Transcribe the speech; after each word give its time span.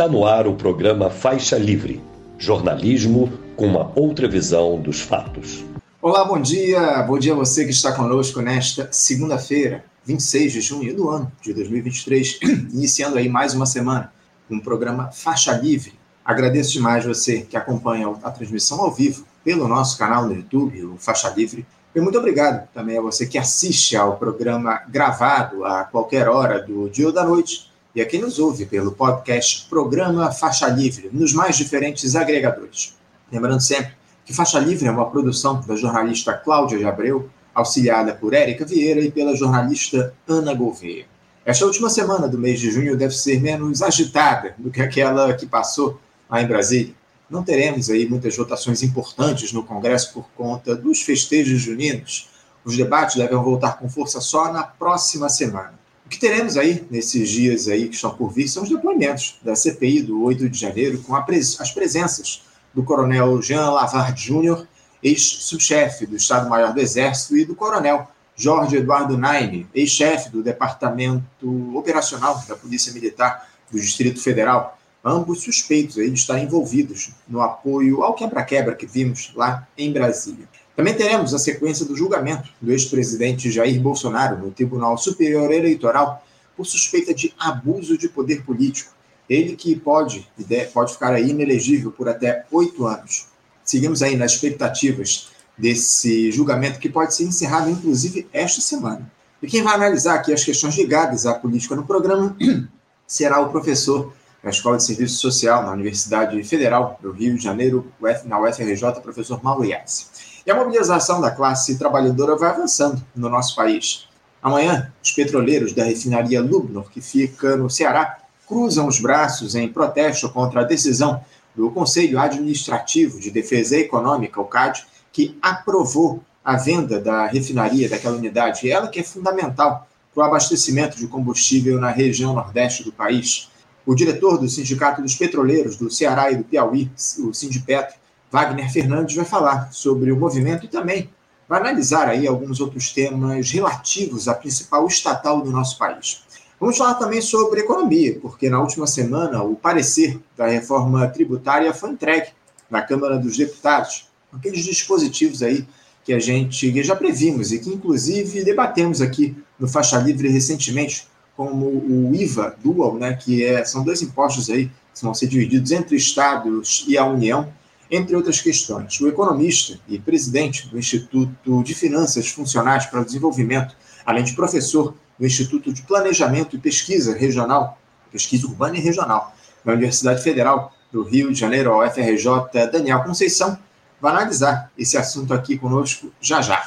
Está 0.00 0.10
no 0.10 0.24
ar 0.24 0.46
o 0.46 0.54
programa 0.54 1.10
Faixa 1.10 1.58
Livre, 1.58 2.02
jornalismo 2.38 3.30
com 3.54 3.66
uma 3.66 3.92
outra 3.94 4.26
visão 4.26 4.80
dos 4.80 4.98
fatos. 4.98 5.62
Olá, 6.00 6.24
bom 6.24 6.40
dia. 6.40 7.02
Bom 7.02 7.18
dia 7.18 7.34
a 7.34 7.36
você 7.36 7.66
que 7.66 7.70
está 7.70 7.92
conosco 7.92 8.40
nesta 8.40 8.88
segunda-feira, 8.90 9.84
26 10.06 10.52
de 10.54 10.60
junho 10.62 10.96
do 10.96 11.10
ano 11.10 11.30
de 11.42 11.52
2023, 11.52 12.38
iniciando 12.72 13.18
aí 13.18 13.28
mais 13.28 13.52
uma 13.52 13.66
semana 13.66 14.10
com 14.48 14.54
um 14.54 14.60
programa 14.60 15.10
Faixa 15.12 15.52
Livre. 15.52 15.92
Agradeço 16.24 16.72
demais 16.72 17.04
você 17.04 17.42
que 17.42 17.54
acompanha 17.54 18.08
a 18.22 18.30
transmissão 18.30 18.80
ao 18.80 18.90
vivo 18.90 19.26
pelo 19.44 19.68
nosso 19.68 19.98
canal 19.98 20.24
no 20.24 20.34
YouTube, 20.34 20.82
o 20.82 20.96
Faixa 20.96 21.28
Livre. 21.28 21.66
E 21.94 22.00
muito 22.00 22.16
obrigado 22.16 22.66
também 22.72 22.96
a 22.96 23.02
você 23.02 23.26
que 23.26 23.36
assiste 23.36 23.98
ao 23.98 24.16
programa 24.16 24.80
gravado 24.88 25.62
a 25.62 25.84
qualquer 25.84 26.26
hora 26.26 26.58
do 26.58 26.88
dia 26.88 27.06
ou 27.06 27.12
da 27.12 27.22
noite 27.22 27.69
e 27.94 28.00
a 28.00 28.06
quem 28.06 28.20
nos 28.20 28.38
ouve 28.38 28.66
pelo 28.66 28.92
podcast 28.92 29.66
Programa 29.68 30.30
Faixa 30.30 30.68
Livre, 30.68 31.10
nos 31.12 31.32
mais 31.32 31.56
diferentes 31.56 32.14
agregadores. 32.14 32.96
Lembrando 33.32 33.60
sempre 33.60 33.92
que 34.24 34.32
Faixa 34.32 34.58
Livre 34.60 34.86
é 34.86 34.90
uma 34.90 35.10
produção 35.10 35.60
da 35.60 35.74
jornalista 35.74 36.32
Cláudia 36.32 36.78
de 36.78 36.84
Abreu, 36.84 37.28
auxiliada 37.52 38.14
por 38.14 38.32
Érica 38.32 38.64
Vieira 38.64 39.00
e 39.00 39.10
pela 39.10 39.34
jornalista 39.34 40.14
Ana 40.28 40.54
Gouveia. 40.54 41.06
Esta 41.44 41.66
última 41.66 41.90
semana 41.90 42.28
do 42.28 42.38
mês 42.38 42.60
de 42.60 42.70
junho 42.70 42.96
deve 42.96 43.14
ser 43.14 43.40
menos 43.40 43.82
agitada 43.82 44.54
do 44.56 44.70
que 44.70 44.80
aquela 44.80 45.34
que 45.34 45.46
passou 45.46 45.98
lá 46.28 46.40
em 46.40 46.46
Brasília. 46.46 46.94
Não 47.28 47.42
teremos 47.42 47.90
aí 47.90 48.08
muitas 48.08 48.36
votações 48.36 48.82
importantes 48.82 49.52
no 49.52 49.64
Congresso 49.64 50.12
por 50.12 50.28
conta 50.36 50.76
dos 50.76 51.02
festejos 51.02 51.60
juninos. 51.60 52.28
Os 52.64 52.76
debates 52.76 53.16
devem 53.16 53.38
voltar 53.38 53.78
com 53.78 53.88
força 53.88 54.20
só 54.20 54.52
na 54.52 54.62
próxima 54.62 55.28
semana. 55.28 55.79
O 56.10 56.12
que 56.12 56.18
teremos 56.18 56.56
aí 56.56 56.84
nesses 56.90 57.28
dias 57.28 57.68
aí 57.68 57.88
que 57.88 57.94
estão 57.94 58.12
por 58.12 58.32
vir 58.32 58.48
são 58.48 58.64
os 58.64 58.68
depoimentos 58.68 59.38
da 59.44 59.54
CPI 59.54 60.02
do 60.02 60.24
8 60.24 60.48
de 60.48 60.58
janeiro, 60.58 61.00
com 61.02 61.14
pres 61.22 61.60
as 61.60 61.70
presenças 61.70 62.42
do 62.74 62.82
coronel 62.82 63.40
Jean 63.40 63.70
Lavard 63.70 64.20
Júnior, 64.20 64.66
ex-subchefe 65.00 66.06
do 66.06 66.16
Estado-Maior 66.16 66.74
do 66.74 66.80
Exército, 66.80 67.36
e 67.36 67.44
do 67.44 67.54
coronel 67.54 68.08
Jorge 68.34 68.78
Eduardo 68.78 69.16
Naime, 69.16 69.68
ex-chefe 69.72 70.30
do 70.30 70.42
Departamento 70.42 71.78
Operacional 71.78 72.42
da 72.48 72.56
Polícia 72.56 72.92
Militar 72.92 73.48
do 73.70 73.78
Distrito 73.78 74.20
Federal, 74.20 74.76
ambos 75.04 75.44
suspeitos 75.44 75.96
aí 75.96 76.10
de 76.10 76.18
estar 76.18 76.40
envolvidos 76.40 77.12
no 77.28 77.40
apoio 77.40 78.02
ao 78.02 78.14
quebra-quebra 78.14 78.74
que 78.74 78.84
vimos 78.84 79.30
lá 79.36 79.68
em 79.78 79.92
Brasília. 79.92 80.48
Também 80.76 80.94
teremos 80.94 81.34
a 81.34 81.38
sequência 81.38 81.84
do 81.84 81.96
julgamento 81.96 82.48
do 82.60 82.72
ex-presidente 82.72 83.50
Jair 83.50 83.80
Bolsonaro 83.80 84.38
no 84.38 84.50
Tribunal 84.50 84.96
Superior 84.96 85.52
Eleitoral 85.52 86.24
por 86.56 86.64
suspeita 86.64 87.12
de 87.12 87.34
abuso 87.38 87.98
de 87.98 88.08
poder 88.08 88.44
político. 88.44 88.92
Ele 89.28 89.56
que 89.56 89.76
pode, 89.76 90.26
pode 90.72 90.92
ficar 90.92 91.12
aí 91.12 91.30
inelegível 91.30 91.92
por 91.92 92.08
até 92.08 92.44
oito 92.50 92.86
anos. 92.86 93.26
Seguimos 93.64 94.02
aí 94.02 94.16
nas 94.16 94.32
expectativas 94.32 95.28
desse 95.56 96.32
julgamento 96.32 96.78
que 96.78 96.88
pode 96.88 97.14
ser 97.14 97.24
encerrado, 97.24 97.70
inclusive, 97.70 98.26
esta 98.32 98.60
semana. 98.60 99.10
E 99.42 99.46
quem 99.46 99.62
vai 99.62 99.74
analisar 99.74 100.14
aqui 100.14 100.32
as 100.32 100.44
questões 100.44 100.76
ligadas 100.76 101.26
à 101.26 101.34
política 101.34 101.76
no 101.76 101.86
programa 101.86 102.36
será 103.06 103.40
o 103.40 103.50
professor 103.50 104.12
da 104.42 104.50
Escola 104.50 104.78
de 104.78 104.84
Serviço 104.84 105.18
Social 105.18 105.62
na 105.62 105.72
Universidade 105.72 106.42
Federal 106.42 106.98
do 107.02 107.12
Rio 107.12 107.36
de 107.36 107.44
Janeiro, 107.44 107.86
na 108.24 108.40
UFRJ, 108.40 109.00
professor 109.02 109.42
Mauro 109.42 109.64
Yassi. 109.64 110.29
E 110.46 110.50
a 110.50 110.54
mobilização 110.54 111.20
da 111.20 111.30
classe 111.30 111.78
trabalhadora 111.78 112.36
vai 112.36 112.50
avançando 112.50 113.02
no 113.14 113.28
nosso 113.28 113.54
país. 113.54 114.08
Amanhã, 114.42 114.90
os 115.02 115.12
petroleiros 115.12 115.72
da 115.74 115.84
refinaria 115.84 116.40
Lubnor, 116.40 116.90
que 116.90 117.00
fica 117.00 117.56
no 117.56 117.68
Ceará, 117.68 118.18
cruzam 118.46 118.88
os 118.88 118.98
braços 118.98 119.54
em 119.54 119.68
protesto 119.68 120.28
contra 120.30 120.62
a 120.62 120.64
decisão 120.64 121.22
do 121.54 121.70
Conselho 121.70 122.18
Administrativo 122.18 123.20
de 123.20 123.30
Defesa 123.30 123.76
Econômica, 123.76 124.40
o 124.40 124.44
CAD, 124.44 124.86
que 125.12 125.38
aprovou 125.42 126.22
a 126.44 126.56
venda 126.56 126.98
da 126.98 127.26
refinaria 127.26 127.88
daquela 127.88 128.16
unidade, 128.16 128.70
ela 128.70 128.88
que 128.88 129.00
é 129.00 129.02
fundamental 129.02 129.86
para 130.14 130.22
o 130.22 130.26
abastecimento 130.26 130.96
de 130.96 131.06
combustível 131.06 131.78
na 131.78 131.90
região 131.90 132.32
nordeste 132.32 132.82
do 132.82 132.92
país. 132.92 133.50
O 133.84 133.94
diretor 133.94 134.38
do 134.38 134.48
Sindicato 134.48 135.02
dos 135.02 135.14
Petroleiros 135.14 135.76
do 135.76 135.90
Ceará 135.90 136.30
e 136.30 136.36
do 136.36 136.44
Piauí, 136.44 136.90
o 137.18 137.32
Sindipetro, 137.32 137.94
Wagner 138.30 138.72
Fernandes 138.72 139.16
vai 139.16 139.24
falar 139.24 139.72
sobre 139.72 140.12
o 140.12 140.16
movimento 140.16 140.64
e 140.64 140.68
também 140.68 141.10
vai 141.48 141.60
analisar 141.60 142.08
aí 142.08 142.28
alguns 142.28 142.60
outros 142.60 142.92
temas 142.92 143.50
relativos 143.50 144.28
à 144.28 144.34
principal 144.34 144.86
estatal 144.86 145.40
do 145.40 145.50
nosso 145.50 145.76
país. 145.76 146.22
Vamos 146.60 146.76
falar 146.76 146.94
também 146.94 147.20
sobre 147.20 147.60
economia, 147.60 148.18
porque 148.20 148.48
na 148.48 148.60
última 148.60 148.86
semana 148.86 149.42
o 149.42 149.56
parecer 149.56 150.20
da 150.36 150.46
reforma 150.46 151.08
tributária 151.08 151.72
foi 151.74 151.90
entregue 151.90 152.28
na 152.70 152.82
Câmara 152.82 153.18
dos 153.18 153.36
Deputados, 153.36 154.08
aqueles 154.32 154.64
dispositivos 154.64 155.42
aí 155.42 155.66
que 156.04 156.12
a 156.12 156.20
gente 156.20 156.82
já 156.82 156.94
previmos 156.94 157.50
e 157.50 157.58
que 157.58 157.70
inclusive 157.70 158.44
debatemos 158.44 159.00
aqui 159.00 159.36
no 159.58 159.66
Faixa 159.66 159.98
Livre 159.98 160.28
recentemente, 160.28 161.08
como 161.36 161.66
o 161.66 162.14
IVA 162.14 162.54
Dual, 162.62 162.94
né, 162.96 163.14
que 163.14 163.42
é, 163.42 163.64
são 163.64 163.82
dois 163.82 164.02
impostos 164.02 164.50
aí 164.50 164.70
que 164.94 165.02
vão 165.02 165.14
ser 165.14 165.26
divididos 165.26 165.72
entre 165.72 165.96
estados 165.96 166.84
e 166.86 166.98
a 166.98 167.04
União, 167.06 167.50
entre 167.90 168.14
outras 168.14 168.40
questões. 168.40 169.00
O 169.00 169.08
economista 169.08 169.78
e 169.88 169.98
presidente 169.98 170.68
do 170.68 170.78
Instituto 170.78 171.62
de 171.62 171.74
Finanças 171.74 172.28
Funcionais 172.28 172.86
para 172.86 173.00
o 173.00 173.04
Desenvolvimento, 173.04 173.76
além 174.06 174.24
de 174.24 174.34
professor 174.34 174.94
do 175.18 175.26
Instituto 175.26 175.72
de 175.72 175.82
Planejamento 175.82 176.56
e 176.56 176.58
Pesquisa 176.58 177.16
Regional, 177.16 177.78
Pesquisa 178.12 178.46
Urbana 178.46 178.76
e 178.76 178.80
Regional, 178.80 179.34
da 179.64 179.72
Universidade 179.72 180.22
Federal 180.22 180.72
do 180.90 181.02
Rio 181.02 181.32
de 181.32 181.38
Janeiro, 181.38 181.76
UFRJ, 181.78 182.68
Daniel 182.72 183.02
Conceição, 183.02 183.58
vai 184.00 184.12
analisar 184.12 184.70
esse 184.78 184.96
assunto 184.96 185.34
aqui 185.34 185.58
conosco 185.58 186.12
já 186.20 186.40
já. 186.40 186.64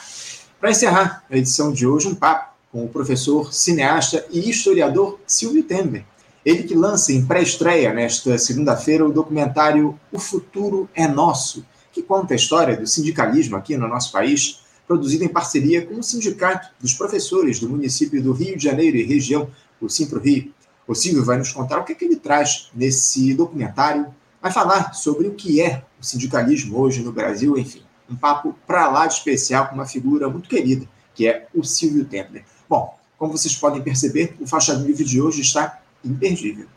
Para 0.60 0.72
encerrar 0.72 1.24
a 1.30 1.36
edição 1.36 1.74
de 1.74 1.86
hoje, 1.86 2.08
um 2.08 2.16
papo 2.16 2.54
com 2.72 2.86
o 2.86 2.90
professor, 2.90 3.54
cineasta 3.54 4.26
e 4.32 4.50
historiador 4.50 5.20
Silvio 5.28 5.64
Temer, 5.64 6.06
ele 6.46 6.64
que 6.64 6.76
lança 6.76 7.14
em 7.14 7.26
pré-estreia 7.26 7.94
nesta 7.94 8.38
segunda-feira 8.38 9.06
o 9.06 9.12
documentário 9.12 9.98
O 10.12 10.20
Futuro 10.20 10.90
é 10.94 11.08
Nosso, 11.08 11.66
que 11.92 12.02
conta 12.02 12.34
a 12.34 12.36
história 12.36 12.76
do 12.76 12.86
sindicalismo 12.86 13.56
aqui 13.56 13.78
no 13.78 13.88
nosso 13.88 14.12
país, 14.12 14.62
produzido 14.86 15.24
em 15.24 15.30
parceria 15.30 15.86
com 15.86 15.96
o 15.96 16.04
Sindicato 16.04 16.70
dos 16.80 16.94
Professores 16.94 17.60
do 17.60 17.70
município 17.70 18.22
do 18.22 18.34
Rio 18.34 18.58
de 18.58 18.64
Janeiro 18.64 18.98
e 18.98 19.04
região, 19.04 19.50
o 19.80 19.88
Simpro 19.88 20.20
Rio. 20.20 20.54
O 20.86 20.94
Silvio 20.94 21.24
vai 21.24 21.38
nos 21.38 21.52
contar 21.52 21.80
o 21.80 21.86
que, 21.86 21.94
é 21.94 21.96
que 21.96 22.04
ele 22.04 22.18
traz 22.18 22.70
nesse 22.76 23.34
documentário, 23.34 24.08
vai 24.42 24.52
falar 24.52 24.94
sobre 24.94 25.28
o 25.28 25.34
que 25.34 25.62
é 25.62 25.84
o 26.00 26.04
sindicalismo 26.04 26.78
hoje 26.78 27.02
no 27.02 27.14
Brasil, 27.14 27.58
enfim, 27.58 27.84
um 28.10 28.16
papo 28.16 28.54
para 28.68 28.90
lá 28.90 29.08
de 29.08 29.14
especial 29.14 29.70
com 29.70 29.76
uma 29.76 29.86
figura 29.86 30.28
muito 30.28 30.50
querida, 30.50 30.86
que 31.16 31.26
é 31.26 31.48
o 31.56 31.64
Silvio 31.64 32.04
Templer. 32.04 32.44
Bom, 32.68 32.98
como 33.18 33.32
vocês 33.32 33.56
podem 33.56 33.82
perceber, 33.82 34.36
o 34.42 34.48
Faixa 34.48 34.74
Livre 34.74 35.06
de 35.06 35.22
hoje 35.22 35.40
está 35.40 35.80
imperdível. 36.04 36.68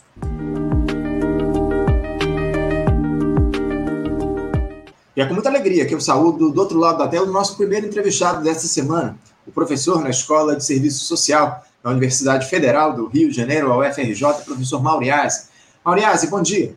E 5.17 5.21
é 5.21 5.25
com 5.25 5.33
muita 5.33 5.49
alegria 5.49 5.87
que 5.87 5.95
eu 5.95 6.01
saúdo 6.01 6.51
do 6.51 6.61
outro 6.61 6.79
lado 6.79 6.99
da 6.99 7.09
tela 7.09 7.27
o 7.27 7.33
nosso 7.33 7.57
primeiro 7.57 7.87
entrevistado 7.87 8.45
desta 8.45 8.69
semana, 8.69 9.17
o 9.47 9.51
professor 9.51 10.03
na 10.03 10.11
Escola 10.11 10.55
de 10.55 10.65
Serviço 10.65 11.05
Social 11.05 11.65
da 11.83 11.91
Universidade 11.91 12.47
Federal 12.49 12.93
do 12.93 13.07
Rio 13.07 13.31
de 13.31 13.37
Janeiro, 13.37 13.73
a 13.73 13.79
UFRJ, 13.79 14.45
professor 14.45 14.83
Mauriase. 14.83 15.49
Mauriase, 15.83 16.27
bom 16.27 16.43
dia. 16.43 16.75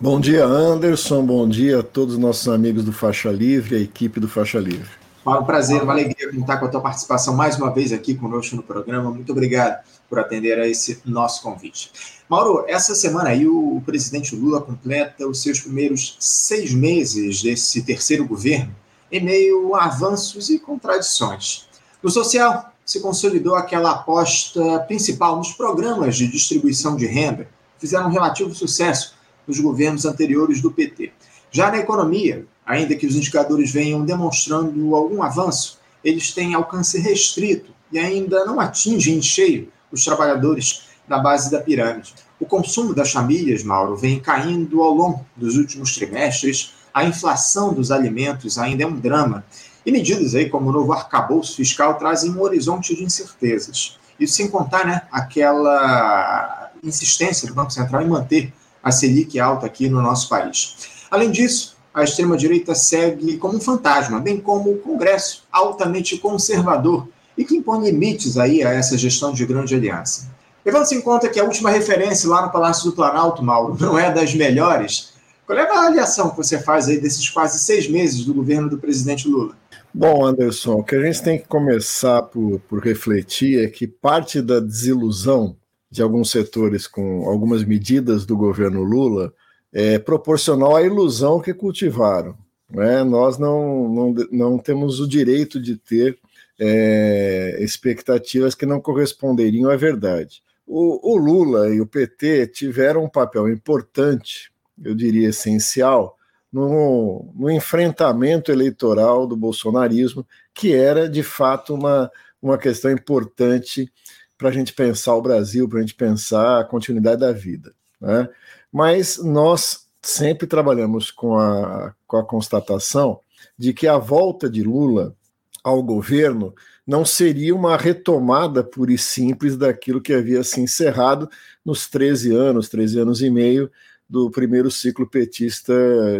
Bom 0.00 0.20
dia, 0.20 0.44
Anderson. 0.44 1.24
Bom 1.26 1.48
dia 1.48 1.80
a 1.80 1.82
todos 1.82 2.14
os 2.14 2.20
nossos 2.20 2.48
amigos 2.48 2.84
do 2.84 2.92
Faixa 2.92 3.30
Livre, 3.30 3.76
a 3.76 3.80
equipe 3.80 4.20
do 4.20 4.28
Faixa 4.28 4.58
Livre. 4.58 4.88
É 5.26 5.30
um 5.30 5.44
prazer, 5.44 5.82
uma 5.82 5.92
alegria 5.92 6.32
contar 6.32 6.56
com 6.56 6.66
a 6.66 6.68
tua 6.68 6.80
participação 6.80 7.34
mais 7.34 7.56
uma 7.56 7.70
vez 7.70 7.92
aqui 7.92 8.14
conosco 8.14 8.56
no 8.56 8.62
programa. 8.62 9.10
Muito 9.10 9.30
obrigado 9.32 9.80
por 10.08 10.18
atender 10.18 10.58
a 10.58 10.66
esse 10.66 11.00
nosso 11.04 11.42
convite. 11.42 11.90
Mauro, 12.28 12.64
essa 12.68 12.94
semana 12.94 13.30
aí 13.30 13.46
o 13.46 13.82
presidente 13.84 14.34
Lula 14.34 14.60
completa 14.60 15.26
os 15.26 15.42
seus 15.42 15.60
primeiros 15.60 16.16
seis 16.18 16.72
meses 16.72 17.42
desse 17.42 17.82
terceiro 17.82 18.26
governo 18.26 18.74
em 19.10 19.24
meio 19.24 19.74
a 19.74 19.86
avanços 19.86 20.50
e 20.50 20.58
contradições. 20.58 21.66
No 22.02 22.10
social, 22.10 22.72
se 22.84 23.00
consolidou 23.00 23.54
aquela 23.54 23.92
aposta 23.92 24.80
principal 24.80 25.36
nos 25.36 25.52
programas 25.52 26.16
de 26.16 26.26
distribuição 26.26 26.96
de 26.96 27.06
renda, 27.06 27.48
fizeram 27.78 28.06
um 28.06 28.12
relativo 28.12 28.54
sucesso 28.54 29.14
nos 29.46 29.60
governos 29.60 30.04
anteriores 30.04 30.60
do 30.60 30.70
PT. 30.70 31.12
Já 31.50 31.70
na 31.70 31.78
economia, 31.78 32.46
ainda 32.64 32.94
que 32.94 33.06
os 33.06 33.16
indicadores 33.16 33.70
venham 33.70 34.04
demonstrando 34.04 34.94
algum 34.94 35.22
avanço, 35.22 35.78
eles 36.04 36.32
têm 36.32 36.54
alcance 36.54 36.98
restrito 36.98 37.72
e 37.90 37.98
ainda 37.98 38.44
não 38.44 38.60
atingem 38.60 39.16
em 39.16 39.22
cheio 39.22 39.72
os 39.92 40.04
trabalhadores 40.04 40.88
da 41.06 41.18
base 41.18 41.50
da 41.50 41.60
pirâmide. 41.60 42.14
O 42.38 42.46
consumo 42.46 42.94
das 42.94 43.10
famílias, 43.10 43.64
Mauro, 43.64 43.96
vem 43.96 44.20
caindo 44.20 44.82
ao 44.82 44.92
longo 44.92 45.26
dos 45.36 45.56
últimos 45.56 45.94
trimestres, 45.94 46.74
a 46.92 47.04
inflação 47.04 47.72
dos 47.72 47.90
alimentos 47.90 48.58
ainda 48.58 48.84
é 48.84 48.86
um 48.86 48.96
drama, 48.96 49.44
e 49.84 49.90
medidas 49.90 50.34
aí 50.34 50.48
como 50.48 50.68
o 50.68 50.72
novo 50.72 50.92
arcabouço 50.92 51.56
fiscal 51.56 51.94
trazem 51.94 52.30
um 52.30 52.40
horizonte 52.40 52.94
de 52.94 53.02
incertezas. 53.02 53.98
Isso 54.20 54.34
sem 54.34 54.48
contar 54.48 54.84
né, 54.86 55.02
aquela 55.10 56.70
insistência 56.82 57.48
do 57.48 57.54
Banco 57.54 57.72
Central 57.72 58.02
em 58.02 58.08
manter 58.08 58.52
a 58.82 58.92
Selic 58.92 59.38
alta 59.38 59.66
aqui 59.66 59.88
no 59.88 60.02
nosso 60.02 60.28
país. 60.28 61.06
Além 61.10 61.30
disso, 61.30 61.76
a 61.92 62.04
extrema-direita 62.04 62.74
segue 62.74 63.38
como 63.38 63.56
um 63.56 63.60
fantasma, 63.60 64.20
bem 64.20 64.40
como 64.40 64.72
o 64.72 64.78
Congresso, 64.78 65.44
altamente 65.50 66.18
conservador 66.18 67.08
e 67.38 67.44
que 67.44 67.56
impõe 67.56 67.84
limites 67.84 68.36
aí 68.36 68.64
a 68.64 68.72
essa 68.72 68.98
gestão 68.98 69.32
de 69.32 69.46
grande 69.46 69.74
aliança. 69.74 70.28
Levando-se 70.66 70.96
em 70.96 71.00
conta 71.00 71.28
que 71.28 71.38
a 71.38 71.44
última 71.44 71.70
referência 71.70 72.28
lá 72.28 72.44
no 72.44 72.52
Palácio 72.52 72.90
do 72.90 72.96
Planalto, 72.96 73.42
Mauro, 73.42 73.76
não 73.80 73.96
é 73.96 74.12
das 74.12 74.34
melhores, 74.34 75.14
qual 75.46 75.58
é 75.58 75.62
a 75.62 75.64
avaliação 75.64 76.28
que 76.28 76.36
você 76.36 76.58
faz 76.58 76.88
aí 76.88 77.00
desses 77.00 77.30
quase 77.30 77.58
seis 77.60 77.88
meses 77.88 78.24
do 78.26 78.34
governo 78.34 78.68
do 78.68 78.76
presidente 78.76 79.26
Lula? 79.26 79.56
Bom, 79.94 80.26
Anderson, 80.26 80.74
o 80.74 80.84
que 80.84 80.94
a 80.94 81.02
gente 81.02 81.22
tem 81.22 81.38
que 81.38 81.48
começar 81.48 82.20
por, 82.22 82.60
por 82.68 82.84
refletir 82.84 83.64
é 83.64 83.68
que 83.68 83.86
parte 83.86 84.42
da 84.42 84.60
desilusão 84.60 85.56
de 85.90 86.02
alguns 86.02 86.30
setores 86.30 86.86
com 86.86 87.26
algumas 87.26 87.64
medidas 87.64 88.26
do 88.26 88.36
governo 88.36 88.82
Lula 88.82 89.32
é 89.72 89.98
proporcional 89.98 90.76
à 90.76 90.82
ilusão 90.82 91.40
que 91.40 91.54
cultivaram. 91.54 92.36
Né? 92.70 93.02
Nós 93.02 93.38
não, 93.38 93.88
não, 93.88 94.14
não 94.30 94.58
temos 94.58 95.00
o 95.00 95.08
direito 95.08 95.58
de 95.58 95.76
ter 95.76 96.18
é, 96.58 97.56
expectativas 97.60 98.54
que 98.54 98.66
não 98.66 98.80
corresponderiam 98.80 99.70
à 99.70 99.76
verdade. 99.76 100.42
O, 100.66 101.14
o, 101.14 101.16
Lula 101.16 101.68
e 101.70 101.80
o 101.80 101.86
PT 101.86 102.48
tiveram 102.48 103.04
um 103.04 103.08
papel 103.08 103.48
importante, 103.48 104.52
eu 104.82 104.94
diria 104.94 105.28
essencial, 105.28 106.16
no, 106.52 107.30
no 107.34 107.50
enfrentamento 107.50 108.50
eleitoral 108.50 109.26
do 109.26 109.36
bolsonarismo, 109.36 110.26
que 110.52 110.74
era 110.74 111.08
de 111.08 111.22
fato 111.22 111.74
uma, 111.74 112.10
uma 112.40 112.58
questão 112.58 112.90
importante 112.90 113.90
para 114.36 114.48
a 114.48 114.52
gente 114.52 114.72
pensar 114.72 115.14
o 115.14 115.22
Brasil, 115.22 115.68
para 115.68 115.78
a 115.78 115.80
gente 115.82 115.94
pensar 115.94 116.60
a 116.60 116.64
continuidade 116.64 117.20
da 117.20 117.32
vida. 117.32 117.74
Né? 118.00 118.28
Mas 118.72 119.18
nós 119.18 119.88
sempre 120.02 120.46
trabalhamos 120.46 121.10
com 121.10 121.36
a, 121.36 121.94
com 122.06 122.16
a 122.16 122.24
constatação 122.24 123.20
de 123.56 123.72
que 123.72 123.86
a 123.86 123.98
volta 123.98 124.48
de 124.48 124.62
Lula 124.62 125.14
ao 125.62 125.82
governo 125.82 126.54
não 126.86 127.04
seria 127.04 127.54
uma 127.54 127.76
retomada 127.76 128.64
pura 128.64 128.92
e 128.92 128.98
simples 128.98 129.56
daquilo 129.56 130.00
que 130.00 130.12
havia 130.12 130.42
se 130.42 130.60
encerrado 130.60 131.28
nos 131.64 131.86
13 131.88 132.34
anos, 132.34 132.68
13 132.68 133.00
anos 133.00 133.22
e 133.22 133.30
meio 133.30 133.70
do 134.08 134.30
primeiro 134.30 134.70
ciclo 134.70 135.06
petista 135.06 135.74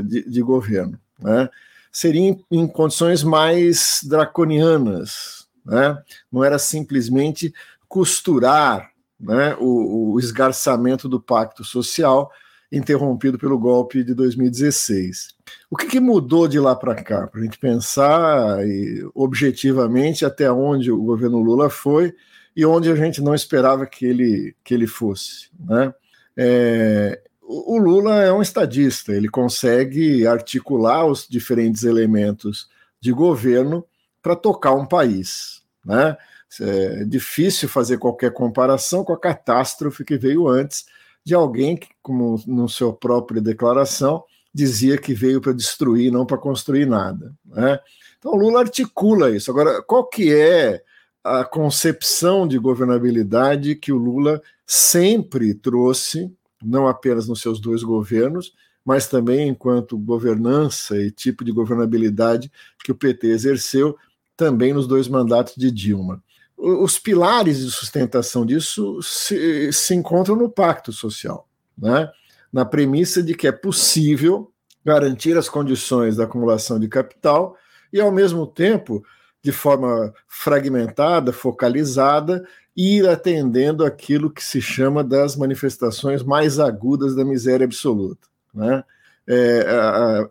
de, 0.05 0.29
de 0.29 0.43
governo. 0.43 0.99
Né? 1.19 1.49
Seria 1.91 2.21
em, 2.21 2.45
em 2.51 2.67
condições 2.67 3.23
mais 3.23 4.01
draconianas, 4.05 5.49
né? 5.65 5.97
não 6.31 6.45
era 6.45 6.59
simplesmente 6.59 7.53
costurar 7.89 8.91
né, 9.19 9.57
o, 9.59 10.13
o 10.13 10.21
esgarçamento 10.21 11.09
do 11.09 11.21
pacto 11.21 11.65
social 11.65 12.31
interrompido 12.71 13.39
pelo 13.39 13.59
golpe 13.59 14.05
de 14.05 14.15
2016. 14.15 15.35
O 15.71 15.77
que, 15.77 15.87
que 15.87 16.01
mudou 16.01 16.47
de 16.47 16.61
lá 16.61 16.77
para 16.77 16.95
cá? 16.95 17.27
Para 17.27 17.41
a 17.41 17.45
gente 17.45 17.59
pensar 17.59 18.67
e, 18.67 19.09
objetivamente 19.15 20.25
até 20.25 20.51
onde 20.53 20.91
o 20.93 21.03
governo 21.03 21.41
Lula 21.41 21.71
foi 21.71 22.15
e 22.55 22.65
onde 22.67 22.91
a 22.91 22.95
gente 22.95 23.23
não 23.23 23.35
esperava 23.35 23.87
que 23.87 24.05
ele, 24.05 24.55
que 24.63 24.75
ele 24.75 24.87
fosse. 24.87 25.49
Né? 25.59 25.93
É, 26.37 27.23
o 27.43 27.79
Lula 27.79 28.23
é 28.23 28.33
um 28.33 28.43
estadista, 28.43 29.13
ele 29.13 29.29
consegue 29.29 30.27
articular 30.27 31.07
os 31.07 31.27
diferentes 31.27 31.85
elementos 31.85 32.69
de 33.01 33.13
governo 33.13 33.87
para 34.23 34.37
tocar 34.37 34.75
um 34.75 34.85
país. 34.85 35.63
Né? 35.85 36.17
É 36.61 37.05
difícil 37.05 37.69
fazer 37.69 37.99
qualquer 37.99 38.33
comparação 38.33 39.03
com 39.03 39.13
a 39.13 39.19
catástrofe 39.19 40.05
que 40.05 40.19
veio 40.19 40.47
antes 40.47 40.85
de 41.29 41.35
alguém 41.35 41.77
que, 41.77 41.89
como 42.01 42.43
no 42.47 42.71
seu 42.71 42.91
própria 42.91 43.39
declaração, 43.39 44.25
dizia 44.53 44.97
que 44.97 45.13
veio 45.13 45.43
para 45.43 45.53
destruir, 45.53 46.11
não 46.11 46.25
para 46.25 46.39
construir 46.39 46.87
nada. 46.87 47.35
Né? 47.45 47.79
Então 48.19 48.35
Lula 48.35 48.61
articula 48.61 49.31
isso. 49.31 49.51
Agora, 49.51 49.83
qual 49.83 50.09
que 50.09 50.33
é 50.33 50.83
a 51.23 51.45
concepção 51.45 52.49
de 52.49 52.59
governabilidade 52.59 53.75
que 53.75 53.93
o 53.93 53.99
Lula 53.99 54.41
sempre 54.67 55.53
trouxe, 55.53 56.35
não 56.65 56.89
apenas 56.89 57.29
nos 57.29 57.43
seus 57.43 57.61
dois 57.61 57.83
governos, 57.83 58.55
mas 58.83 59.07
também 59.07 59.51
enquanto 59.51 59.99
governança 59.99 60.97
e 60.97 61.11
tipo 61.11 61.45
de 61.45 61.53
governabilidade 61.53 62.51
que 62.83 62.91
o 62.91 62.95
PT 62.95 63.27
exerceu 63.27 63.95
também 64.35 64.73
nos 64.73 64.87
dois 64.87 65.09
mandatos 65.09 65.57
de 65.57 65.71
Dilma 65.71 66.23
os 66.59 66.99
pilares 66.99 67.59
de 67.59 67.71
sustentação 67.71 68.45
disso 68.45 69.01
se, 69.01 69.73
se 69.73 69.95
encontram 69.95 70.35
no 70.35 70.51
pacto 70.51 70.93
social, 70.93 71.49
né? 71.77 72.11
na 72.53 72.65
premissa 72.65 73.23
de 73.23 73.35
que 73.35 73.47
é 73.47 73.53
possível 73.53 74.51
garantir 74.85 75.37
as 75.37 75.49
condições 75.49 76.17
da 76.17 76.25
acumulação 76.25 76.81
de 76.81 76.89
capital 76.89 77.57
e, 77.93 78.01
ao 78.01 78.11
mesmo 78.11 78.47
tempo, 78.47 79.05
de 79.43 79.53
forma 79.53 80.13
fragmentada, 80.27 81.33
focalizada, 81.33 82.45
ir 82.77 83.09
atendendo 83.09 83.85
aquilo 83.85 84.31
que 84.31 84.43
se 84.43 84.61
chama 84.61 85.05
das 85.05 85.37
manifestações 85.37 86.23
mais 86.23 86.59
agudas 86.59 87.15
da 87.15 87.25
miséria 87.25 87.65
absoluta. 87.65 88.27
Né? 88.53 88.83
É, 89.29 90.29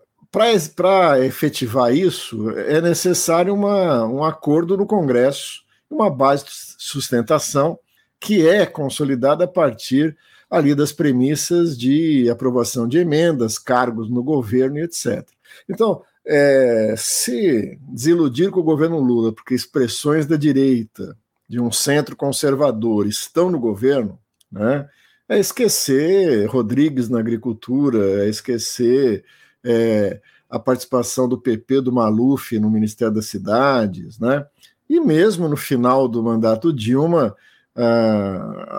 Para 0.76 1.24
efetivar 1.24 1.94
isso, 1.94 2.50
é 2.52 2.82
necessário 2.82 3.54
uma, 3.54 4.06
um 4.06 4.24
acordo 4.24 4.76
no 4.76 4.86
Congresso 4.86 5.67
uma 5.90 6.10
base 6.10 6.46
de 6.46 6.52
sustentação 6.52 7.80
que 8.20 8.48
é 8.48 8.66
consolidada 8.66 9.46
a 9.46 9.48
partir 9.48 10.18
ali 10.50 10.74
das 10.74 10.92
premissas 10.92 11.78
de 11.78 12.30
aprovação 12.30 12.88
de 12.88 12.98
emendas, 12.98 13.60
cargos 13.60 14.10
no 14.10 14.24
governo 14.24 14.78
e 14.78 14.84
etc. 14.84 15.28
Então, 15.68 16.02
é, 16.26 16.96
se 16.98 17.78
desiludir 17.90 18.50
com 18.52 18.60
o 18.60 18.64
governo 18.64 19.00
Lula, 19.00 19.34
porque 19.34 19.54
expressões 19.54 20.26
da 20.26 20.36
direita, 20.36 21.18
de 21.48 21.60
um 21.60 21.72
centro 21.72 22.16
conservador, 22.16 23.08
estão 23.08 23.50
no 23.50 23.60
governo, 23.60 24.20
né, 24.52 24.90
é 25.30 25.40
esquecer 25.40 26.46
Rodrigues 26.48 27.10
na 27.10 27.20
agricultura, 27.20 28.24
é 28.24 28.30
esquecer 28.30 29.24
é, 29.64 30.22
a 30.50 30.58
participação 30.58 31.28
do 31.28 31.38
PP 31.38 31.82
do 31.82 31.92
Maluf 31.92 32.58
no 32.58 32.70
Ministério 32.70 33.14
das 33.14 33.26
Cidades, 33.26 34.18
né? 34.20 34.46
E 34.90 35.00
mesmo 35.00 35.48
no 35.48 35.58
final 35.58 36.08
do 36.08 36.24
mandato 36.24 36.74
Dilma, 36.74 37.36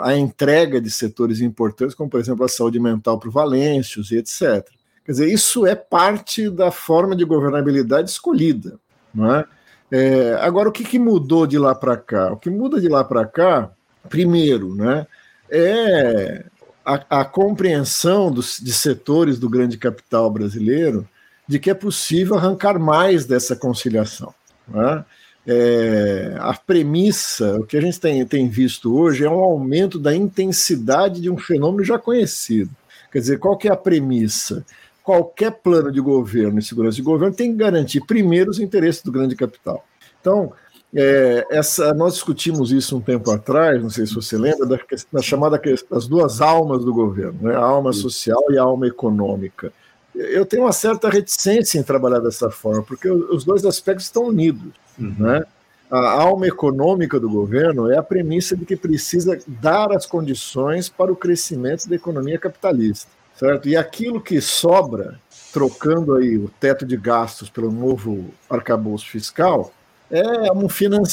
a 0.02 0.16
entrega 0.16 0.80
de 0.80 0.90
setores 0.90 1.40
importantes, 1.40 1.94
como 1.94 2.10
por 2.10 2.18
exemplo 2.18 2.44
a 2.44 2.48
saúde 2.48 2.80
mental 2.80 3.18
para 3.18 3.28
o 3.28 3.32
Valêncios 3.32 4.10
e 4.10 4.16
etc. 4.16 4.66
Quer 5.04 5.12
dizer, 5.12 5.32
isso 5.32 5.66
é 5.66 5.74
parte 5.74 6.50
da 6.50 6.70
forma 6.70 7.14
de 7.14 7.24
governabilidade 7.24 8.10
escolhida. 8.10 8.78
Não 9.14 9.34
é? 9.34 9.44
É, 9.90 10.34
agora, 10.40 10.68
o 10.68 10.72
que, 10.72 10.84
que, 10.84 10.98
mudou 10.98 11.46
de 11.46 11.58
lá 11.58 11.74
para 11.74 11.96
cá? 11.96 12.32
O 12.32 12.36
que 12.36 12.50
muda 12.50 12.78
de 12.80 12.88
lá 12.88 13.02
para 13.02 13.24
cá, 13.24 13.70
primeiro, 14.08 14.74
né, 14.74 15.06
é 15.48 16.44
a, 16.84 17.20
a 17.20 17.24
compreensão 17.24 18.30
dos, 18.30 18.58
de 18.60 18.72
setores 18.72 19.38
do 19.38 19.48
grande 19.48 19.78
capital 19.78 20.30
brasileiro 20.30 21.08
de 21.46 21.58
que 21.58 21.70
é 21.70 21.74
possível 21.74 22.36
arrancar 22.36 22.78
mais 22.78 23.24
dessa 23.24 23.56
conciliação. 23.56 24.34
Né? 24.66 25.04
É, 25.50 26.36
a 26.38 26.52
premissa, 26.52 27.56
o 27.56 27.64
que 27.64 27.78
a 27.78 27.80
gente 27.80 27.98
tem, 27.98 28.24
tem 28.26 28.46
visto 28.50 28.94
hoje 28.94 29.24
é 29.24 29.30
um 29.30 29.40
aumento 29.40 29.98
da 29.98 30.14
intensidade 30.14 31.22
de 31.22 31.30
um 31.30 31.38
fenômeno 31.38 31.82
já 31.82 31.98
conhecido. 31.98 32.70
Quer 33.10 33.20
dizer, 33.20 33.38
qual 33.38 33.56
que 33.56 33.66
é 33.66 33.72
a 33.72 33.76
premissa? 33.76 34.62
Qualquer 35.02 35.52
plano 35.52 35.90
de 35.90 36.02
governo 36.02 36.58
e 36.58 36.62
segurança 36.62 36.96
de 36.96 37.02
governo 37.02 37.34
tem 37.34 37.50
que 37.50 37.56
garantir 37.56 38.02
primeiro 38.02 38.50
os 38.50 38.60
interesses 38.60 39.02
do 39.02 39.10
grande 39.10 39.34
capital. 39.34 39.82
Então, 40.20 40.52
é, 40.94 41.46
essa, 41.50 41.94
nós 41.94 42.12
discutimos 42.12 42.70
isso 42.70 42.98
um 42.98 43.00
tempo 43.00 43.30
atrás, 43.30 43.82
não 43.82 43.88
sei 43.88 44.04
se 44.04 44.14
você 44.14 44.36
lembra, 44.36 44.66
da, 44.66 44.78
da 45.10 45.22
chamada 45.22 45.58
das 45.90 46.06
duas 46.06 46.42
almas 46.42 46.84
do 46.84 46.92
governo, 46.92 47.38
né? 47.40 47.54
a 47.54 47.60
alma 47.60 47.94
social 47.94 48.44
e 48.50 48.58
a 48.58 48.62
alma 48.62 48.86
econômica. 48.86 49.72
Eu 50.14 50.44
tenho 50.44 50.64
uma 50.64 50.72
certa 50.72 51.08
reticência 51.08 51.78
em 51.78 51.82
trabalhar 51.82 52.18
dessa 52.18 52.50
forma, 52.50 52.82
porque 52.82 53.08
os 53.08 53.44
dois 53.44 53.64
aspectos 53.64 54.04
estão 54.04 54.24
unidos. 54.24 54.72
Uhum. 54.98 55.14
Né? 55.18 55.44
A 55.90 56.10
alma 56.10 56.46
econômica 56.46 57.18
do 57.18 57.30
governo 57.30 57.90
é 57.90 57.96
a 57.96 58.02
premissa 58.02 58.54
de 58.54 58.66
que 58.66 58.76
precisa 58.76 59.38
dar 59.46 59.90
as 59.90 60.04
condições 60.04 60.88
para 60.88 61.10
o 61.10 61.16
crescimento 61.16 61.88
da 61.88 61.96
economia 61.96 62.38
capitalista, 62.38 63.10
certo? 63.34 63.68
E 63.68 63.76
aquilo 63.76 64.20
que 64.20 64.38
sobra, 64.38 65.18
trocando 65.50 66.14
aí 66.14 66.36
o 66.36 66.50
teto 66.60 66.84
de 66.84 66.94
gastos 66.94 67.48
pelo 67.48 67.70
novo 67.70 68.26
arcabouço 68.50 69.08
fiscal, 69.08 69.72
é, 70.10 70.52
um 70.52 70.66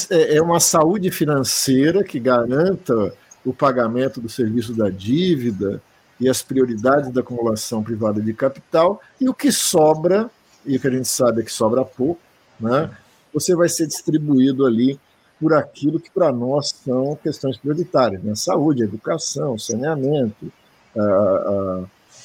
é, 0.10 0.36
é 0.36 0.42
uma 0.42 0.60
saúde 0.60 1.10
financeira 1.10 2.04
que 2.04 2.20
garanta 2.20 3.14
o 3.46 3.54
pagamento 3.54 4.20
do 4.20 4.28
serviço 4.28 4.74
da 4.74 4.90
dívida 4.90 5.82
e 6.20 6.28
as 6.28 6.42
prioridades 6.42 7.12
da 7.12 7.22
acumulação 7.22 7.82
privada 7.84 8.22
de 8.22 8.34
capital, 8.34 9.02
e 9.20 9.30
o 9.30 9.34
que 9.34 9.52
sobra, 9.52 10.30
e 10.66 10.76
o 10.76 10.80
que 10.80 10.88
a 10.88 10.92
gente 10.92 11.08
sabe 11.08 11.42
é 11.42 11.44
que 11.44 11.52
sobra 11.52 11.84
pouco, 11.86 12.20
né? 12.60 12.90
Você 13.36 13.54
vai 13.54 13.68
ser 13.68 13.86
distribuído 13.86 14.66
ali 14.66 14.98
por 15.40 15.54
aquilo 15.54 16.00
que 16.00 16.10
para 16.10 16.32
nós 16.32 16.74
são 16.86 17.20
questões 17.22 17.58
prioritárias, 17.58 18.24
né? 18.24 18.34
saúde, 18.34 18.84
educação, 18.84 19.60
saneamento, 19.60 20.50
a, 20.98 21.84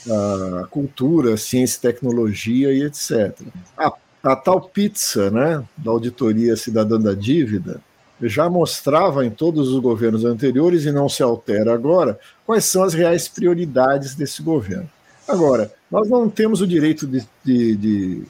a, 0.09 0.61
a 0.61 0.67
cultura, 0.69 1.37
ciência 1.37 1.81
tecnologia 1.83 2.73
e 2.73 2.85
etc. 2.85 3.37
A, 3.77 3.93
a 4.23 4.37
tal 4.37 4.61
pizza 4.61 5.33
né, 5.33 5.65
da 5.77 5.91
Auditoria 5.91 6.57
Cidadã 6.57 7.01
da 7.01 7.13
Dívida 7.13 7.81
já 8.23 8.49
mostrava 8.49 9.27
em 9.27 9.31
todos 9.31 9.71
os 9.71 9.81
governos 9.81 10.25
anteriores, 10.25 10.85
e 10.85 10.93
não 10.93 11.09
se 11.09 11.23
altera 11.23 11.75
agora, 11.75 12.21
quais 12.47 12.67
são 12.67 12.85
as 12.85 12.95
reais 12.95 13.27
prioridades 13.27 14.15
desse 14.15 14.43
governo. 14.43 14.89
Agora, 15.27 15.73
nós 15.91 16.09
não 16.09 16.29
temos 16.29 16.61
o 16.61 16.67
direito 16.67 17.07
de, 17.07 17.27
de, 17.43 17.77
de 17.77 18.23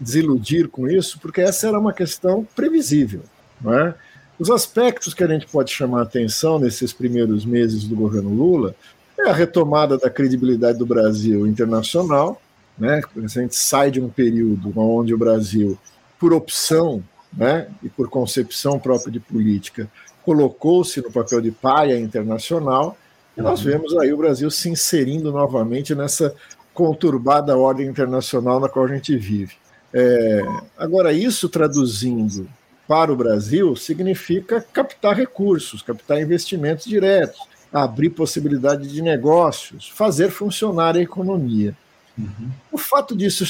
desiludir 0.00 0.68
com 0.68 0.88
isso, 0.88 1.18
porque 1.20 1.40
essa 1.40 1.68
era 1.68 1.78
uma 1.78 1.92
questão 1.92 2.46
previsível. 2.54 3.22
Não 3.60 3.72
é? 3.78 3.94
Os 4.38 4.50
aspectos 4.50 5.14
que 5.14 5.22
a 5.22 5.26
gente 5.26 5.46
pode 5.46 5.70
chamar 5.70 6.02
atenção 6.02 6.58
nesses 6.58 6.92
primeiros 6.92 7.44
meses 7.44 7.84
do 7.84 7.94
governo 7.94 8.30
Lula 8.30 8.74
é 9.18 9.28
a 9.28 9.32
retomada 9.32 9.96
da 9.96 10.10
credibilidade 10.10 10.78
do 10.78 10.86
Brasil 10.86 11.46
internacional. 11.46 12.40
Né? 12.76 13.00
A 13.16 13.26
gente 13.26 13.54
sai 13.54 13.90
de 13.90 14.00
um 14.00 14.08
período 14.08 14.72
onde 14.76 15.14
o 15.14 15.18
Brasil, 15.18 15.78
por 16.18 16.32
opção 16.32 17.02
né, 17.32 17.68
e 17.82 17.88
por 17.88 18.08
concepção 18.08 18.78
própria 18.78 19.12
de 19.12 19.20
política, 19.20 19.88
colocou-se 20.24 21.00
no 21.00 21.10
papel 21.10 21.40
de 21.40 21.50
paia 21.50 21.98
internacional, 21.98 22.96
e 23.36 23.40
nós 23.40 23.64
uhum. 23.64 23.72
vemos 23.72 23.96
aí 23.96 24.12
o 24.12 24.16
Brasil 24.16 24.50
se 24.50 24.68
inserindo 24.68 25.32
novamente 25.32 25.94
nessa 25.94 26.34
conturbada 26.74 27.56
ordem 27.56 27.86
internacional 27.86 28.60
na 28.60 28.68
qual 28.68 28.84
a 28.84 28.88
gente 28.88 29.16
vive. 29.16 29.54
É, 29.94 30.42
agora, 30.76 31.12
isso 31.12 31.48
traduzindo 31.48 32.48
para 32.86 33.12
o 33.12 33.16
Brasil 33.16 33.76
significa 33.76 34.60
captar 34.60 35.16
recursos, 35.16 35.82
captar 35.82 36.20
investimentos 36.20 36.84
diretos, 36.84 37.40
abrir 37.72 38.10
possibilidade 38.10 38.88
de 38.88 39.00
negócios, 39.00 39.88
fazer 39.88 40.30
funcionar 40.30 40.96
a 40.96 41.00
economia. 41.00 41.76
Uhum. 42.18 42.50
O 42.70 42.76
fato 42.76 43.16
disso 43.16 43.44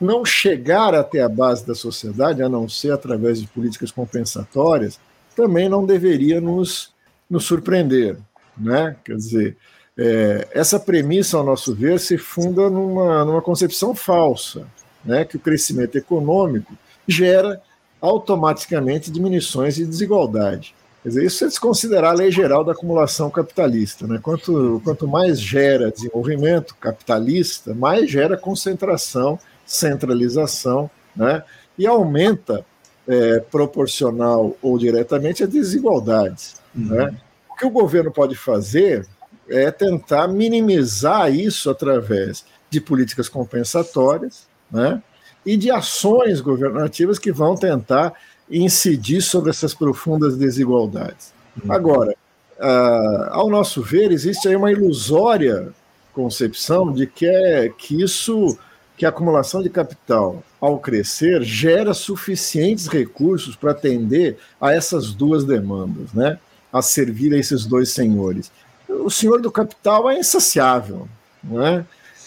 não 0.00 0.24
chegar 0.24 0.94
até 0.94 1.22
a 1.22 1.28
base 1.28 1.66
da 1.66 1.74
sociedade, 1.74 2.42
a 2.42 2.48
não 2.48 2.68
ser 2.68 2.92
através 2.92 3.40
de 3.40 3.46
políticas 3.48 3.90
compensatórias, 3.90 5.00
também 5.34 5.68
não 5.68 5.84
deveria 5.84 6.40
nos, 6.40 6.92
nos 7.28 7.44
surpreender. 7.44 8.16
Né? 8.56 8.96
Quer 9.04 9.16
dizer, 9.16 9.56
é, 9.98 10.48
essa 10.52 10.78
premissa, 10.78 11.36
ao 11.36 11.44
nosso 11.44 11.74
ver, 11.74 11.98
se 11.98 12.16
funda 12.16 12.70
numa, 12.70 13.24
numa 13.24 13.42
concepção 13.42 13.94
falsa, 13.94 14.66
né? 15.06 15.24
que 15.24 15.36
o 15.36 15.40
crescimento 15.40 15.96
econômico 15.96 16.72
gera 17.06 17.62
automaticamente 18.00 19.10
diminuições 19.10 19.76
de 19.76 19.86
desigualdade. 19.86 20.74
Quer 21.02 21.10
dizer, 21.10 21.24
isso 21.24 21.44
é 21.44 21.46
desconsiderar 21.46 22.10
a 22.10 22.14
lei 22.14 22.32
geral 22.32 22.64
da 22.64 22.72
acumulação 22.72 23.30
capitalista. 23.30 24.06
Né? 24.06 24.18
Quanto, 24.20 24.80
quanto 24.82 25.06
mais 25.06 25.40
gera 25.40 25.90
desenvolvimento 25.90 26.74
capitalista, 26.74 27.72
mais 27.72 28.10
gera 28.10 28.36
concentração, 28.36 29.38
centralização, 29.64 30.90
né? 31.14 31.44
e 31.78 31.86
aumenta 31.86 32.66
é, 33.06 33.38
proporcional 33.38 34.56
ou 34.60 34.76
diretamente 34.76 35.44
as 35.44 35.48
desigualdades. 35.48 36.56
Uhum. 36.74 36.86
Né? 36.86 37.14
O 37.48 37.54
que 37.54 37.64
o 37.64 37.70
governo 37.70 38.10
pode 38.10 38.34
fazer 38.34 39.06
é 39.48 39.70
tentar 39.70 40.26
minimizar 40.28 41.32
isso 41.32 41.70
através 41.70 42.44
de 42.68 42.80
políticas 42.80 43.28
compensatórias, 43.28 44.46
né? 44.70 45.02
e 45.46 45.56
de 45.56 45.70
ações 45.70 46.40
governativas 46.40 47.18
que 47.18 47.30
vão 47.30 47.54
tentar 47.54 48.12
incidir 48.50 49.22
sobre 49.22 49.50
essas 49.50 49.72
profundas 49.72 50.36
desigualdades. 50.36 51.32
Uhum. 51.64 51.72
Agora, 51.72 52.14
uh, 52.58 53.30
ao 53.30 53.48
nosso 53.48 53.80
ver, 53.80 54.10
existe 54.10 54.48
aí 54.48 54.56
uma 54.56 54.72
ilusória 54.72 55.72
concepção 56.12 56.92
de 56.92 57.06
que, 57.06 57.26
é, 57.26 57.68
que 57.68 58.02
isso, 58.02 58.58
que 58.96 59.04
a 59.04 59.10
acumulação 59.10 59.62
de 59.62 59.68
capital, 59.68 60.42
ao 60.60 60.78
crescer, 60.78 61.42
gera 61.42 61.92
suficientes 61.92 62.86
recursos 62.88 63.54
para 63.54 63.72
atender 63.72 64.38
a 64.58 64.72
essas 64.72 65.12
duas 65.12 65.44
demandas, 65.44 66.12
né? 66.14 66.38
a 66.72 66.80
servir 66.80 67.34
a 67.34 67.38
esses 67.38 67.66
dois 67.66 67.90
senhores. 67.90 68.50
O 68.88 69.10
senhor 69.10 69.40
do 69.40 69.50
capital 69.50 70.10
é 70.10 70.18
insaciável, 70.18 71.06
não 71.44 71.64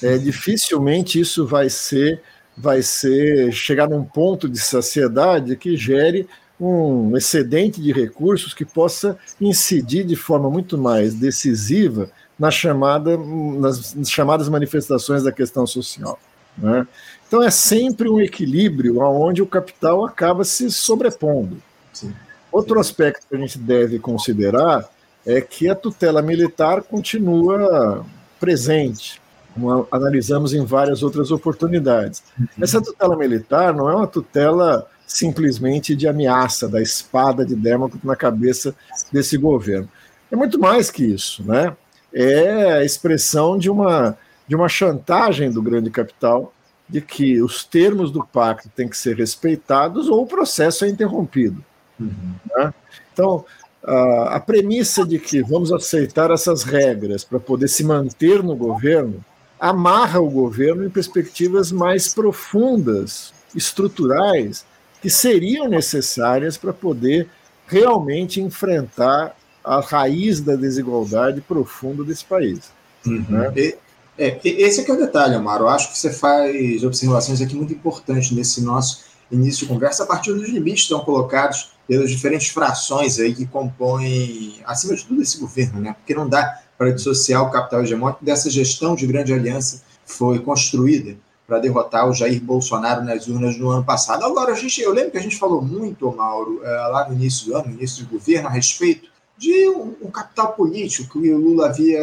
é? 0.01 0.17
dificilmente 0.17 1.19
isso 1.19 1.45
vai 1.45 1.69
ser 1.69 2.21
vai 2.57 2.81
ser 2.81 3.53
chegar 3.53 3.87
num 3.87 4.03
ponto 4.03 4.49
de 4.49 4.59
saciedade 4.59 5.55
que 5.55 5.77
gere 5.77 6.27
um 6.59 7.15
excedente 7.15 7.81
de 7.81 7.93
recursos 7.93 8.53
que 8.53 8.65
possa 8.65 9.17
incidir 9.39 10.05
de 10.05 10.15
forma 10.17 10.49
muito 10.49 10.77
mais 10.77 11.13
decisiva 11.13 12.11
na 12.37 12.51
chamada, 12.51 13.17
nas 13.17 13.95
chamadas 14.09 14.49
manifestações 14.49 15.23
da 15.23 15.31
questão 15.31 15.65
social. 15.65 16.19
Né? 16.57 16.85
Então 17.27 17.41
é 17.41 17.49
sempre 17.49 18.09
um 18.09 18.19
equilíbrio 18.19 18.99
onde 18.99 19.41
o 19.41 19.47
capital 19.47 20.05
acaba 20.05 20.43
se 20.43 20.69
sobrepondo. 20.69 21.61
Sim. 21.93 22.13
Outro 22.51 22.79
aspecto 22.79 23.25
que 23.29 23.35
a 23.35 23.39
gente 23.39 23.57
deve 23.57 23.99
considerar 23.99 24.89
é 25.25 25.39
que 25.39 25.69
a 25.69 25.75
tutela 25.75 26.21
militar 26.21 26.81
continua 26.81 28.05
presente 28.37 29.21
como 29.53 29.87
analisamos 29.91 30.53
em 30.53 30.63
várias 30.63 31.03
outras 31.03 31.31
oportunidades. 31.31 32.23
Essa 32.61 32.81
tutela 32.81 33.17
militar 33.17 33.73
não 33.73 33.89
é 33.89 33.95
uma 33.95 34.07
tutela 34.07 34.87
simplesmente 35.05 35.95
de 35.95 36.07
ameaça 36.07 36.67
da 36.67 36.81
espada 36.81 37.45
de 37.45 37.55
Damocles 37.55 38.03
na 38.03 38.15
cabeça 38.15 38.75
desse 39.11 39.37
governo. 39.37 39.89
É 40.31 40.35
muito 40.35 40.59
mais 40.59 40.91
que 40.91 41.03
isso, 41.03 41.43
né? 41.43 41.75
É 42.13 42.73
a 42.73 42.85
expressão 42.85 43.57
de 43.57 43.69
uma, 43.69 44.17
de 44.47 44.55
uma 44.55 44.69
chantagem 44.69 45.51
do 45.51 45.61
grande 45.61 45.89
capital 45.89 46.53
de 46.87 47.01
que 47.01 47.41
os 47.41 47.63
termos 47.63 48.11
do 48.11 48.25
pacto 48.25 48.69
têm 48.69 48.87
que 48.87 48.97
ser 48.97 49.15
respeitados 49.15 50.07
ou 50.07 50.23
o 50.23 50.27
processo 50.27 50.85
é 50.85 50.89
interrompido. 50.89 51.63
Uhum. 51.99 52.33
Né? 52.55 52.73
Então, 53.13 53.45
a, 53.83 54.35
a 54.35 54.39
premissa 54.39 55.05
de 55.05 55.19
que 55.19 55.41
vamos 55.41 55.71
aceitar 55.71 56.31
essas 56.31 56.63
regras 56.63 57.23
para 57.23 57.39
poder 57.39 57.67
se 57.67 57.83
manter 57.83 58.43
no 58.43 58.55
governo 58.55 59.23
amarra 59.59 60.19
o 60.19 60.29
governo 60.29 60.85
em 60.85 60.89
perspectivas 60.89 61.71
mais 61.71 62.13
profundas, 62.13 63.33
estruturais, 63.53 64.65
que 65.01 65.09
seriam 65.09 65.67
necessárias 65.67 66.57
para 66.57 66.73
poder 66.73 67.27
realmente 67.67 68.41
enfrentar 68.41 69.35
a 69.63 69.79
raiz 69.79 70.39
da 70.39 70.55
desigualdade 70.55 71.41
profunda 71.41 72.03
desse 72.03 72.25
país. 72.25 72.71
Uhum. 73.05 73.25
Né? 73.29 73.53
E, 73.55 73.77
é, 74.17 74.39
esse 74.43 74.81
é, 74.81 74.89
é 74.89 74.93
o 74.93 74.97
detalhe, 74.97 75.35
Amaro. 75.35 75.65
Eu 75.65 75.69
acho 75.69 75.91
que 75.91 75.97
você 75.97 76.11
faz 76.11 76.83
observações 76.83 77.41
aqui 77.41 77.55
muito 77.55 77.73
importantes 77.73 78.31
nesse 78.31 78.61
nosso 78.61 79.05
início 79.31 79.65
de 79.65 79.73
conversa, 79.73 80.03
a 80.03 80.07
partir 80.07 80.33
dos 80.33 80.49
limites 80.49 80.87
que 80.87 80.93
estão 80.93 81.05
colocados 81.05 81.71
pelas 81.87 82.09
diferentes 82.09 82.49
frações 82.49 83.19
aí 83.19 83.33
que 83.33 83.45
compõem, 83.45 84.59
acima 84.65 84.95
de 84.95 85.05
tudo, 85.05 85.21
esse 85.21 85.39
governo, 85.39 85.79
né? 85.79 85.93
Porque 85.93 86.13
não 86.13 86.27
dá 86.27 86.61
para 86.79 86.91
dissociar 86.91 87.43
o 87.43 87.51
capital 87.51 87.83
hegemônico 87.83 88.23
dessa 88.23 88.49
gestão 88.49 88.95
de 88.95 89.05
grande 89.05 89.33
aliança 89.33 89.83
foi 90.05 90.39
construída 90.39 91.17
para 91.45 91.59
derrotar 91.59 92.07
o 92.07 92.13
Jair 92.13 92.41
Bolsonaro 92.41 93.03
nas 93.03 93.27
urnas 93.27 93.57
no 93.57 93.69
ano 93.69 93.83
passado. 93.83 94.23
Agora, 94.23 94.53
a 94.53 94.55
gente, 94.55 94.79
eu 94.79 94.93
lembro 94.93 95.11
que 95.11 95.17
a 95.17 95.21
gente 95.21 95.37
falou 95.37 95.61
muito, 95.61 96.09
Mauro, 96.09 96.61
é, 96.63 96.69
lá 96.69 97.09
no 97.09 97.15
início 97.15 97.47
do 97.47 97.57
ano, 97.57 97.67
no 97.67 97.73
início 97.73 98.05
do 98.05 98.11
governo, 98.11 98.47
a 98.47 98.51
respeito 98.51 99.09
de 99.37 99.67
um, 99.67 99.93
um 100.03 100.09
capital 100.09 100.53
político 100.53 101.19
que 101.19 101.33
o 101.33 101.37
Lula 101.37 101.67
havia 101.67 102.01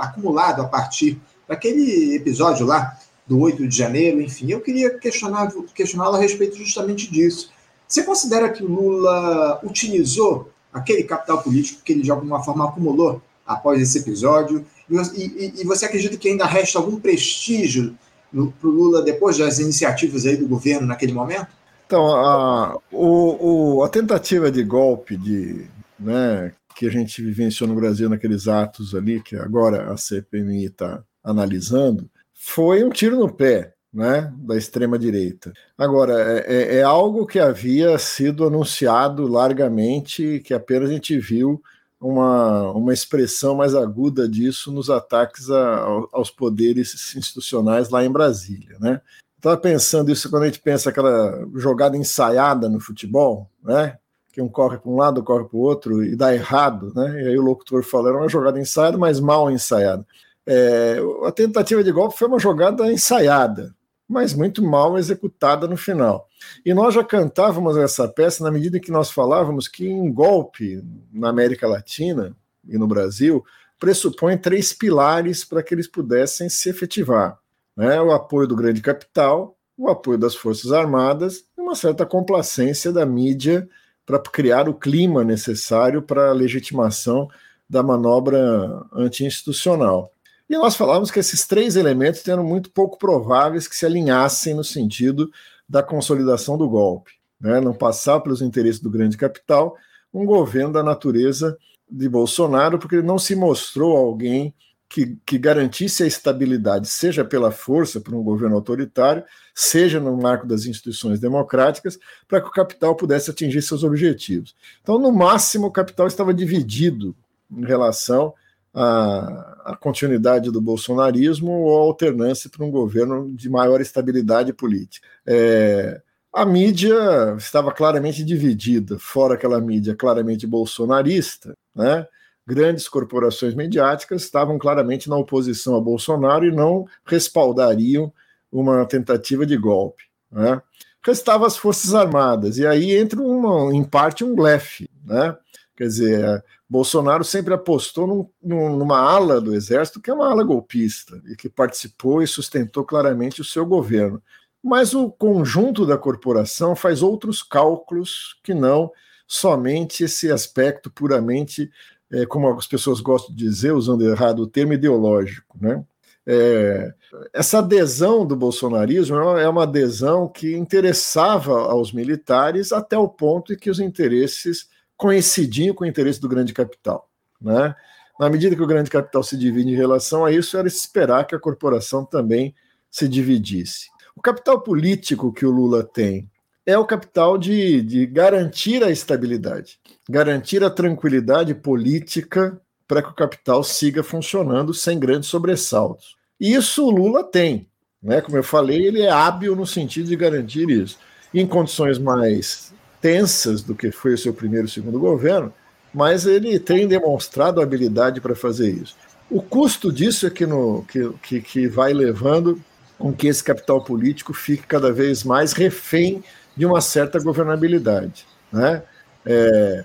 acumulado 0.00 0.62
a 0.62 0.64
partir 0.64 1.20
daquele 1.46 2.16
episódio 2.16 2.64
lá 2.64 2.96
do 3.26 3.38
8 3.40 3.68
de 3.68 3.76
janeiro, 3.76 4.22
enfim, 4.22 4.50
eu 4.50 4.60
queria 4.60 4.98
questioná-lo 4.98 6.16
a 6.16 6.18
respeito 6.18 6.56
justamente 6.56 7.10
disso. 7.10 7.50
Você 7.86 8.02
considera 8.02 8.48
que 8.48 8.64
o 8.64 8.68
Lula 8.68 9.60
utilizou 9.62 10.50
aquele 10.72 11.02
capital 11.04 11.42
político 11.42 11.82
que 11.84 11.92
ele 11.92 12.02
de 12.02 12.10
alguma 12.10 12.42
forma 12.42 12.66
acumulou 12.66 13.20
após 13.46 13.80
esse 13.80 13.98
episódio? 13.98 14.64
E, 14.88 14.96
e, 14.96 15.60
e 15.60 15.64
você 15.64 15.86
acredita 15.86 16.16
que 16.16 16.28
ainda 16.28 16.46
resta 16.46 16.78
algum 16.78 16.98
prestígio 16.98 17.96
para 18.32 18.68
o 18.68 18.72
Lula 18.72 19.02
depois 19.02 19.38
das 19.38 19.58
iniciativas 19.58 20.26
aí 20.26 20.36
do 20.36 20.48
governo 20.48 20.86
naquele 20.86 21.12
momento? 21.12 21.48
Então, 21.86 22.06
a, 22.06 22.78
o, 22.90 23.76
o, 23.76 23.84
a 23.84 23.88
tentativa 23.88 24.50
de 24.50 24.64
golpe 24.64 25.16
de, 25.16 25.66
né, 25.98 26.52
que 26.74 26.86
a 26.86 26.90
gente 26.90 27.22
vivenciou 27.22 27.68
no 27.68 27.76
Brasil 27.76 28.08
naqueles 28.08 28.48
atos 28.48 28.94
ali, 28.94 29.22
que 29.22 29.36
agora 29.36 29.92
a 29.92 29.96
CPMI 29.96 30.66
está 30.66 31.02
analisando, 31.22 32.10
foi 32.32 32.82
um 32.82 32.90
tiro 32.90 33.16
no 33.16 33.32
pé 33.32 33.74
né, 33.92 34.32
da 34.38 34.56
extrema-direita. 34.56 35.52
Agora, 35.78 36.14
é, 36.20 36.44
é, 36.46 36.76
é 36.78 36.82
algo 36.82 37.26
que 37.26 37.38
havia 37.38 37.96
sido 37.96 38.44
anunciado 38.44 39.26
largamente, 39.28 40.40
que 40.44 40.52
apenas 40.52 40.90
a 40.90 40.92
gente 40.92 41.16
viu 41.18 41.62
uma, 42.00 42.70
uma 42.72 42.92
expressão 42.92 43.54
mais 43.54 43.74
aguda 43.74 44.28
disso 44.28 44.72
nos 44.72 44.90
ataques 44.90 45.50
a, 45.50 45.78
aos 46.12 46.30
poderes 46.30 47.14
institucionais 47.16 47.88
lá 47.88 48.04
em 48.04 48.10
Brasília, 48.10 48.76
né? 48.80 49.00
Estava 49.36 49.56
pensando 49.56 50.10
isso 50.10 50.30
quando 50.30 50.44
a 50.44 50.46
gente 50.46 50.60
pensa 50.60 50.88
aquela 50.88 51.46
jogada 51.54 51.96
ensaiada 51.96 52.68
no 52.68 52.80
futebol, 52.80 53.50
né? 53.62 53.98
que 54.34 54.42
um 54.42 54.48
corre 54.48 54.78
para 54.78 54.90
um 54.90 54.96
lado, 54.96 55.22
corre 55.22 55.44
para 55.44 55.56
o 55.56 55.60
outro 55.60 56.02
e 56.02 56.16
dá 56.16 56.34
errado, 56.34 56.92
né? 56.92 57.22
E 57.22 57.28
aí 57.28 57.38
o 57.38 57.42
locutor 57.42 57.84
fala, 57.84 58.08
era 58.08 58.18
uma 58.18 58.28
jogada 58.28 58.58
ensaiada, 58.58 58.98
mas 58.98 59.20
mal 59.20 59.48
ensaiada. 59.48 60.04
É, 60.44 60.96
a 61.24 61.30
tentativa 61.30 61.84
de 61.84 61.92
golpe 61.92 62.18
foi 62.18 62.26
uma 62.26 62.40
jogada 62.40 62.90
ensaiada, 62.92 63.72
mas 64.08 64.34
muito 64.34 64.62
mal 64.62 64.98
executada 64.98 65.66
no 65.66 65.76
final. 65.76 66.28
E 66.64 66.74
nós 66.74 66.94
já 66.94 67.02
cantávamos 67.02 67.76
essa 67.76 68.06
peça 68.06 68.44
na 68.44 68.50
medida 68.50 68.80
que 68.80 68.90
nós 68.90 69.10
falávamos 69.10 69.66
que 69.66 69.88
um 69.88 70.12
golpe 70.12 70.82
na 71.12 71.30
América 71.30 71.66
Latina 71.66 72.36
e 72.68 72.76
no 72.76 72.86
Brasil 72.86 73.44
pressupõe 73.78 74.36
três 74.36 74.72
pilares 74.72 75.44
para 75.44 75.62
que 75.62 75.74
eles 75.74 75.88
pudessem 75.88 76.48
se 76.48 76.68
efetivar: 76.68 77.38
né? 77.76 78.00
o 78.00 78.12
apoio 78.12 78.46
do 78.46 78.56
grande 78.56 78.80
capital, 78.80 79.56
o 79.76 79.88
apoio 79.88 80.18
das 80.18 80.34
Forças 80.34 80.72
Armadas 80.72 81.44
e 81.56 81.60
uma 81.60 81.74
certa 81.74 82.06
complacência 82.06 82.92
da 82.92 83.04
mídia 83.04 83.68
para 84.06 84.18
criar 84.18 84.68
o 84.68 84.74
clima 84.74 85.24
necessário 85.24 86.02
para 86.02 86.28
a 86.28 86.34
legitimação 86.34 87.28
da 87.68 87.82
manobra 87.82 88.84
anti-institucional. 88.92 90.13
E 90.48 90.54
nós 90.56 90.76
falávamos 90.76 91.10
que 91.10 91.18
esses 91.18 91.46
três 91.46 91.74
elementos 91.74 92.26
eram 92.28 92.44
muito 92.44 92.70
pouco 92.70 92.98
prováveis 92.98 93.66
que 93.66 93.76
se 93.76 93.86
alinhassem 93.86 94.54
no 94.54 94.64
sentido 94.64 95.30
da 95.68 95.82
consolidação 95.82 96.58
do 96.58 96.68
golpe. 96.68 97.12
Né? 97.40 97.60
Não 97.60 97.72
passar 97.72 98.20
pelos 98.20 98.42
interesses 98.42 98.80
do 98.80 98.90
grande 98.90 99.16
capital, 99.16 99.76
um 100.12 100.24
governo 100.24 100.72
da 100.72 100.82
natureza 100.82 101.56
de 101.90 102.08
Bolsonaro, 102.08 102.78
porque 102.78 102.96
ele 102.96 103.06
não 103.06 103.18
se 103.18 103.34
mostrou 103.34 103.96
alguém 103.96 104.54
que, 104.88 105.18
que, 105.26 105.38
garantisse 105.38 106.04
a 106.04 106.06
estabilidade, 106.06 106.86
seja 106.88 107.24
pela 107.24 107.50
força, 107.50 108.00
por 108.00 108.14
um 108.14 108.22
governo 108.22 108.54
autoritário, 108.54 109.24
seja 109.54 109.98
no 109.98 110.16
marco 110.16 110.46
das 110.46 110.66
instituições 110.66 111.18
democráticas, 111.18 111.98
para 112.28 112.40
que 112.40 112.48
o 112.48 112.52
capital 112.52 112.94
pudesse 112.94 113.30
atingir 113.30 113.60
seus 113.62 113.82
objetivos. 113.82 114.54
Então, 114.82 114.98
no 114.98 115.10
máximo, 115.10 115.66
o 115.66 115.72
capital 115.72 116.06
estava 116.06 116.32
dividido 116.32 117.16
em 117.50 117.64
relação 117.64 118.34
à, 118.74 119.72
à 119.72 119.76
continuidade 119.76 120.50
do 120.50 120.60
bolsonarismo 120.60 121.52
ou 121.52 121.76
à 121.76 121.80
alternância 121.80 122.50
para 122.50 122.64
um 122.64 122.70
governo 122.70 123.32
de 123.34 123.48
maior 123.48 123.80
estabilidade 123.80 124.52
política. 124.52 125.06
É, 125.26 126.00
a 126.32 126.44
mídia 126.44 126.96
estava 127.38 127.72
claramente 127.72 128.24
dividida, 128.24 128.98
fora 128.98 129.34
aquela 129.34 129.60
mídia 129.60 129.94
claramente 129.94 130.46
bolsonarista, 130.46 131.54
né? 131.74 132.06
grandes 132.46 132.88
corporações 132.88 133.54
mediáticas 133.54 134.22
estavam 134.22 134.58
claramente 134.58 135.08
na 135.08 135.16
oposição 135.16 135.76
a 135.76 135.80
Bolsonaro 135.80 136.44
e 136.44 136.52
não 136.52 136.86
respaldariam 137.04 138.12
uma 138.52 138.84
tentativa 138.84 139.46
de 139.46 139.56
golpe. 139.56 140.04
Né? 140.30 140.60
Restavam 141.02 141.46
as 141.46 141.56
Forças 141.56 141.94
Armadas, 141.94 142.58
e 142.58 142.66
aí 142.66 142.96
entra, 142.96 143.20
uma, 143.20 143.74
em 143.74 143.84
parte, 143.84 144.24
um 144.24 144.34
blefe. 144.34 144.88
Né? 145.04 145.36
Quer 145.76 145.84
dizer, 145.84 146.44
Bolsonaro 146.74 147.22
sempre 147.22 147.54
apostou 147.54 148.04
num, 148.42 148.76
numa 148.76 148.98
ala 148.98 149.40
do 149.40 149.54
Exército 149.54 150.00
que 150.00 150.10
é 150.10 150.12
uma 150.12 150.28
ala 150.28 150.42
golpista, 150.42 151.22
e 151.24 151.36
que 151.36 151.48
participou 151.48 152.20
e 152.20 152.26
sustentou 152.26 152.82
claramente 152.82 153.40
o 153.40 153.44
seu 153.44 153.64
governo. 153.64 154.20
Mas 154.60 154.92
o 154.92 155.08
conjunto 155.08 155.86
da 155.86 155.96
corporação 155.96 156.74
faz 156.74 157.00
outros 157.00 157.44
cálculos 157.44 158.40
que 158.42 158.52
não 158.52 158.90
somente 159.24 160.02
esse 160.02 160.32
aspecto 160.32 160.90
puramente 160.90 161.70
é, 162.10 162.26
como 162.26 162.48
as 162.50 162.66
pessoas 162.66 163.00
gostam 163.00 163.32
de 163.32 163.44
dizer, 163.44 163.70
usando 163.70 164.04
errado 164.10 164.40
o 164.40 164.46
termo, 164.48 164.72
ideológico. 164.72 165.56
Né? 165.60 165.80
É, 166.26 166.92
essa 167.32 167.60
adesão 167.60 168.26
do 168.26 168.34
bolsonarismo 168.34 169.16
é 169.16 169.48
uma 169.48 169.62
adesão 169.62 170.26
que 170.26 170.56
interessava 170.56 171.70
aos 171.70 171.92
militares 171.92 172.72
até 172.72 172.98
o 172.98 173.08
ponto 173.08 173.52
em 173.52 173.56
que 173.56 173.70
os 173.70 173.78
interesses 173.78 174.73
coincidiam 174.96 175.74
com 175.74 175.84
o 175.84 175.86
interesse 175.86 176.20
do 176.20 176.28
grande 176.28 176.52
capital. 176.52 177.08
Né? 177.40 177.74
Na 178.18 178.30
medida 178.30 178.54
que 178.54 178.62
o 178.62 178.66
grande 178.66 178.90
capital 178.90 179.22
se 179.22 179.36
divide 179.36 179.70
em 179.70 179.76
relação 179.76 180.24
a 180.24 180.32
isso, 180.32 180.56
era 180.56 180.68
esperar 180.68 181.26
que 181.26 181.34
a 181.34 181.40
corporação 181.40 182.04
também 182.04 182.54
se 182.90 183.08
dividisse. 183.08 183.88
O 184.16 184.22
capital 184.22 184.60
político 184.60 185.32
que 185.32 185.44
o 185.44 185.50
Lula 185.50 185.82
tem 185.82 186.30
é 186.64 186.78
o 186.78 186.86
capital 186.86 187.36
de, 187.36 187.82
de 187.82 188.06
garantir 188.06 188.82
a 188.82 188.90
estabilidade, 188.90 189.78
garantir 190.08 190.62
a 190.64 190.70
tranquilidade 190.70 191.54
política 191.54 192.60
para 192.86 193.02
que 193.02 193.08
o 193.08 193.14
capital 193.14 193.64
siga 193.64 194.02
funcionando 194.02 194.72
sem 194.72 194.98
grandes 194.98 195.28
sobressaltos. 195.28 196.16
Isso 196.38 196.86
o 196.86 196.90
Lula 196.90 197.24
tem. 197.24 197.68
Né? 198.02 198.20
Como 198.20 198.36
eu 198.36 198.44
falei, 198.44 198.86
ele 198.86 199.02
é 199.02 199.10
hábil 199.10 199.56
no 199.56 199.66
sentido 199.66 200.08
de 200.08 200.16
garantir 200.16 200.68
isso. 200.68 200.98
Em 201.32 201.46
condições 201.46 201.98
mais 201.98 202.73
tensas 203.04 203.62
do 203.62 203.74
que 203.74 203.90
foi 203.90 204.14
o 204.14 204.18
seu 204.18 204.32
primeiro 204.32 204.66
e 204.66 204.70
segundo 204.70 204.98
governo, 204.98 205.52
mas 205.92 206.24
ele 206.24 206.58
tem 206.58 206.88
demonstrado 206.88 207.60
habilidade 207.60 208.18
para 208.18 208.34
fazer 208.34 208.70
isso. 208.70 208.96
O 209.30 209.42
custo 209.42 209.92
disso 209.92 210.26
é 210.26 210.30
que, 210.30 210.46
no, 210.46 210.82
que, 210.84 211.10
que, 211.22 211.40
que 211.42 211.66
vai 211.66 211.92
levando 211.92 212.58
com 212.98 213.12
que 213.12 213.26
esse 213.26 213.44
capital 213.44 213.84
político 213.84 214.32
fique 214.32 214.66
cada 214.66 214.90
vez 214.90 215.22
mais 215.22 215.52
refém 215.52 216.24
de 216.56 216.64
uma 216.64 216.80
certa 216.80 217.22
governabilidade. 217.22 218.26
Né? 218.50 218.82
É, 219.26 219.84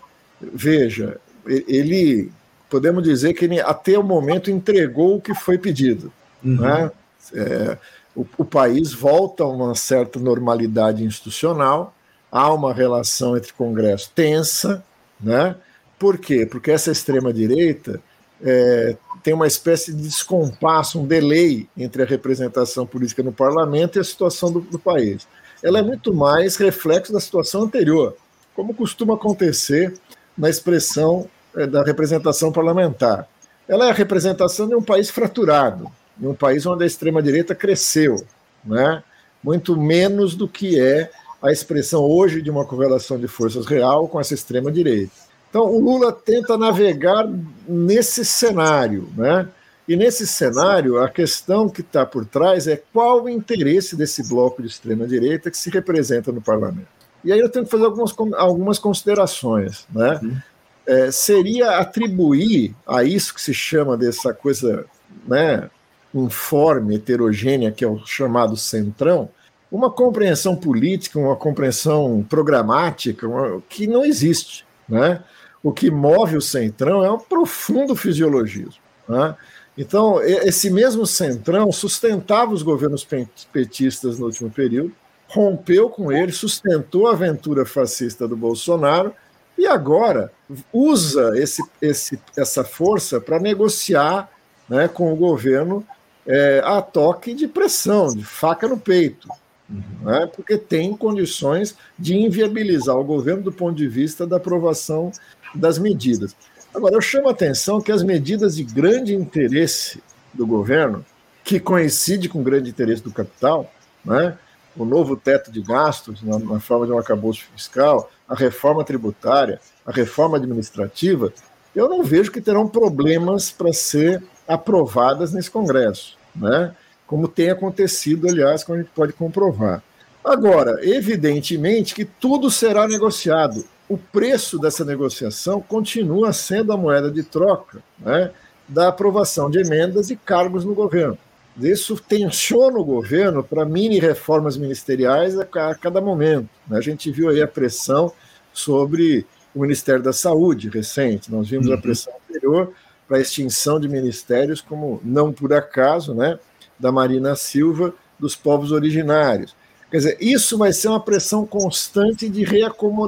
veja, 0.53 1.19
ele 1.45 2.31
podemos 2.69 3.03
dizer 3.03 3.33
que 3.33 3.43
ele 3.43 3.59
até 3.59 3.99
o 3.99 4.03
momento 4.03 4.49
entregou 4.49 5.17
o 5.17 5.21
que 5.21 5.33
foi 5.33 5.57
pedido. 5.57 6.09
Uhum. 6.41 6.55
Né? 6.55 6.91
É, 7.33 7.77
o, 8.15 8.25
o, 8.37 8.45
país 8.45 8.93
volta 8.93 9.43
a 9.43 9.47
uma 9.47 9.75
certa 9.75 10.19
normalidade 10.21 11.03
institucional, 11.03 11.93
há 12.31 12.53
uma 12.53 12.73
relação 12.73 13.37
entre 13.37 13.53
Congresso 13.53 14.11
tensa, 14.13 14.83
né? 15.19 15.55
Por 15.97 16.17
quê? 16.17 16.45
Porque 16.45 16.71
essa 16.71 16.91
extrema-direita 16.91 18.01
é, 18.41 18.95
tem 19.21 19.33
uma 19.33 19.47
espécie 19.47 19.93
de 19.93 20.01
descompasso, 20.01 20.99
um 20.99 21.05
delay 21.05 21.67
entre 21.75 22.03
a 22.03 22.05
representação 22.05 22.85
política 22.85 23.21
no 23.21 23.33
parlamento 23.33 23.97
e 23.97 23.99
a 23.99 24.03
situação 24.03 24.51
do, 24.51 24.61
do 24.61 24.79
país 24.79 25.27
ela 25.61 25.79
é 25.79 25.81
muito 25.81 26.13
mais 26.13 26.55
reflexo 26.55 27.11
da 27.11 27.19
situação 27.19 27.63
anterior, 27.63 28.15
como 28.55 28.73
costuma 28.73 29.15
acontecer 29.15 29.93
na 30.37 30.49
expressão 30.49 31.29
eh, 31.55 31.67
da 31.67 31.83
representação 31.83 32.51
parlamentar. 32.51 33.27
Ela 33.67 33.87
é 33.87 33.89
a 33.89 33.93
representação 33.93 34.67
de 34.67 34.75
um 34.75 34.81
país 34.81 35.09
fraturado, 35.09 35.91
de 36.17 36.27
um 36.27 36.33
país 36.33 36.65
onde 36.65 36.83
a 36.83 36.87
extrema-direita 36.87 37.53
cresceu, 37.53 38.15
né? 38.63 39.03
muito 39.43 39.77
menos 39.77 40.35
do 40.35 40.47
que 40.47 40.79
é 40.79 41.11
a 41.41 41.51
expressão 41.51 42.03
hoje 42.03 42.41
de 42.41 42.49
uma 42.49 42.65
correlação 42.65 43.17
de 43.17 43.27
forças 43.27 43.65
real 43.65 44.07
com 44.07 44.19
essa 44.19 44.33
extrema-direita. 44.33 45.11
Então, 45.49 45.63
o 45.63 45.79
Lula 45.79 46.11
tenta 46.11 46.57
navegar 46.57 47.27
nesse 47.67 48.23
cenário, 48.23 49.09
né? 49.17 49.47
E 49.87 49.95
nesse 49.95 50.27
cenário, 50.27 51.01
a 51.01 51.09
questão 51.09 51.67
que 51.67 51.81
está 51.81 52.05
por 52.05 52.23
trás 52.23 52.67
é 52.67 52.79
qual 52.93 53.23
o 53.23 53.29
interesse 53.29 53.95
desse 53.95 54.27
bloco 54.29 54.61
de 54.61 54.67
extrema-direita 54.67 55.49
que 55.49 55.57
se 55.57 55.71
representa 55.71 56.31
no 56.31 56.39
parlamento. 56.39 56.87
E 57.23 57.33
aí 57.33 57.39
eu 57.39 57.49
tenho 57.49 57.65
que 57.65 57.71
fazer 57.71 57.85
algumas, 57.85 58.13
algumas 58.37 58.77
considerações. 58.77 59.87
Né? 59.91 60.19
Uhum. 60.21 60.37
É, 60.85 61.11
seria 61.11 61.79
atribuir 61.79 62.75
a 62.85 63.03
isso 63.03 63.33
que 63.33 63.41
se 63.41 63.53
chama 63.53 63.97
dessa 63.97 64.31
coisa 64.31 64.85
né, 65.27 65.69
informe, 66.13 66.95
heterogênea, 66.95 67.71
que 67.71 67.83
é 67.83 67.87
o 67.87 68.05
chamado 68.05 68.55
centrão, 68.55 69.29
uma 69.71 69.89
compreensão 69.91 70.55
política, 70.55 71.19
uma 71.19 71.35
compreensão 71.35 72.25
programática 72.27 73.27
uma, 73.27 73.61
que 73.69 73.87
não 73.87 74.03
existe. 74.03 74.65
Né? 74.87 75.23
O 75.61 75.71
que 75.71 75.91
move 75.91 76.37
o 76.37 76.41
centrão 76.41 77.03
é 77.03 77.11
um 77.11 77.19
profundo 77.19 77.95
fisiologismo. 77.95 78.81
Né? 79.07 79.35
Então, 79.77 80.21
esse 80.21 80.69
mesmo 80.69 81.05
centrão 81.05 81.71
sustentava 81.71 82.51
os 82.51 82.63
governos 82.63 83.07
petistas 83.51 84.19
no 84.19 84.25
último 84.25 84.49
período, 84.49 84.91
rompeu 85.27 85.89
com 85.89 86.11
ele, 86.11 86.31
sustentou 86.31 87.07
a 87.07 87.11
aventura 87.11 87.65
fascista 87.65 88.27
do 88.27 88.35
Bolsonaro 88.35 89.13
e 89.57 89.67
agora 89.67 90.31
usa 90.73 91.37
esse, 91.37 91.63
esse, 91.81 92.19
essa 92.35 92.63
força 92.63 93.21
para 93.21 93.39
negociar 93.39 94.29
né, 94.67 94.87
com 94.87 95.13
o 95.13 95.15
governo 95.15 95.85
é, 96.25 96.61
a 96.63 96.81
toque 96.81 97.33
de 97.33 97.47
pressão, 97.47 98.07
de 98.07 98.23
faca 98.23 98.67
no 98.67 98.77
peito, 98.77 99.29
né, 99.69 100.29
porque 100.35 100.57
tem 100.57 100.95
condições 100.95 101.75
de 101.97 102.15
inviabilizar 102.15 102.97
o 102.97 103.03
governo 103.03 103.43
do 103.43 103.51
ponto 103.51 103.75
de 103.75 103.87
vista 103.87 104.25
da 104.25 104.37
aprovação 104.37 105.11
das 105.53 105.77
medidas. 105.77 106.35
Agora, 106.73 106.95
eu 106.95 107.01
chamo 107.01 107.27
a 107.27 107.31
atenção 107.31 107.81
que 107.81 107.91
as 107.91 108.03
medidas 108.03 108.55
de 108.55 108.63
grande 108.63 109.15
interesse 109.15 110.01
do 110.33 110.45
governo, 110.45 111.05
que 111.43 111.59
coincide 111.59 112.29
com 112.29 112.41
o 112.41 112.43
grande 112.43 112.69
interesse 112.69 113.01
do 113.01 113.11
capital, 113.11 113.71
né? 114.05 114.37
o 114.77 114.85
novo 114.85 115.15
teto 115.15 115.51
de 115.51 115.61
gastos 115.61 116.21
na, 116.21 116.37
na 116.39 116.59
forma 116.59 116.85
de 116.85 116.91
um 116.91 116.97
acabouço 116.97 117.45
fiscal, 117.55 118.09
a 118.27 118.35
reforma 118.35 118.83
tributária, 118.83 119.59
a 119.85 119.91
reforma 119.91 120.37
administrativa, 120.37 121.33
eu 121.75 121.89
não 121.89 122.03
vejo 122.03 122.31
que 122.31 122.41
terão 122.41 122.67
problemas 122.67 123.51
para 123.51 123.73
ser 123.73 124.23
aprovadas 124.47 125.33
nesse 125.33 125.51
Congresso, 125.51 126.17
né? 126.35 126.75
Como 127.09 127.27
tem 127.27 127.49
acontecido, 127.49 128.29
aliás, 128.29 128.63
como 128.63 128.77
a 128.77 128.81
gente 128.83 128.91
pode 128.93 129.13
comprovar. 129.13 129.81
Agora, 130.23 130.77
evidentemente 130.87 131.95
que 131.95 132.05
tudo 132.05 132.51
será 132.51 132.87
negociado, 132.87 133.65
o 133.89 133.97
preço 133.97 134.59
dessa 134.59 134.85
negociação 134.85 135.59
continua 135.59 136.31
sendo 136.31 136.71
a 136.71 136.77
moeda 136.77 137.09
de 137.09 137.23
troca 137.23 137.81
né, 137.97 138.29
da 138.67 138.89
aprovação 138.89 139.49
de 139.49 139.57
emendas 139.57 140.11
e 140.11 140.15
cargos 140.15 140.63
no 140.63 140.75
governo. 140.75 141.17
Isso 141.59 141.97
tensiona 141.97 142.77
o 142.77 142.85
governo 142.85 143.43
para 143.43 143.65
mini 143.65 143.99
reformas 143.99 144.55
ministeriais 144.55 145.35
a 145.39 145.45
cada 145.73 145.99
momento. 145.99 146.47
Né? 146.67 146.77
A 146.77 146.81
gente 146.81 147.09
viu 147.09 147.29
aí 147.29 147.41
a 147.41 147.47
pressão 147.47 148.13
sobre 148.53 149.25
o 149.55 149.61
Ministério 149.61 150.03
da 150.03 150.13
Saúde 150.13 150.69
recente, 150.69 151.31
nós 151.31 151.49
vimos 151.49 151.71
a 151.71 151.73
uhum. 151.73 151.81
pressão 151.81 152.13
anterior 152.29 152.71
para 153.07 153.17
a 153.17 153.21
extinção 153.21 153.79
de 153.79 153.89
ministérios, 153.89 154.61
como 154.61 155.01
não 155.03 155.33
por 155.33 155.51
acaso, 155.51 156.13
né, 156.13 156.37
da 156.79 156.91
Marina 156.91 157.35
Silva, 157.35 157.93
dos 158.19 158.35
povos 158.35 158.71
originários. 158.71 159.55
Quer 159.89 159.97
dizer, 159.97 160.17
isso 160.19 160.57
vai 160.57 160.71
ser 160.71 160.87
uma 160.87 160.99
pressão 160.99 161.45
constante 161.45 162.29
de, 162.29 162.45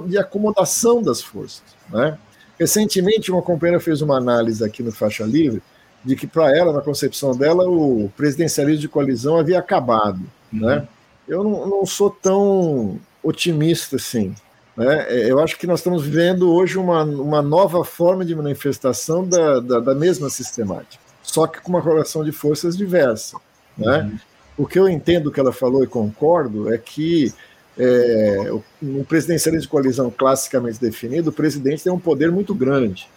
de 0.08 0.18
acomodação 0.18 1.02
das 1.02 1.22
forças. 1.22 1.64
Né? 1.90 2.18
Recentemente, 2.60 3.32
uma 3.32 3.42
companheira 3.42 3.80
fez 3.80 4.02
uma 4.02 4.18
análise 4.18 4.64
aqui 4.64 4.82
no 4.82 4.92
Faixa 4.92 5.24
Livre 5.24 5.62
de 6.04 6.16
que, 6.16 6.26
para 6.26 6.56
ela, 6.56 6.74
na 6.74 6.82
concepção 6.82 7.36
dela, 7.36 7.70
o 7.70 8.12
presidencialismo 8.18 8.82
de 8.82 8.88
coalizão 8.88 9.38
havia 9.38 9.60
acabado. 9.60 10.22
Uhum. 10.52 10.60
Né? 10.62 10.88
Eu 11.28 11.44
não, 11.44 11.68
não, 11.68 11.86
sou 11.86 12.10
tão 12.10 13.00
otimista 13.24 13.98
assim. 13.98 14.34
Né? 14.76 15.06
É, 15.08 15.32
eu 15.32 15.40
acho 15.40 15.58
que 15.60 15.68
nós 15.68 15.80
estamos 15.80 16.04
vivendo 16.04 16.52
hoje 16.52 16.80
uma, 16.80 17.04
uma 17.04 17.42
nova 17.42 17.84
forma 17.86 18.26
de 18.26 18.36
manifestação 18.36 19.28
da, 19.28 19.60
da, 19.60 19.80
da 19.80 19.96
mesma 19.96 20.30
sistemática, 20.30 21.04
só 21.22 21.46
que 21.46 21.62
com 21.62 21.70
uma 21.70 21.82
correlação 21.82 22.24
de 22.24 22.32
forças 22.32 22.76
diversa. 22.76 23.38
Né? 23.82 24.00
Uhum. 24.00 24.20
O 24.58 24.67
que 24.67 24.80
eu 24.80 24.88
entendo 24.88 25.32
que 25.32 25.39
ela 25.39 25.52
falou 25.52 25.84
e 25.84 25.88
concordo 25.88 26.74
é 26.74 26.78
que 26.78 27.34
é, 27.78 28.52
no 28.82 29.04
presidencialismo 29.06 29.63
de 29.63 29.67
coalizão 29.67 30.12
classicamente 30.12 30.80
definido, 30.80 31.30
o 31.30 31.34
presidente 31.34 31.84
tem 31.84 31.91
um 31.91 32.00
poder 32.00 32.32
muito 32.32 32.54
grande. 32.54 33.08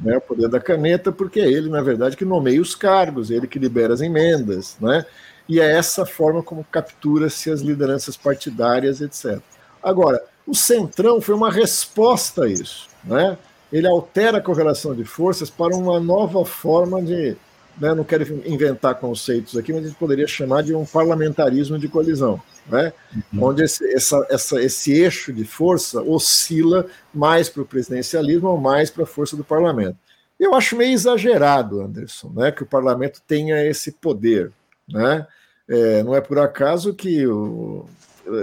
Né, 0.00 0.16
o 0.16 0.20
poder 0.20 0.48
da 0.48 0.58
caneta, 0.58 1.12
porque 1.12 1.40
é 1.40 1.50
ele, 1.50 1.70
na 1.70 1.80
verdade, 1.80 2.16
que 2.16 2.24
nomeia 2.24 2.60
os 2.60 2.74
cargos, 2.74 3.30
ele 3.30 3.46
que 3.46 3.58
libera 3.58 3.94
as 3.94 4.00
emendas, 4.00 4.76
né? 4.80 5.06
E 5.48 5.60
é 5.60 5.76
essa 5.76 6.04
forma 6.04 6.42
como 6.42 6.64
captura-se 6.64 7.50
as 7.50 7.60
lideranças 7.60 8.16
partidárias, 8.16 9.00
etc. 9.00 9.38
Agora, 9.82 10.22
o 10.46 10.54
Centrão 10.54 11.20
foi 11.20 11.34
uma 11.34 11.50
resposta 11.50 12.44
a 12.44 12.48
isso, 12.48 12.88
né? 13.04 13.38
Ele 13.72 13.86
altera 13.86 14.38
a 14.38 14.42
correlação 14.42 14.94
de 14.94 15.04
forças 15.04 15.50
para 15.50 15.74
uma 15.74 16.00
nova 16.00 16.44
forma 16.44 17.00
de 17.00 17.36
né, 17.78 17.94
não 17.94 18.04
quero 18.04 18.42
inventar 18.46 18.94
conceitos 18.96 19.56
aqui, 19.56 19.72
mas 19.72 19.84
a 19.84 19.88
gente 19.88 19.98
poderia 19.98 20.26
chamar 20.26 20.62
de 20.62 20.74
um 20.74 20.84
parlamentarismo 20.84 21.78
de 21.78 21.88
colisão, 21.88 22.40
né, 22.66 22.92
uhum. 23.32 23.44
onde 23.44 23.64
esse, 23.64 23.84
essa, 23.94 24.26
essa, 24.30 24.62
esse 24.62 24.92
eixo 24.92 25.32
de 25.32 25.44
força 25.44 26.00
oscila 26.02 26.86
mais 27.12 27.48
para 27.48 27.62
o 27.62 27.66
presidencialismo 27.66 28.48
ou 28.48 28.58
mais 28.58 28.90
para 28.90 29.02
a 29.04 29.06
força 29.06 29.36
do 29.36 29.44
parlamento. 29.44 29.96
Eu 30.38 30.54
acho 30.54 30.76
meio 30.76 30.92
exagerado, 30.92 31.80
Anderson, 31.80 32.32
né, 32.34 32.52
que 32.52 32.62
o 32.62 32.66
parlamento 32.66 33.20
tenha 33.26 33.64
esse 33.64 33.92
poder. 33.92 34.50
Né? 34.88 35.26
É, 35.68 36.02
não 36.02 36.14
é 36.14 36.20
por 36.20 36.38
acaso 36.38 36.92
que 36.92 37.26
o, 37.26 37.86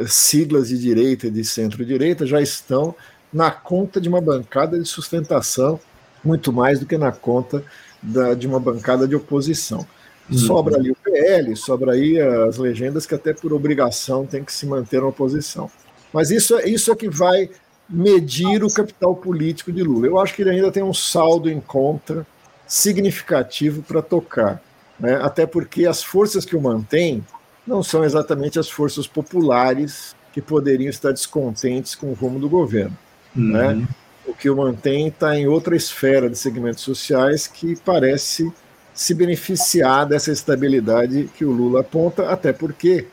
siglas 0.07 0.69
de 0.69 0.77
direita 0.77 1.27
e 1.27 1.31
de 1.31 1.43
centro-direita 1.43 2.25
já 2.25 2.41
estão 2.41 2.95
na 3.31 3.51
conta 3.51 3.99
de 3.99 4.09
uma 4.09 4.21
bancada 4.21 4.79
de 4.79 4.87
sustentação, 4.87 5.79
muito 6.23 6.51
mais 6.51 6.79
do 6.79 6.85
que 6.85 6.97
na 6.97 7.11
conta 7.11 7.63
da, 8.01 8.33
de 8.33 8.47
uma 8.47 8.59
bancada 8.59 9.07
de 9.07 9.15
oposição. 9.15 9.85
Uhum. 10.29 10.37
Sobra 10.37 10.77
ali 10.77 10.91
o 10.91 10.95
PL, 10.95 11.55
sobra 11.55 11.93
aí 11.93 12.19
as 12.19 12.57
legendas 12.57 13.05
que 13.05 13.15
até 13.15 13.33
por 13.33 13.53
obrigação 13.53 14.25
tem 14.25 14.43
que 14.43 14.53
se 14.53 14.65
manter 14.65 15.01
na 15.01 15.07
oposição. 15.07 15.69
Mas 16.13 16.31
isso, 16.31 16.57
é, 16.57 16.69
isso 16.69 16.91
é 16.91 16.95
que 16.95 17.09
vai 17.09 17.49
medir 17.89 18.63
o 18.63 18.73
capital 18.73 19.15
político 19.15 19.71
de 19.71 19.83
Lula. 19.83 20.07
Eu 20.07 20.19
acho 20.19 20.33
que 20.33 20.41
ele 20.41 20.51
ainda 20.51 20.71
tem 20.71 20.83
um 20.83 20.93
saldo 20.93 21.49
em 21.49 21.59
conta 21.59 22.25
significativo 22.65 23.81
para 23.81 24.01
tocar. 24.01 24.61
Né? 24.99 25.15
Até 25.21 25.45
porque 25.45 25.85
as 25.85 26.01
forças 26.01 26.45
que 26.45 26.55
o 26.55 26.61
mantêm 26.61 27.25
não 27.67 27.83
são 27.83 28.03
exatamente 28.03 28.57
as 28.57 28.69
forças 28.69 29.07
populares 29.07 30.15
que 30.31 30.41
poderiam 30.41 30.89
estar 30.89 31.11
descontentes 31.11 31.95
com 31.95 32.07
o 32.07 32.13
rumo 32.13 32.39
do 32.39 32.47
governo. 32.47 32.97
Né? 33.35 33.67
Uhum. 33.67 33.75
Né? 33.75 33.87
O 34.25 34.33
que 34.33 34.49
o 34.49 34.55
mantém 34.55 35.07
está 35.07 35.37
em 35.37 35.47
outra 35.47 35.75
esfera 35.75 36.29
de 36.29 36.37
segmentos 36.37 36.83
sociais 36.83 37.47
que 37.47 37.75
parece 37.83 38.51
se 38.93 39.13
beneficiar 39.13 40.05
dessa 40.05 40.31
estabilidade 40.31 41.29
que 41.35 41.45
o 41.45 41.51
Lula 41.51 41.81
aponta, 41.81 42.29
até 42.29 42.53
porque 42.53 43.07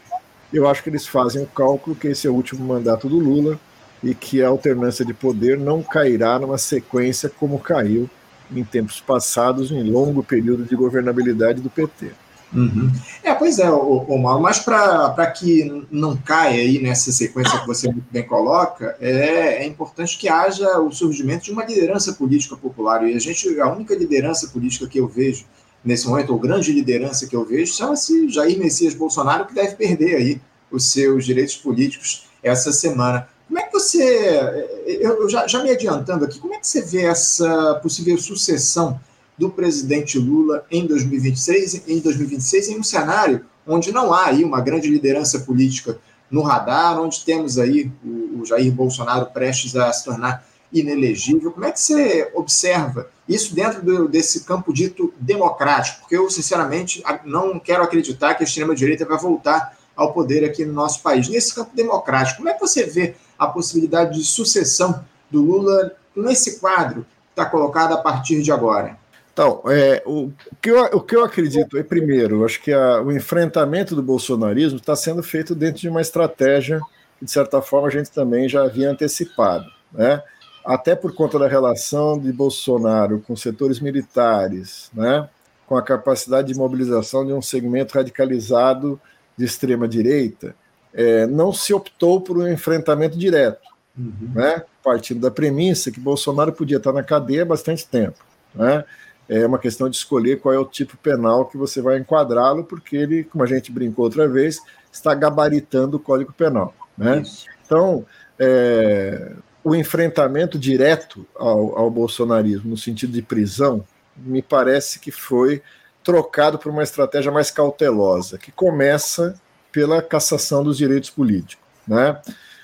eu 0.53 0.69
acho 0.69 0.83
que 0.83 0.91
eles 0.91 1.07
fazem 1.07 1.43
o 1.43 1.47
cálculo 1.47 1.97
que 1.97 2.09
esse 2.09 2.27
é 2.27 2.31
o 2.31 2.35
último 2.35 2.65
mandato 2.65 3.09
do 3.09 3.19
Lula 3.19 3.59
e 4.03 4.15
que 4.15 4.43
a 4.43 4.49
alternância 4.49 5.05
de 5.05 5.13
poder 5.13 5.59
não 5.59 5.83
cairá 5.83 6.39
numa 6.39 6.59
sequência 6.59 7.29
como 7.29 7.59
caiu 7.59 8.09
em 8.51 8.65
tempos 8.65 9.01
passados, 9.01 9.71
em 9.71 9.83
longo 9.83 10.23
período 10.23 10.65
de 10.65 10.75
governabilidade 10.75 11.61
do 11.61 11.69
PT. 11.69 12.13
Uhum. 12.53 12.91
É, 13.23 13.35
pois 13.35 13.59
é, 13.59 13.71
Omar, 13.71 14.41
mas 14.41 14.59
para 14.59 15.27
que 15.27 15.87
não 15.91 16.17
caia 16.17 16.63
aí 16.63 16.81
nessa 16.81 17.13
sequência 17.13 17.59
que 17.61 17.67
você 17.67 17.93
bem 18.11 18.27
coloca, 18.27 18.97
é, 19.01 19.63
é, 19.63 19.67
importante 19.67 20.17
que 20.17 20.29
haja 20.29 20.79
o 20.79 20.91
surgimento 20.91 21.45
de 21.45 21.53
uma 21.53 21.65
liderança 21.65 22.13
política 22.15 22.57
popular. 22.57 23.07
E 23.07 23.15
a 23.15 23.19
gente, 23.19 23.61
a 23.61 23.71
única 23.71 23.95
liderança 23.95 24.49
política 24.49 24.87
que 24.87 24.99
eu 24.99 25.07
vejo 25.07 25.45
nesse 25.85 26.09
momento, 26.09 26.33
ou 26.33 26.39
grande 26.39 26.73
liderança 26.73 27.27
que 27.27 27.37
eu 27.37 27.45
vejo, 27.45 27.75
chama-se 27.75 28.29
Jair 28.29 28.59
Messias 28.59 28.95
Bolsonaro, 28.95 29.47
que 29.47 29.55
deve 29.55 29.77
perder 29.77 30.17
aí 30.17 30.41
os 30.71 30.91
seus 30.91 31.25
direitos 31.25 31.57
políticos 31.57 32.27
essa 32.43 32.73
semana. 32.73 33.29
Como 33.47 33.59
é 33.59 33.63
que 33.63 33.73
você, 33.73 34.41
eu 34.87 35.29
já, 35.29 35.47
já 35.47 35.63
me 35.63 35.71
adiantando 35.71 36.25
aqui, 36.25 36.39
como 36.39 36.55
é 36.55 36.59
que 36.59 36.67
você 36.67 36.83
vê 36.83 37.05
essa 37.05 37.75
possível 37.83 38.19
sucessão 38.19 39.01
do 39.39 39.49
presidente 39.49 40.19
Lula 40.19 40.65
em 40.71 40.87
2026, 40.87 41.89
em 41.89 42.01
2026 42.01 42.69
em 42.69 42.79
um 42.79 42.83
cenário 42.83 43.47
onde 43.67 43.93
não 43.93 44.13
há 44.13 44.27
aí 44.27 44.45
uma 44.45 44.61
grande 44.61 44.89
liderança 44.89 45.41
política 45.41 45.99
no 46.31 46.43
radar, 46.43 47.01
onde 47.01 47.25
temos 47.25 47.59
aí 47.59 47.91
o, 48.05 48.41
o 48.41 48.45
Jair 48.45 48.73
Bolsonaro 48.73 49.27
prestes 49.27 49.77
a 49.77 49.93
se 49.93 50.05
tornar 50.05 50.45
inelegível. 50.73 51.53
Como 51.53 51.65
é 51.65 51.73
que 51.73 51.81
você 51.81 52.31
observa 52.35 53.09
isso 53.29 53.55
dentro 53.55 53.83
do, 53.83 54.09
desse 54.09 54.45
campo 54.45 54.73
dito 54.73 55.13
democrático? 55.19 56.01
Porque 56.01 56.17
eu, 56.17 56.29
sinceramente, 56.31 57.03
não 57.25 57.59
quero 57.59 57.83
acreditar 57.83 58.35
que 58.35 58.43
a 58.43 58.47
extrema-direita 58.47 59.05
vai 59.05 59.19
voltar 59.19 59.77
ao 59.97 60.13
poder 60.13 60.45
aqui 60.45 60.65
no 60.65 60.73
nosso 60.73 61.03
país. 61.03 61.29
Nesse 61.29 61.55
campo 61.55 61.75
democrático, 61.75 62.39
como 62.39 62.49
é 62.49 62.55
que 62.55 62.61
você 62.61 62.85
vê 62.85 63.17
a 63.39 63.47
possibilidade 63.47 64.19
de 64.19 64.25
sucessão 64.25 65.05
do 65.31 65.43
Lula 65.43 65.93
nesse 66.15 66.61
quadro 66.61 67.03
que 67.03 67.41
está 67.41 67.47
colocado 67.47 67.93
a 67.93 67.99
partir 67.99 68.43
de 68.43 68.53
agora? 68.53 68.99
Então, 69.39 69.63
é, 69.67 70.03
o, 70.05 70.33
que 70.61 70.69
eu, 70.69 70.83
o 70.87 71.01
que 71.01 71.15
eu 71.15 71.25
acredito 71.25 71.79
é, 71.79 71.83
primeiro, 71.85 72.45
acho 72.45 72.61
que 72.61 72.73
a, 72.73 73.01
o 73.01 73.13
enfrentamento 73.13 73.95
do 73.95 74.03
bolsonarismo 74.03 74.79
está 74.79 74.97
sendo 74.97 75.23
feito 75.23 75.55
dentro 75.55 75.81
de 75.81 75.89
uma 75.89 76.01
estratégia 76.01 76.81
que, 77.17 77.25
de 77.25 77.31
certa 77.31 77.63
forma, 77.63 77.87
a 77.87 77.91
gente 77.93 78.11
também 78.11 78.49
já 78.49 78.65
havia 78.65 78.91
antecipado. 78.91 79.71
Né? 79.93 80.21
Até 80.67 80.97
por 80.97 81.15
conta 81.15 81.39
da 81.39 81.47
relação 81.47 82.19
de 82.19 82.33
Bolsonaro 82.33 83.21
com 83.21 83.37
setores 83.37 83.79
militares, 83.79 84.91
né? 84.93 85.29
com 85.69 85.77
a 85.77 85.83
capacidade 85.83 86.53
de 86.53 86.59
mobilização 86.59 87.25
de 87.25 87.33
um 87.33 87.41
segmento 87.41 87.95
radicalizado 87.95 89.01
de 89.37 89.45
extrema-direita, 89.45 90.53
é, 90.93 91.29
não 91.29 91.53
se 91.53 91.73
optou 91.73 92.21
por 92.21 92.39
um 92.39 92.49
enfrentamento 92.49 93.17
direto, 93.17 93.69
uhum. 93.97 94.33
né? 94.35 94.65
partindo 94.83 95.21
da 95.21 95.31
premissa 95.31 95.93
que 95.93 96.01
Bolsonaro 96.01 96.53
podia 96.53 96.79
estar 96.79 96.93
na 96.93 97.05
cadeia 97.05 97.43
há 97.43 97.47
bastante 97.47 97.87
tempo. 97.87 98.19
Né? 98.53 98.85
É 99.29 99.47
uma 99.47 99.59
questão 99.59 99.89
de 99.89 99.97
escolher 99.97 100.41
qual 100.41 100.55
é 100.55 100.59
o 100.59 100.65
tipo 100.65 100.97
penal 100.97 101.47
que 101.47 101.57
você 101.57 101.83
vai 101.83 101.99
enquadrá-lo, 101.99 102.65
porque 102.65 102.97
ele, 102.97 103.25
como 103.25 103.45
a 103.45 103.47
gente 103.47 103.71
brincou 103.71 104.07
outra 104.07 104.27
vez, 104.27 104.59
está 104.91 105.15
gabaritando 105.15 105.99
o 105.99 106.01
Código 106.01 106.33
Penal. 106.33 106.75
Né? 106.97 107.23
Então, 107.65 108.07
é, 108.39 109.33
o 109.63 109.75
enfrentamento 109.75 110.59
direto 110.59 111.27
ao, 111.37 111.79
ao 111.79 111.91
bolsonarismo, 111.91 112.71
no 112.71 112.77
sentido 112.77 113.13
de 113.13 113.21
prisão, 113.21 113.85
me 114.17 114.41
parece 114.41 114.99
que 114.99 115.11
foi 115.11 115.63
trocado 116.03 116.59
por 116.59 116.71
uma 116.73 116.83
estratégia 116.83 117.31
mais 117.31 117.51
cautelosa, 117.51 118.39
que 118.39 118.51
começa 118.51 119.39
pela 119.71 120.01
cassação 120.01 120.65
dos 120.65 120.79
direitos 120.79 121.11
políticos. 121.11 121.65
Né? 121.87 122.19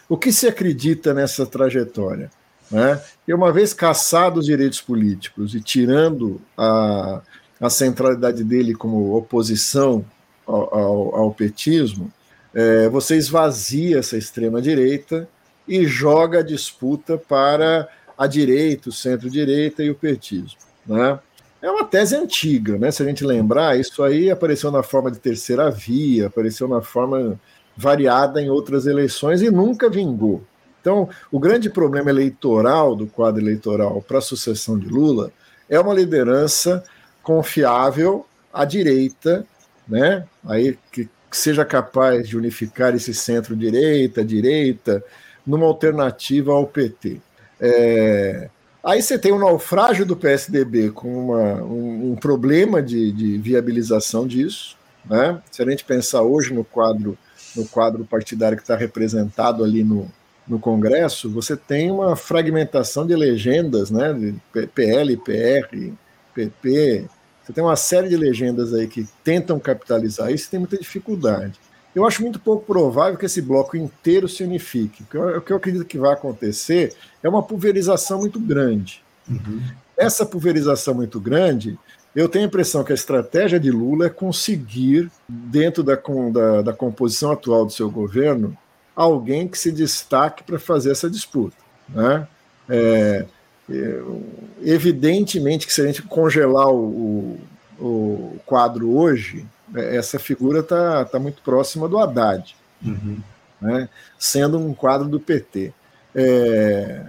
O 0.08 0.16
que 0.16 0.32
se 0.32 0.46
acredita 0.46 1.12
nessa 1.12 1.44
trajetória? 1.44 2.30
Né? 2.70 3.00
E 3.26 3.34
uma 3.34 3.52
vez 3.52 3.72
caçados 3.72 4.40
os 4.40 4.46
direitos 4.46 4.80
políticos 4.80 5.54
e 5.54 5.60
tirando 5.60 6.40
a, 6.56 7.20
a 7.60 7.70
centralidade 7.70 8.42
dele 8.42 8.74
como 8.74 9.14
oposição 9.16 10.04
ao, 10.46 10.74
ao, 10.74 11.16
ao 11.16 11.34
petismo, 11.34 12.12
é, 12.54 12.88
você 12.88 13.16
esvazia 13.16 13.98
essa 13.98 14.16
extrema-direita 14.16 15.28
e 15.66 15.86
joga 15.86 16.40
a 16.40 16.42
disputa 16.42 17.18
para 17.18 17.88
a 18.16 18.26
direita, 18.26 18.90
o 18.90 18.92
centro-direita 18.92 19.82
e 19.82 19.90
o 19.90 19.94
petismo. 19.94 20.58
Né? 20.86 21.18
É 21.60 21.70
uma 21.70 21.84
tese 21.84 22.14
antiga, 22.14 22.78
né? 22.78 22.90
se 22.90 23.02
a 23.02 23.06
gente 23.06 23.24
lembrar, 23.24 23.78
isso 23.78 24.02
aí 24.02 24.30
apareceu 24.30 24.70
na 24.70 24.82
forma 24.82 25.10
de 25.10 25.18
terceira 25.18 25.70
via, 25.70 26.26
apareceu 26.26 26.68
na 26.68 26.80
forma 26.80 27.40
variada 27.76 28.40
em 28.40 28.50
outras 28.50 28.86
eleições 28.86 29.42
e 29.42 29.50
nunca 29.50 29.88
vingou. 29.88 30.42
Então, 30.84 31.08
o 31.32 31.40
grande 31.40 31.70
problema 31.70 32.10
eleitoral 32.10 32.94
do 32.94 33.06
quadro 33.06 33.40
eleitoral 33.40 34.02
para 34.02 34.18
a 34.18 34.20
sucessão 34.20 34.78
de 34.78 34.86
Lula 34.86 35.32
é 35.66 35.80
uma 35.80 35.94
liderança 35.94 36.84
confiável 37.22 38.26
à 38.52 38.66
direita, 38.66 39.46
né? 39.88 40.26
Aí 40.44 40.78
que 40.92 41.08
seja 41.30 41.64
capaz 41.64 42.28
de 42.28 42.36
unificar 42.36 42.94
esse 42.94 43.14
centro-direita, 43.14 44.22
direita, 44.22 45.02
numa 45.46 45.64
alternativa 45.64 46.52
ao 46.52 46.66
PT. 46.66 47.18
É... 47.58 48.50
Aí 48.84 49.00
você 49.00 49.18
tem 49.18 49.32
o 49.32 49.36
um 49.36 49.38
naufrágio 49.38 50.04
do 50.04 50.14
PSDB 50.14 50.90
com 50.90 51.08
uma, 51.08 51.62
um, 51.62 52.12
um, 52.12 52.14
problema 52.14 52.82
de, 52.82 53.10
de, 53.10 53.38
viabilização 53.38 54.26
disso. 54.26 54.76
Né? 55.06 55.40
Se 55.50 55.62
a 55.62 55.64
gente 55.64 55.82
pensar 55.82 56.20
hoje 56.20 56.52
no 56.52 56.62
quadro, 56.62 57.16
no 57.56 57.66
quadro 57.66 58.04
partidário 58.04 58.58
que 58.58 58.62
está 58.62 58.76
representado 58.76 59.64
ali 59.64 59.82
no, 59.82 60.12
no 60.46 60.58
Congresso, 60.58 61.30
você 61.30 61.56
tem 61.56 61.90
uma 61.90 62.16
fragmentação 62.16 63.06
de 63.06 63.16
legendas, 63.16 63.90
né? 63.90 64.12
De 64.12 64.66
PL, 64.68 65.16
PR, 65.16 65.92
PP. 66.34 67.06
Você 67.42 67.52
tem 67.52 67.64
uma 67.64 67.76
série 67.76 68.08
de 68.08 68.16
legendas 68.16 68.72
aí 68.72 68.86
que 68.86 69.06
tentam 69.22 69.58
capitalizar 69.58 70.30
isso 70.32 70.46
e 70.46 70.50
tem 70.50 70.60
muita 70.60 70.76
dificuldade. 70.78 71.58
Eu 71.94 72.06
acho 72.06 72.22
muito 72.22 72.40
pouco 72.40 72.66
provável 72.66 73.16
que 73.16 73.26
esse 73.26 73.40
bloco 73.40 73.76
inteiro 73.76 74.28
se 74.28 74.42
unifique. 74.42 75.04
O 75.04 75.40
que 75.40 75.52
eu, 75.52 75.56
acredito 75.56 75.84
que 75.84 75.98
vai 75.98 76.12
acontecer 76.12 76.94
é 77.22 77.28
uma 77.28 77.42
pulverização 77.42 78.18
muito 78.18 78.40
grande. 78.40 79.02
Uhum. 79.28 79.62
Essa 79.96 80.26
pulverização 80.26 80.92
muito 80.94 81.20
grande, 81.20 81.78
eu 82.14 82.28
tenho 82.28 82.44
a 82.44 82.48
impressão 82.48 82.82
que 82.82 82.90
a 82.90 82.96
estratégia 82.96 83.60
de 83.60 83.70
Lula 83.70 84.06
é 84.06 84.10
conseguir, 84.10 85.10
dentro 85.28 85.84
da, 85.84 85.94
da, 86.32 86.62
da 86.62 86.72
composição 86.72 87.30
atual 87.30 87.64
do 87.64 87.72
seu 87.72 87.88
governo, 87.88 88.56
alguém 88.94 89.48
que 89.48 89.58
se 89.58 89.72
destaque 89.72 90.42
para 90.42 90.58
fazer 90.58 90.92
essa 90.92 91.10
disputa. 91.10 91.56
Né? 91.88 92.26
É, 92.68 93.26
é, 93.70 94.02
evidentemente 94.62 95.66
que 95.66 95.72
se 95.72 95.80
a 95.80 95.86
gente 95.86 96.02
congelar 96.02 96.68
o, 96.68 97.38
o, 97.78 98.38
quadro 98.46 98.96
hoje, 98.96 99.46
é, 99.74 99.96
essa 99.96 100.18
figura 100.18 100.60
está 100.60 101.04
tá 101.04 101.18
muito 101.18 101.42
próxima 101.42 101.88
do 101.88 101.98
Haddad, 101.98 102.54
uhum. 102.84 103.18
né? 103.60 103.88
sendo 104.18 104.58
um 104.58 104.74
quadro 104.74 105.08
do 105.08 105.18
PT. 105.18 105.72
É, 106.14 107.06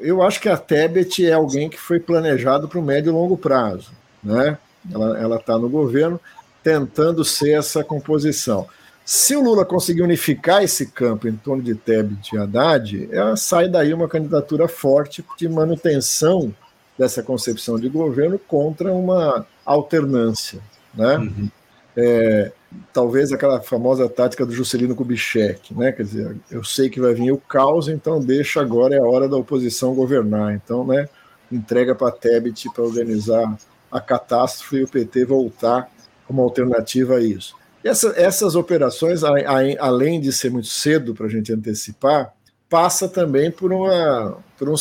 eu 0.00 0.20
acho 0.20 0.40
que 0.40 0.48
a 0.48 0.56
Tebet 0.56 1.24
é 1.24 1.32
alguém 1.32 1.70
que 1.70 1.78
foi 1.78 2.00
planejado 2.00 2.66
para 2.66 2.78
o 2.78 2.82
médio 2.82 3.10
e 3.10 3.12
longo 3.12 3.36
prazo. 3.36 3.92
Né? 4.22 4.58
Ela 4.92 5.36
está 5.36 5.56
no 5.56 5.68
governo 5.68 6.20
tentando 6.62 7.24
ser 7.24 7.52
essa 7.52 7.84
composição. 7.84 8.66
Se 9.06 9.36
o 9.36 9.40
Lula 9.40 9.64
conseguir 9.64 10.02
unificar 10.02 10.62
esse 10.62 10.88
campo 10.88 11.28
em 11.28 11.36
torno 11.36 11.62
de 11.62 11.74
Tebet 11.74 12.34
e 12.34 12.38
Haddad, 12.38 13.08
ela 13.10 13.36
sai 13.36 13.68
daí 13.68 13.94
uma 13.94 14.08
candidatura 14.08 14.68
forte 14.68 15.24
de 15.38 15.48
manutenção 15.48 16.54
dessa 16.98 17.22
concepção 17.22 17.78
de 17.78 17.88
governo 17.88 18.38
contra 18.38 18.92
uma 18.92 19.46
alternância. 19.64 20.60
Né? 20.92 21.16
Uhum 21.18 21.48
é, 21.96 22.52
talvez 22.92 23.32
aquela 23.32 23.60
famosa 23.62 24.08
tática 24.08 24.44
do 24.44 24.52
Juscelino 24.52 24.94
Kubitschek, 24.94 25.74
né? 25.74 25.90
Quer 25.92 26.02
dizer, 26.02 26.36
eu 26.50 26.62
sei 26.62 26.90
que 26.90 27.00
vai 27.00 27.14
vir 27.14 27.32
o 27.32 27.38
caos, 27.38 27.88
então 27.88 28.20
deixa 28.20 28.60
agora 28.60 28.94
é 28.94 28.98
a 28.98 29.04
hora 29.04 29.28
da 29.28 29.36
oposição 29.36 29.94
governar. 29.94 30.54
Então, 30.54 30.86
né? 30.86 31.08
Entrega 31.50 31.94
para 31.94 32.12
Tebet 32.12 32.68
para 32.74 32.84
organizar 32.84 33.56
a 33.90 34.00
catástrofe 34.00 34.76
e 34.76 34.84
o 34.84 34.88
PT 34.88 35.24
voltar 35.24 35.88
como 36.26 36.42
alternativa 36.42 37.16
a 37.16 37.20
isso. 37.20 37.56
Essa, 37.86 38.12
essas 38.16 38.54
operações, 38.54 39.22
a, 39.22 39.30
a, 39.30 39.60
além 39.78 40.20
de 40.20 40.32
ser 40.32 40.50
muito 40.50 40.68
cedo 40.68 41.14
para 41.14 41.26
a 41.26 41.30
gente 41.30 41.52
antecipar, 41.52 42.32
passa 42.68 43.08
também 43.08 43.50
por, 43.50 43.72
uma, 43.72 44.38
por, 44.58 44.68
um, 44.68 44.74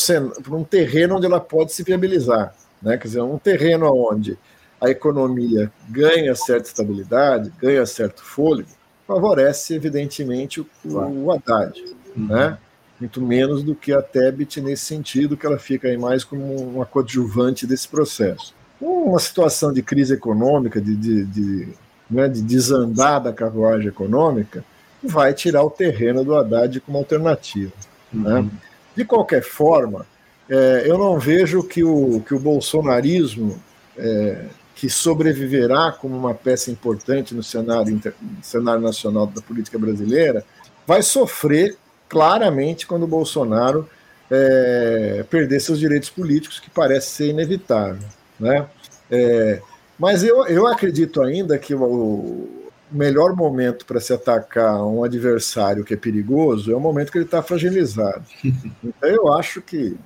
por 0.43 0.55
um 0.55 0.63
terreno 0.63 1.17
onde 1.17 1.25
ela 1.25 1.39
pode 1.39 1.73
se 1.73 1.83
viabilizar. 1.83 2.53
Né? 2.81 2.97
Quer 2.97 3.07
dizer, 3.07 3.21
um 3.21 3.37
terreno 3.37 3.91
onde 3.93 4.37
a 4.79 4.89
economia 4.89 5.71
ganha 5.89 6.35
certa 6.35 6.67
estabilidade, 6.67 7.51
ganha 7.59 7.85
certo 7.85 8.23
fôlego, 8.23 8.69
favorece, 9.07 9.73
evidentemente, 9.73 10.61
o, 10.61 10.67
o 10.85 11.31
Haddad. 11.31 11.79
Uhum. 12.15 12.27
Né? 12.27 12.57
Muito 12.99 13.21
menos 13.21 13.63
do 13.63 13.75
que 13.75 13.91
a 13.93 14.01
Tebet 14.01 14.61
nesse 14.61 14.85
sentido, 14.85 15.35
que 15.35 15.45
ela 15.45 15.59
fica 15.59 15.87
aí 15.87 15.97
mais 15.97 16.23
como 16.23 16.55
uma 16.55 16.85
coadjuvante 16.85 17.67
desse 17.67 17.87
processo. 17.87 18.53
Uma 18.79 19.19
situação 19.19 19.71
de 19.71 19.81
crise 19.81 20.13
econômica, 20.13 20.81
de, 20.81 20.95
de, 20.95 21.25
de, 21.25 21.67
né, 22.09 22.27
de 22.27 22.41
desandar 22.41 23.21
da 23.21 23.33
carruagem 23.33 23.87
econômica, 23.87 24.63
vai 25.03 25.33
tirar 25.33 25.63
o 25.63 25.69
terreno 25.69 26.23
do 26.23 26.35
Haddad 26.35 26.79
como 26.81 26.97
alternativa. 26.97 27.71
Uhum. 28.13 28.21
Né? 28.21 28.49
De 28.95 29.05
qualquer 29.05 29.43
forma, 29.43 30.05
é, 30.49 30.83
eu 30.85 30.97
não 30.97 31.19
vejo 31.19 31.63
que 31.63 31.83
o, 31.83 32.21
que 32.21 32.33
o 32.33 32.39
bolsonarismo 32.39 33.59
é, 33.97 34.45
que 34.75 34.89
sobreviverá 34.89 35.91
como 35.91 36.17
uma 36.17 36.33
peça 36.33 36.69
importante 36.69 37.33
no 37.33 37.41
cenário, 37.41 37.91
inter... 37.91 38.13
cenário 38.41 38.81
nacional 38.81 39.25
da 39.25 39.41
política 39.41 39.79
brasileira, 39.79 40.45
vai 40.85 41.01
sofrer 41.01 41.77
claramente 42.09 42.85
quando 42.85 43.03
o 43.03 43.07
Bolsonaro 43.07 43.89
é, 44.29 45.25
perder 45.29 45.59
seus 45.59 45.79
direitos 45.79 46.09
políticos, 46.09 46.59
que 46.59 46.69
parece 46.69 47.09
ser 47.11 47.29
inevitável. 47.29 48.07
Né? 48.39 48.65
É, 49.09 49.61
mas 49.97 50.23
eu, 50.23 50.45
eu 50.47 50.67
acredito 50.67 51.21
ainda 51.21 51.57
que 51.57 51.73
o 51.73 52.47
melhor 52.91 53.35
momento 53.35 53.85
para 53.85 53.99
se 53.99 54.13
atacar 54.13 54.83
um 54.85 55.03
adversário 55.03 55.83
que 55.83 55.93
é 55.93 55.97
perigoso 55.97 56.71
é 56.71 56.75
o 56.75 56.79
momento 56.79 57.11
que 57.11 57.17
ele 57.17 57.25
está 57.25 57.41
fragilizado. 57.41 58.23
Então 58.83 59.09
eu 59.09 59.33
acho 59.33 59.61
que 59.61 59.97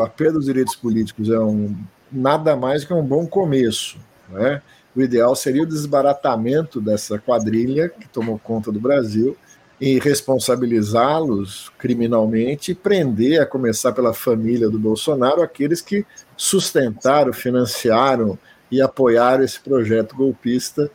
a 0.00 0.08
perda 0.08 0.34
dos 0.34 0.46
direitos 0.46 0.74
políticos 0.74 1.30
é 1.30 1.38
um 1.38 1.76
nada 2.10 2.56
mais 2.56 2.84
que 2.84 2.92
um 2.92 3.02
bom 3.02 3.26
começo. 3.26 3.98
Né? 4.28 4.62
O 4.94 5.02
ideal 5.02 5.34
seria 5.36 5.62
o 5.62 5.66
desbaratamento 5.66 6.80
dessa 6.80 7.18
quadrilha 7.18 7.88
que 7.88 8.08
tomou 8.08 8.38
conta 8.38 8.72
do 8.72 8.80
Brasil 8.80 9.36
e 9.80 9.98
responsabilizá-los 9.98 11.70
criminalmente 11.76 12.72
e 12.72 12.74
prender, 12.74 13.40
a 13.40 13.46
começar 13.46 13.92
pela 13.92 14.14
família 14.14 14.70
do 14.70 14.78
Bolsonaro, 14.78 15.42
aqueles 15.42 15.82
que 15.82 16.06
sustentaram, 16.34 17.32
financiaram 17.32 18.38
e 18.70 18.80
apoiaram 18.80 19.44
esse 19.44 19.60
projeto 19.60 20.14
golpista 20.14 20.90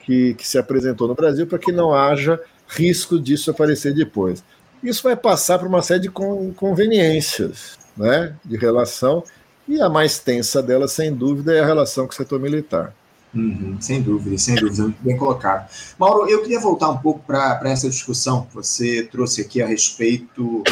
que, 0.00 0.34
que 0.34 0.46
se 0.46 0.58
apresentou 0.58 1.08
no 1.08 1.14
Brasil, 1.14 1.46
para 1.46 1.58
que 1.58 1.72
não 1.72 1.94
haja 1.94 2.40
risco 2.68 3.18
disso 3.18 3.50
aparecer 3.50 3.94
depois. 3.94 4.42
Isso 4.82 5.02
vai 5.02 5.14
passar 5.14 5.58
por 5.58 5.68
uma 5.68 5.82
série 5.82 6.00
de 6.00 6.10
conveniências 6.10 7.78
né, 7.96 8.34
de 8.44 8.56
relação 8.56 9.22
e 9.68 9.80
a 9.80 9.88
mais 9.88 10.18
tensa 10.18 10.62
dela, 10.62 10.88
sem 10.88 11.14
dúvida, 11.14 11.54
é 11.54 11.60
a 11.60 11.66
relação 11.66 12.06
com 12.06 12.12
o 12.12 12.16
setor 12.16 12.40
militar. 12.40 12.92
Uhum, 13.34 13.78
sem 13.80 14.02
dúvida, 14.02 14.36
sem 14.36 14.54
dúvida, 14.56 14.92
bem 15.00 15.16
colocado. 15.16 15.70
Mauro, 15.98 16.28
eu 16.28 16.42
queria 16.42 16.60
voltar 16.60 16.90
um 16.90 16.98
pouco 16.98 17.20
para 17.26 17.60
essa 17.64 17.88
discussão 17.88 18.44
que 18.44 18.54
você 18.54 19.08
trouxe 19.10 19.40
aqui 19.40 19.62
a 19.62 19.66
respeito 19.66 20.62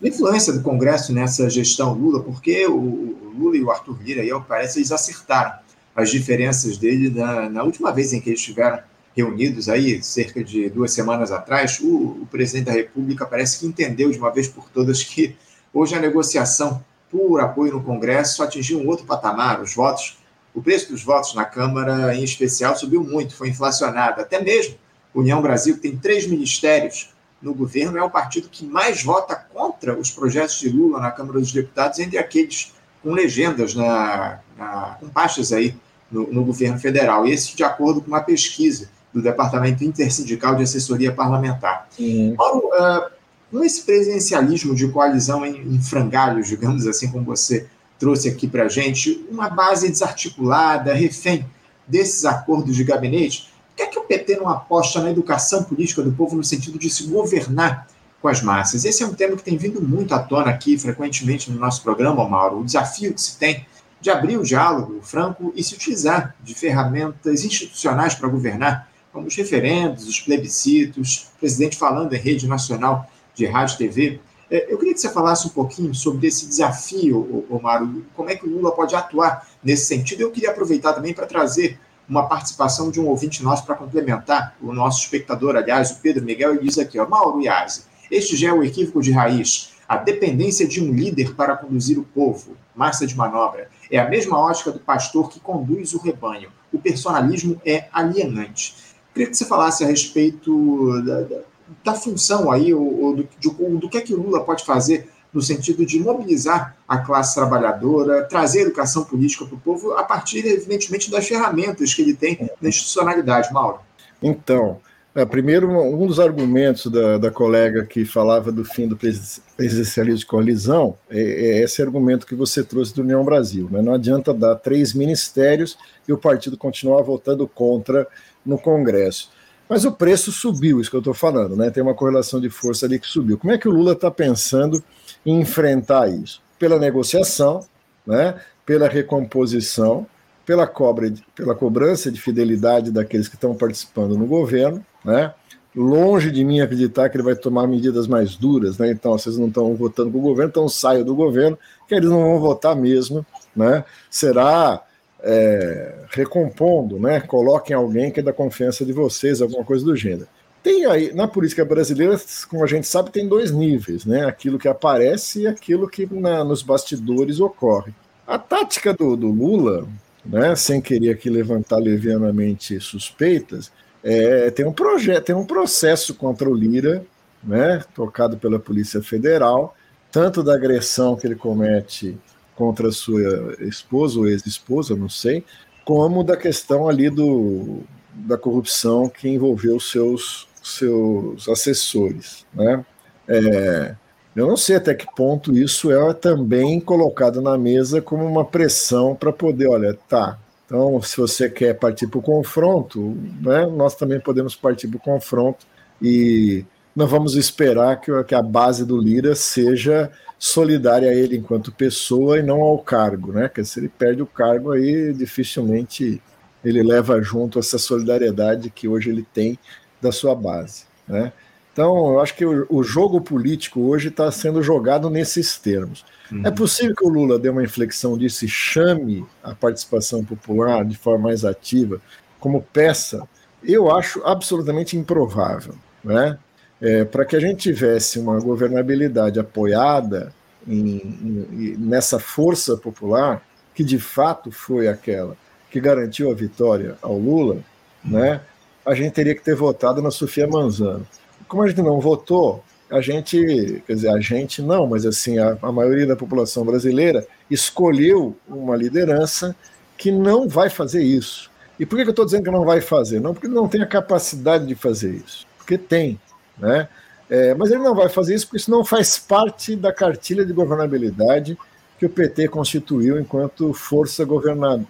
da 0.00 0.08
influência 0.08 0.52
do 0.52 0.62
Congresso 0.62 1.12
nessa 1.12 1.48
gestão 1.48 1.92
Lula, 1.92 2.20
porque 2.22 2.66
o 2.66 3.32
Lula 3.38 3.56
e 3.56 3.62
o 3.62 3.70
Arthur 3.70 3.98
Lira, 4.02 4.22
aí, 4.22 4.30
parece, 4.48 4.78
eles 4.78 4.90
acertaram 4.90 5.52
as 5.94 6.10
diferenças 6.10 6.76
dele 6.76 7.10
na, 7.10 7.48
na, 7.48 7.62
última 7.62 7.92
vez 7.92 8.12
em 8.12 8.20
que 8.20 8.30
eles 8.30 8.40
estiveram 8.40 8.80
reunidos, 9.16 9.68
aí, 9.68 10.02
cerca 10.02 10.42
de 10.42 10.68
duas 10.70 10.92
semanas 10.92 11.32
atrás. 11.32 11.80
O, 11.80 12.22
o 12.22 12.28
presidente 12.30 12.66
da 12.66 12.72
República 12.72 13.26
parece 13.26 13.58
que 13.58 13.66
entendeu 13.66 14.10
de 14.10 14.18
uma 14.18 14.30
vez 14.30 14.48
por 14.48 14.68
todas 14.70 15.02
que 15.02 15.36
hoje 15.74 15.94
a 15.94 16.00
negociação 16.00 16.82
por 17.10 17.40
apoio 17.40 17.72
no 17.72 17.82
Congresso 17.82 18.42
atingiu 18.42 18.78
um 18.78 18.86
outro 18.86 19.04
patamar. 19.04 19.60
Os 19.60 19.74
votos, 19.74 20.18
o 20.54 20.62
preço 20.62 20.90
dos 20.90 21.02
votos 21.02 21.34
na 21.34 21.44
Câmara, 21.44 22.14
em 22.14 22.22
especial, 22.22 22.76
subiu 22.76 23.02
muito, 23.02 23.34
foi 23.34 23.48
inflacionado. 23.48 24.20
Até 24.20 24.40
mesmo 24.40 24.76
União 25.14 25.42
Brasil, 25.42 25.74
que 25.74 25.80
tem 25.80 25.96
três 25.96 26.26
ministérios 26.26 27.10
no 27.42 27.54
governo, 27.54 27.98
é 27.98 28.02
o 28.02 28.10
partido 28.10 28.48
que 28.48 28.64
mais 28.64 29.02
vota 29.02 29.34
contra 29.34 29.98
os 29.98 30.10
projetos 30.10 30.58
de 30.58 30.68
Lula 30.68 31.00
na 31.00 31.10
Câmara 31.10 31.40
dos 31.40 31.52
Deputados, 31.52 31.98
entre 31.98 32.18
aqueles 32.18 32.72
com 33.02 33.12
legendas 33.12 33.74
na, 33.74 34.40
na 34.56 34.96
com 35.00 35.08
pastas 35.08 35.52
aí 35.52 35.74
no, 36.10 36.32
no, 36.32 36.44
governo 36.44 36.78
federal. 36.78 37.26
E 37.26 37.32
esse 37.32 37.56
de 37.56 37.62
acordo 37.62 38.00
com 38.00 38.08
uma 38.08 38.20
pesquisa 38.20 38.88
do 39.12 39.22
Departamento 39.22 39.84
Intersindical 39.84 40.54
de 40.54 40.62
Assessoria 40.62 41.12
Parlamentar. 41.12 41.88
Uhum. 41.98 42.34
Mauro, 42.36 42.68
uh, 42.68 43.10
com 43.50 43.64
esse 43.64 43.82
presidencialismo 43.82 44.74
de 44.74 44.88
coalizão 44.88 45.44
em, 45.44 45.74
em 45.74 45.80
frangalhos, 45.80 46.48
digamos 46.48 46.86
assim, 46.86 47.10
como 47.10 47.24
você 47.24 47.66
trouxe 47.98 48.28
aqui 48.28 48.46
para 48.46 48.64
a 48.64 48.68
gente, 48.68 49.26
uma 49.30 49.50
base 49.50 49.88
desarticulada, 49.88 50.94
refém 50.94 51.44
desses 51.86 52.24
acordos 52.24 52.76
de 52.76 52.84
gabinete, 52.84 53.50
por 53.68 53.76
que, 53.76 53.82
é 53.82 53.86
que 53.86 53.98
o 53.98 54.02
PT 54.02 54.36
não 54.36 54.48
aposta 54.48 55.00
na 55.00 55.10
educação 55.10 55.64
política 55.64 56.02
do 56.02 56.12
povo 56.12 56.36
no 56.36 56.44
sentido 56.44 56.78
de 56.78 56.88
se 56.88 57.04
governar 57.04 57.86
com 58.20 58.28
as 58.28 58.42
massas? 58.42 58.84
Esse 58.84 59.02
é 59.02 59.06
um 59.06 59.14
tema 59.14 59.36
que 59.36 59.42
tem 59.42 59.56
vindo 59.56 59.80
muito 59.80 60.14
à 60.14 60.18
tona 60.18 60.50
aqui, 60.50 60.78
frequentemente 60.78 61.50
no 61.50 61.58
nosso 61.58 61.82
programa, 61.82 62.28
Mauro, 62.28 62.60
o 62.60 62.64
desafio 62.64 63.14
que 63.14 63.20
se 63.20 63.38
tem 63.38 63.66
de 64.00 64.10
abrir 64.10 64.38
o 64.38 64.42
diálogo 64.42 65.00
franco 65.02 65.52
e 65.54 65.62
se 65.62 65.74
utilizar 65.74 66.34
de 66.42 66.54
ferramentas 66.54 67.44
institucionais 67.44 68.14
para 68.14 68.28
governar, 68.28 68.88
como 69.12 69.26
os 69.26 69.36
referendos, 69.36 70.06
os 70.08 70.20
plebiscitos, 70.20 71.30
o 71.34 71.40
presidente 71.40 71.76
falando 71.76 72.12
em 72.12 72.18
rede 72.18 72.46
nacional 72.46 73.10
de 73.34 73.46
rádio 73.46 73.74
e 73.74 73.78
TV. 73.78 74.20
É, 74.50 74.72
eu 74.72 74.78
queria 74.78 74.94
que 74.94 75.00
você 75.00 75.10
falasse 75.10 75.46
um 75.46 75.50
pouquinho 75.50 75.94
sobre 75.94 76.26
esse 76.26 76.46
desafio, 76.46 77.44
Omar, 77.50 77.86
como 78.14 78.30
é 78.30 78.36
que 78.36 78.46
o 78.46 78.50
Lula 78.50 78.72
pode 78.72 78.94
atuar 78.94 79.46
nesse 79.62 79.86
sentido. 79.86 80.22
Eu 80.22 80.30
queria 80.30 80.50
aproveitar 80.50 80.92
também 80.92 81.12
para 81.12 81.26
trazer 81.26 81.78
uma 82.08 82.26
participação 82.26 82.90
de 82.90 83.00
um 83.00 83.06
ouvinte 83.06 83.42
nosso 83.42 83.64
para 83.64 83.76
complementar, 83.76 84.56
o 84.60 84.72
nosso 84.72 85.00
espectador, 85.00 85.54
aliás, 85.54 85.92
o 85.92 85.96
Pedro 85.96 86.24
Miguel, 86.24 86.54
ele 86.54 86.64
diz 86.64 86.76
aqui, 86.76 86.98
ó, 86.98 87.08
Mauro 87.08 87.40
Iazzi, 87.40 87.84
este 88.10 88.36
já 88.36 88.48
é 88.48 88.52
o 88.52 88.62
equívoco 88.62 89.00
de 89.00 89.12
raiz, 89.12 89.72
a 89.88 89.96
dependência 89.96 90.66
de 90.68 90.80
um 90.82 90.92
líder 90.92 91.34
para 91.34 91.56
conduzir 91.56 91.98
o 91.98 92.04
povo, 92.04 92.56
massa 92.74 93.06
de 93.06 93.16
manobra, 93.16 93.68
é 93.90 93.98
a 93.98 94.08
mesma 94.08 94.38
ótica 94.38 94.70
do 94.70 94.78
pastor 94.78 95.28
que 95.28 95.40
conduz 95.40 95.94
o 95.94 95.98
rebanho. 95.98 96.50
O 96.72 96.78
personalismo 96.78 97.60
é 97.66 97.88
alienante. 97.92 98.76
Queria 99.12 99.28
que 99.28 99.36
você 99.36 99.44
falasse 99.44 99.82
a 99.82 99.86
respeito 99.88 101.02
da, 101.02 101.20
da, 101.22 101.40
da 101.84 101.94
função 101.94 102.50
aí, 102.52 102.72
ou, 102.72 103.02
ou 103.02 103.16
do, 103.16 103.28
de, 103.38 103.48
do 103.48 103.88
que 103.88 103.98
é 103.98 104.00
que 104.00 104.14
o 104.14 104.22
Lula 104.22 104.44
pode 104.44 104.64
fazer 104.64 105.10
no 105.32 105.40
sentido 105.40 105.86
de 105.86 105.98
mobilizar 106.00 106.76
a 106.88 106.98
classe 106.98 107.34
trabalhadora, 107.34 108.24
trazer 108.24 108.62
educação 108.62 109.04
política 109.04 109.44
para 109.44 109.54
o 109.54 109.60
povo, 109.60 109.92
a 109.92 110.02
partir, 110.02 110.44
evidentemente, 110.46 111.10
das 111.10 111.26
ferramentas 111.26 111.94
que 111.94 112.02
ele 112.02 112.14
tem 112.14 112.50
na 112.60 112.68
institucionalidade, 112.68 113.52
Mauro. 113.52 113.80
Então, 114.22 114.80
é, 115.14 115.24
primeiro, 115.24 115.68
um 115.68 116.06
dos 116.06 116.20
argumentos 116.20 116.86
da, 116.86 117.18
da, 117.18 117.30
colega 117.30 117.84
que 117.84 118.04
falava 118.04 118.52
do 118.52 118.64
fim 118.64 118.86
do 118.86 118.96
presidencialismo 118.96 120.20
de 120.20 120.26
coalizão 120.26 120.96
é, 121.10 121.20
é, 121.20 121.62
esse 121.62 121.82
argumento 121.82 122.26
que 122.26 122.34
você 122.34 122.62
trouxe 122.62 122.94
do 122.94 123.02
União 123.02 123.24
Brasil. 123.24 123.68
Né? 123.70 123.82
Não 123.82 123.94
adianta 123.94 124.32
dar 124.32 124.54
três 124.54 124.94
ministérios 124.94 125.76
e 126.06 126.12
o 126.12 126.18
partido 126.18 126.56
continuar 126.56 127.02
votando 127.02 127.46
contra 127.48 128.06
no 128.46 128.56
Congresso. 128.56 129.30
Mas 129.68 129.84
o 129.84 129.92
preço 129.92 130.30
subiu, 130.30 130.80
isso 130.80 130.90
que 130.90 130.96
eu 130.96 131.00
estou 131.00 131.14
falando, 131.14 131.56
né? 131.56 131.70
Tem 131.70 131.80
uma 131.80 131.94
correlação 131.94 132.40
de 132.40 132.50
força 132.50 132.86
ali 132.86 132.98
que 132.98 133.06
subiu. 133.06 133.38
Como 133.38 133.52
é 133.52 133.58
que 133.58 133.68
o 133.68 133.70
Lula 133.70 133.92
está 133.92 134.10
pensando 134.10 134.82
em 135.24 135.40
enfrentar 135.40 136.08
isso? 136.08 136.42
Pela 136.58 136.76
negociação, 136.76 137.60
né? 138.04 138.34
pela 138.66 138.88
recomposição, 138.88 140.06
pela, 140.44 140.66
cobra, 140.66 141.12
pela 141.36 141.54
cobrança 141.54 142.10
de 142.10 142.20
fidelidade 142.20 142.90
daqueles 142.90 143.28
que 143.28 143.36
estão 143.36 143.54
participando 143.54 144.18
no 144.18 144.26
governo, 144.26 144.84
né? 145.04 145.34
Longe 145.74 146.30
de 146.30 146.44
mim 146.44 146.60
acreditar 146.60 147.08
que 147.08 147.16
ele 147.16 147.22
vai 147.22 147.36
tomar 147.36 147.66
medidas 147.66 148.06
mais 148.06 148.34
duras, 148.34 148.78
né? 148.78 148.90
Então, 148.90 149.12
vocês 149.12 149.38
não 149.38 149.46
estão 149.48 149.74
votando 149.74 150.10
com 150.10 150.18
o 150.18 150.22
governo, 150.22 150.50
então 150.50 150.68
saiam 150.68 151.04
do 151.04 151.14
governo, 151.14 151.56
que 151.86 151.94
eles 151.94 152.10
não 152.10 152.20
vão 152.20 152.40
votar 152.40 152.74
mesmo, 152.74 153.24
né? 153.54 153.84
Será 154.10 154.82
é, 155.22 155.94
recompondo, 156.10 156.98
né? 156.98 157.20
Coloquem 157.20 157.76
alguém 157.76 158.10
que 158.10 158.20
é 158.20 158.22
da 158.22 158.32
confiança 158.32 158.84
de 158.84 158.92
vocês, 158.92 159.40
alguma 159.40 159.64
coisa 159.64 159.84
do 159.84 159.94
gênero. 159.94 160.26
Tem 160.62 160.84
aí, 160.86 161.14
na 161.14 161.26
política 161.26 161.64
brasileira, 161.64 162.20
como 162.48 162.62
a 162.62 162.66
gente 162.66 162.86
sabe, 162.86 163.10
tem 163.10 163.26
dois 163.26 163.50
níveis, 163.50 164.04
né? 164.04 164.26
Aquilo 164.26 164.58
que 164.58 164.68
aparece 164.68 165.42
e 165.42 165.46
aquilo 165.46 165.88
que 165.88 166.06
na, 166.12 166.44
nos 166.44 166.62
bastidores 166.62 167.40
ocorre. 167.40 167.92
A 168.26 168.38
tática 168.38 168.92
do, 168.92 169.16
do 169.16 169.28
Lula, 169.28 169.88
né, 170.24 170.54
sem 170.54 170.80
querer 170.80 171.10
aqui 171.10 171.30
levantar 171.30 171.78
levianamente 171.78 172.78
suspeitas, 172.78 173.72
é, 174.02 174.50
tem 174.50 174.66
um 174.66 174.72
projeto, 174.72 175.24
tem 175.24 175.34
um 175.34 175.44
processo 175.44 176.14
contra 176.14 176.48
o 176.48 176.54
Lira, 176.54 177.04
né, 177.42 177.82
tocado 177.94 178.36
pela 178.36 178.58
Polícia 178.58 179.02
Federal, 179.02 179.74
tanto 180.10 180.42
da 180.42 180.54
agressão 180.54 181.16
que 181.16 181.26
ele 181.26 181.36
comete 181.36 182.18
contra 182.54 182.92
sua 182.92 183.54
esposa 183.60 184.18
ou 184.18 184.28
ex-esposa, 184.28 184.94
não 184.94 185.08
sei, 185.08 185.44
como 185.84 186.22
da 186.22 186.36
questão 186.36 186.88
ali 186.88 187.08
do, 187.08 187.80
da 188.12 188.36
corrupção 188.36 189.08
que 189.08 189.28
envolveu 189.28 189.80
seus, 189.80 190.46
seus 190.62 191.48
assessores, 191.48 192.44
né? 192.52 192.84
É, 193.26 193.94
eu 194.34 194.46
não 194.46 194.56
sei 194.56 194.76
até 194.76 194.94
que 194.94 195.06
ponto 195.14 195.56
isso 195.56 195.90
é 195.90 196.14
também 196.14 196.80
colocado 196.80 197.40
na 197.40 197.56
mesa 197.56 198.00
como 198.00 198.24
uma 198.24 198.44
pressão 198.44 199.14
para 199.14 199.32
poder, 199.32 199.68
olha, 199.68 199.98
tá, 200.08 200.38
então, 200.70 201.02
se 201.02 201.16
você 201.16 201.50
quer 201.50 201.74
partir 201.74 202.06
para 202.06 202.20
o 202.20 202.22
confronto, 202.22 203.18
né, 203.42 203.66
nós 203.66 203.96
também 203.96 204.20
podemos 204.20 204.54
partir 204.54 204.86
para 204.86 204.98
o 204.98 205.00
confronto 205.00 205.66
e 206.00 206.64
não 206.94 207.08
vamos 207.08 207.34
esperar 207.34 208.00
que, 208.00 208.32
a 208.32 208.40
base 208.40 208.84
do 208.86 208.96
Lira 208.96 209.34
seja 209.34 210.12
solidária 210.38 211.10
a 211.10 211.12
ele 211.14 211.38
enquanto 211.38 211.72
pessoa 211.72 212.38
e 212.38 212.42
não 212.44 212.60
ao 212.60 212.78
cargo, 212.78 213.32
né? 213.32 213.48
Porque 213.48 213.64
se 213.64 213.80
ele 213.80 213.88
perde 213.88 214.22
o 214.22 214.26
cargo, 214.26 214.70
aí 214.70 215.12
dificilmente 215.12 216.22
ele 216.64 216.84
leva 216.84 217.20
junto 217.20 217.58
essa 217.58 217.76
solidariedade 217.76 218.70
que 218.70 218.86
hoje 218.86 219.10
ele 219.10 219.26
tem 219.34 219.58
da 220.00 220.12
sua 220.12 220.36
base, 220.36 220.84
né? 221.08 221.32
Então, 221.80 222.12
eu 222.12 222.20
acho 222.20 222.34
que 222.34 222.44
o, 222.44 222.66
o 222.68 222.82
jogo 222.82 223.22
político 223.22 223.80
hoje 223.80 224.08
está 224.08 224.30
sendo 224.30 224.62
jogado 224.62 225.08
nesses 225.08 225.56
termos. 225.56 226.04
Uhum. 226.30 226.42
É 226.44 226.50
possível 226.50 226.94
que 226.94 227.06
o 227.06 227.08
Lula 227.08 227.38
dê 227.38 227.48
uma 227.48 227.64
inflexão 227.64 228.18
disso 228.18 228.44
e 228.44 228.48
chame 228.48 229.24
a 229.42 229.54
participação 229.54 230.22
popular 230.22 230.84
de 230.84 230.94
forma 230.98 231.28
mais 231.28 231.42
ativa 231.42 231.98
como 232.38 232.60
peça? 232.60 233.26
Eu 233.64 233.90
acho 233.90 234.22
absolutamente 234.26 234.94
improvável. 234.94 235.74
Né? 236.04 236.38
É, 236.82 237.06
Para 237.06 237.24
que 237.24 237.34
a 237.34 237.40
gente 237.40 237.62
tivesse 237.62 238.18
uma 238.18 238.38
governabilidade 238.38 239.40
apoiada 239.40 240.34
em, 240.68 240.98
em, 240.98 241.76
nessa 241.78 242.18
força 242.18 242.76
popular, 242.76 243.42
que 243.74 243.82
de 243.82 243.98
fato 243.98 244.52
foi 244.52 244.86
aquela 244.86 245.34
que 245.70 245.80
garantiu 245.80 246.30
a 246.30 246.34
vitória 246.34 246.98
ao 247.00 247.16
Lula, 247.16 247.56
né, 248.04 248.42
a 248.84 248.94
gente 248.94 249.12
teria 249.12 249.34
que 249.34 249.42
ter 249.42 249.54
votado 249.54 250.02
na 250.02 250.10
Sofia 250.10 250.46
Manzano. 250.46 251.06
Como 251.50 251.64
a 251.64 251.68
gente 251.68 251.82
não 251.82 251.98
votou, 251.98 252.62
a 252.88 253.00
gente, 253.00 253.82
quer 253.84 253.92
dizer, 253.92 254.08
a 254.08 254.20
gente 254.20 254.62
não, 254.62 254.86
mas 254.86 255.04
assim, 255.04 255.36
a, 255.36 255.58
a 255.60 255.72
maioria 255.72 256.06
da 256.06 256.14
população 256.14 256.64
brasileira 256.64 257.26
escolheu 257.50 258.36
uma 258.46 258.76
liderança 258.76 259.54
que 259.98 260.12
não 260.12 260.48
vai 260.48 260.70
fazer 260.70 261.02
isso. 261.02 261.50
E 261.76 261.84
por 261.84 261.96
que 261.96 262.02
eu 262.02 262.10
estou 262.10 262.24
dizendo 262.24 262.44
que 262.44 262.50
não 262.52 262.64
vai 262.64 262.80
fazer? 262.80 263.18
Não 263.18 263.34
porque 263.34 263.48
não 263.48 263.66
tem 263.66 263.82
a 263.82 263.86
capacidade 263.86 264.64
de 264.64 264.76
fazer 264.76 265.10
isso, 265.10 265.44
porque 265.58 265.76
tem, 265.76 266.20
né? 266.56 266.88
É, 267.28 267.52
mas 267.54 267.72
ele 267.72 267.82
não 267.82 267.96
vai 267.96 268.08
fazer 268.08 268.36
isso 268.36 268.46
porque 268.46 268.58
isso 268.58 268.70
não 268.70 268.84
faz 268.84 269.18
parte 269.18 269.74
da 269.74 269.92
cartilha 269.92 270.46
de 270.46 270.52
governabilidade 270.52 271.58
que 271.98 272.06
o 272.06 272.10
PT 272.10 272.46
constituiu 272.46 273.18
enquanto 273.18 273.74
força 273.74 274.24
governa 274.24 274.84